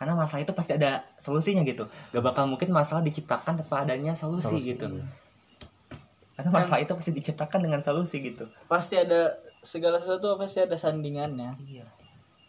Karena 0.00 0.16
masalah 0.16 0.40
itu 0.40 0.56
pasti 0.56 0.72
ada 0.80 1.04
solusinya 1.20 1.60
gitu. 1.60 1.84
Gak 2.16 2.24
bakal 2.24 2.48
mungkin 2.48 2.72
masalah 2.72 3.04
diciptakan 3.04 3.60
tanpa 3.60 3.84
adanya 3.84 4.16
solusi, 4.16 4.48
Solusi, 4.48 4.72
gitu. 4.72 4.88
iya. 4.88 5.04
karena 6.40 6.56
masalah 6.56 6.80
itu 6.80 6.96
pasti 6.96 7.12
diciptakan 7.12 7.60
dengan 7.68 7.84
solusi 7.84 8.16
gitu. 8.24 8.48
Pasti 8.64 8.96
ada 8.96 9.36
segala 9.60 10.00
sesuatu 10.00 10.40
pasti 10.40 10.64
ada 10.64 10.72
sandingannya. 10.72 11.52
Iya. 11.60 11.84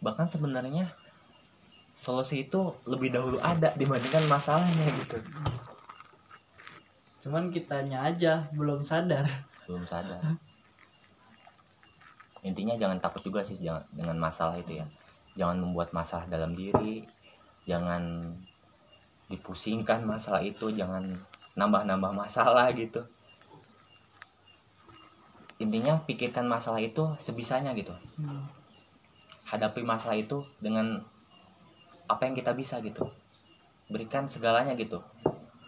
Bahkan 0.00 0.32
sebenarnya 0.32 0.96
solusi 1.92 2.48
itu 2.48 2.72
lebih 2.88 3.12
dahulu 3.12 3.36
ada 3.44 3.76
dibandingkan 3.76 4.24
masalahnya 4.32 4.88
gitu. 5.04 5.20
Cuman 7.28 7.52
kitanya 7.52 8.08
aja 8.08 8.48
belum 8.56 8.80
sadar. 8.80 9.28
Belum 9.68 9.84
sadar. 9.84 10.24
Intinya 12.40 12.80
jangan 12.80 12.96
takut 12.96 13.20
juga 13.28 13.44
sih 13.44 13.60
jangan 13.60 13.84
dengan 13.92 14.16
masalah 14.16 14.56
itu 14.56 14.80
ya 14.80 14.88
jangan 15.36 15.58
membuat 15.60 15.92
masalah 15.96 16.28
dalam 16.28 16.52
diri. 16.52 17.04
Jangan 17.64 18.32
dipusingkan 19.30 20.04
masalah 20.04 20.44
itu. 20.44 20.68
Jangan 20.72 21.08
nambah-nambah 21.56 22.12
masalah 22.12 22.72
gitu. 22.76 23.04
Intinya 25.62 26.02
pikirkan 26.02 26.44
masalah 26.48 26.82
itu 26.82 27.14
sebisanya 27.22 27.70
gitu. 27.76 27.94
Hmm. 28.18 28.48
hadapi 29.52 29.84
masalah 29.84 30.16
itu 30.16 30.40
dengan 30.64 31.04
apa 32.08 32.24
yang 32.24 32.32
kita 32.32 32.56
bisa 32.56 32.80
gitu. 32.80 33.04
Berikan 33.92 34.24
segalanya 34.24 34.72
gitu. 34.72 35.04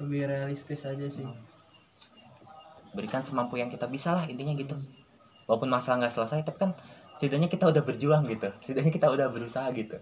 Lebih 0.00 0.24
realistis 0.24 0.88
aja 0.88 1.04
sih. 1.04 1.28
Berikan 2.96 3.20
semampu 3.20 3.60
yang 3.60 3.68
kita 3.68 3.84
bisa 3.84 4.16
lah 4.16 4.24
intinya 4.24 4.56
gitu. 4.56 4.72
Walaupun 5.44 5.68
masalah 5.68 6.00
nggak 6.00 6.16
selesai 6.16 6.48
tapi 6.48 6.58
kan 6.64 6.72
setidaknya 7.16 7.48
kita 7.50 7.70
udah 7.70 7.82
berjuang 7.82 8.24
gitu. 8.30 8.48
Setidaknya 8.60 8.92
kita 8.94 9.08
udah 9.10 9.26
berusaha 9.30 9.66
gitu. 9.74 9.98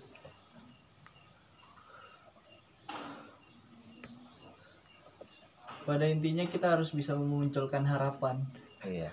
Pada 5.83 6.07
intinya 6.07 6.47
kita 6.47 6.79
harus 6.79 6.95
bisa 6.95 7.13
memunculkan 7.19 7.83
harapan. 7.83 8.47
Iya. 8.87 9.11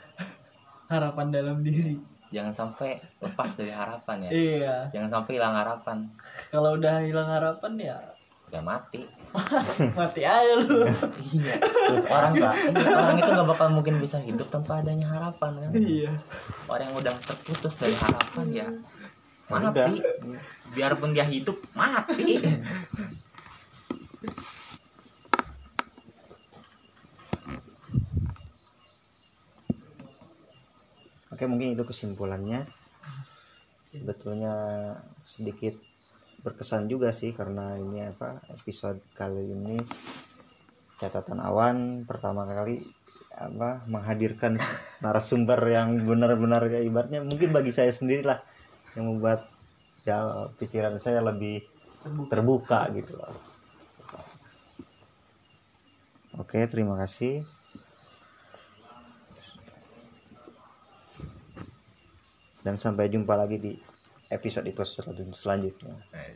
Harapan 0.86 1.28
dalam 1.34 1.66
diri. 1.66 1.97
Jangan 2.30 2.54
sampai 2.54 3.02
lepas 3.26 3.58
dari 3.58 3.74
harapan 3.74 4.30
ya. 4.30 4.32
Iya. 4.32 4.76
Jangan 4.93 5.10
sampai 5.10 5.32
hilang 5.41 5.58
harapan. 5.58 5.97
Kalau 6.54 6.78
udah 6.78 7.02
hilang 7.02 7.30
harapan 7.30 7.74
ya 7.78 7.97
udah 8.50 8.64
mati. 8.66 9.06
Mati 10.00 10.22
aja 10.26 10.54
lu. 10.58 10.89
Iya 11.38 11.62
terus 11.62 12.06
orang 12.10 12.34
nggak 12.34 12.54
iya, 12.82 12.93
orang 12.97 13.18
itu 13.22 13.30
nggak 13.30 13.50
bakal 13.54 13.68
mungkin 13.70 13.95
bisa 14.02 14.18
hidup 14.26 14.50
tanpa 14.50 14.82
adanya 14.82 15.06
harapan 15.06 15.52
kan? 15.62 15.72
Iya. 15.78 16.12
Orang 16.66 16.89
yang 16.89 16.95
udah 16.97 17.14
terputus 17.22 17.78
dari 17.78 17.93
harapan 17.93 18.47
ya 18.50 18.68
Udah. 19.50 19.70
mati 19.70 20.02
biarpun 20.74 21.14
dia 21.14 21.26
hidup 21.30 21.62
mati. 21.78 22.41
Oke 31.30 31.45
mungkin 31.45 31.78
itu 31.78 31.86
kesimpulannya. 31.86 32.66
Sebetulnya 33.89 34.54
sedikit 35.26 35.88
berkesan 36.39 36.87
juga 36.87 37.11
sih 37.11 37.35
karena 37.35 37.75
ini 37.75 38.05
apa 38.05 38.39
episode 38.51 38.99
kali 39.15 39.43
ini 39.51 39.77
catatan 40.99 41.39
awan 41.39 42.03
pertama 42.03 42.43
kali 42.43 42.79
apa 43.35 43.87
menghadirkan 43.87 44.59
narasumber 45.03 45.59
yang 45.67 45.99
benar-benar 46.03 46.67
ya 46.67 46.83
ibaratnya 46.83 47.23
mungkin 47.23 47.55
bagi 47.55 47.71
saya 47.71 47.91
sendiri 47.91 48.23
lah 48.27 48.39
yang 48.95 49.07
membuat 49.07 49.47
ya 50.03 50.23
pikiran 50.55 50.95
saya 50.99 51.19
lebih 51.19 51.63
terbuka 52.31 52.87
gitu 52.95 53.19
loh. 53.19 53.35
Oke, 56.39 56.63
terima 56.71 56.95
kasih. 56.95 57.43
Dan 62.63 62.79
sampai 62.79 63.11
jumpa 63.11 63.35
lagi 63.35 63.59
di 63.59 63.73
episode-episode 64.30 65.17
selanjutnya. 65.34 66.05
Nah, 66.13 66.30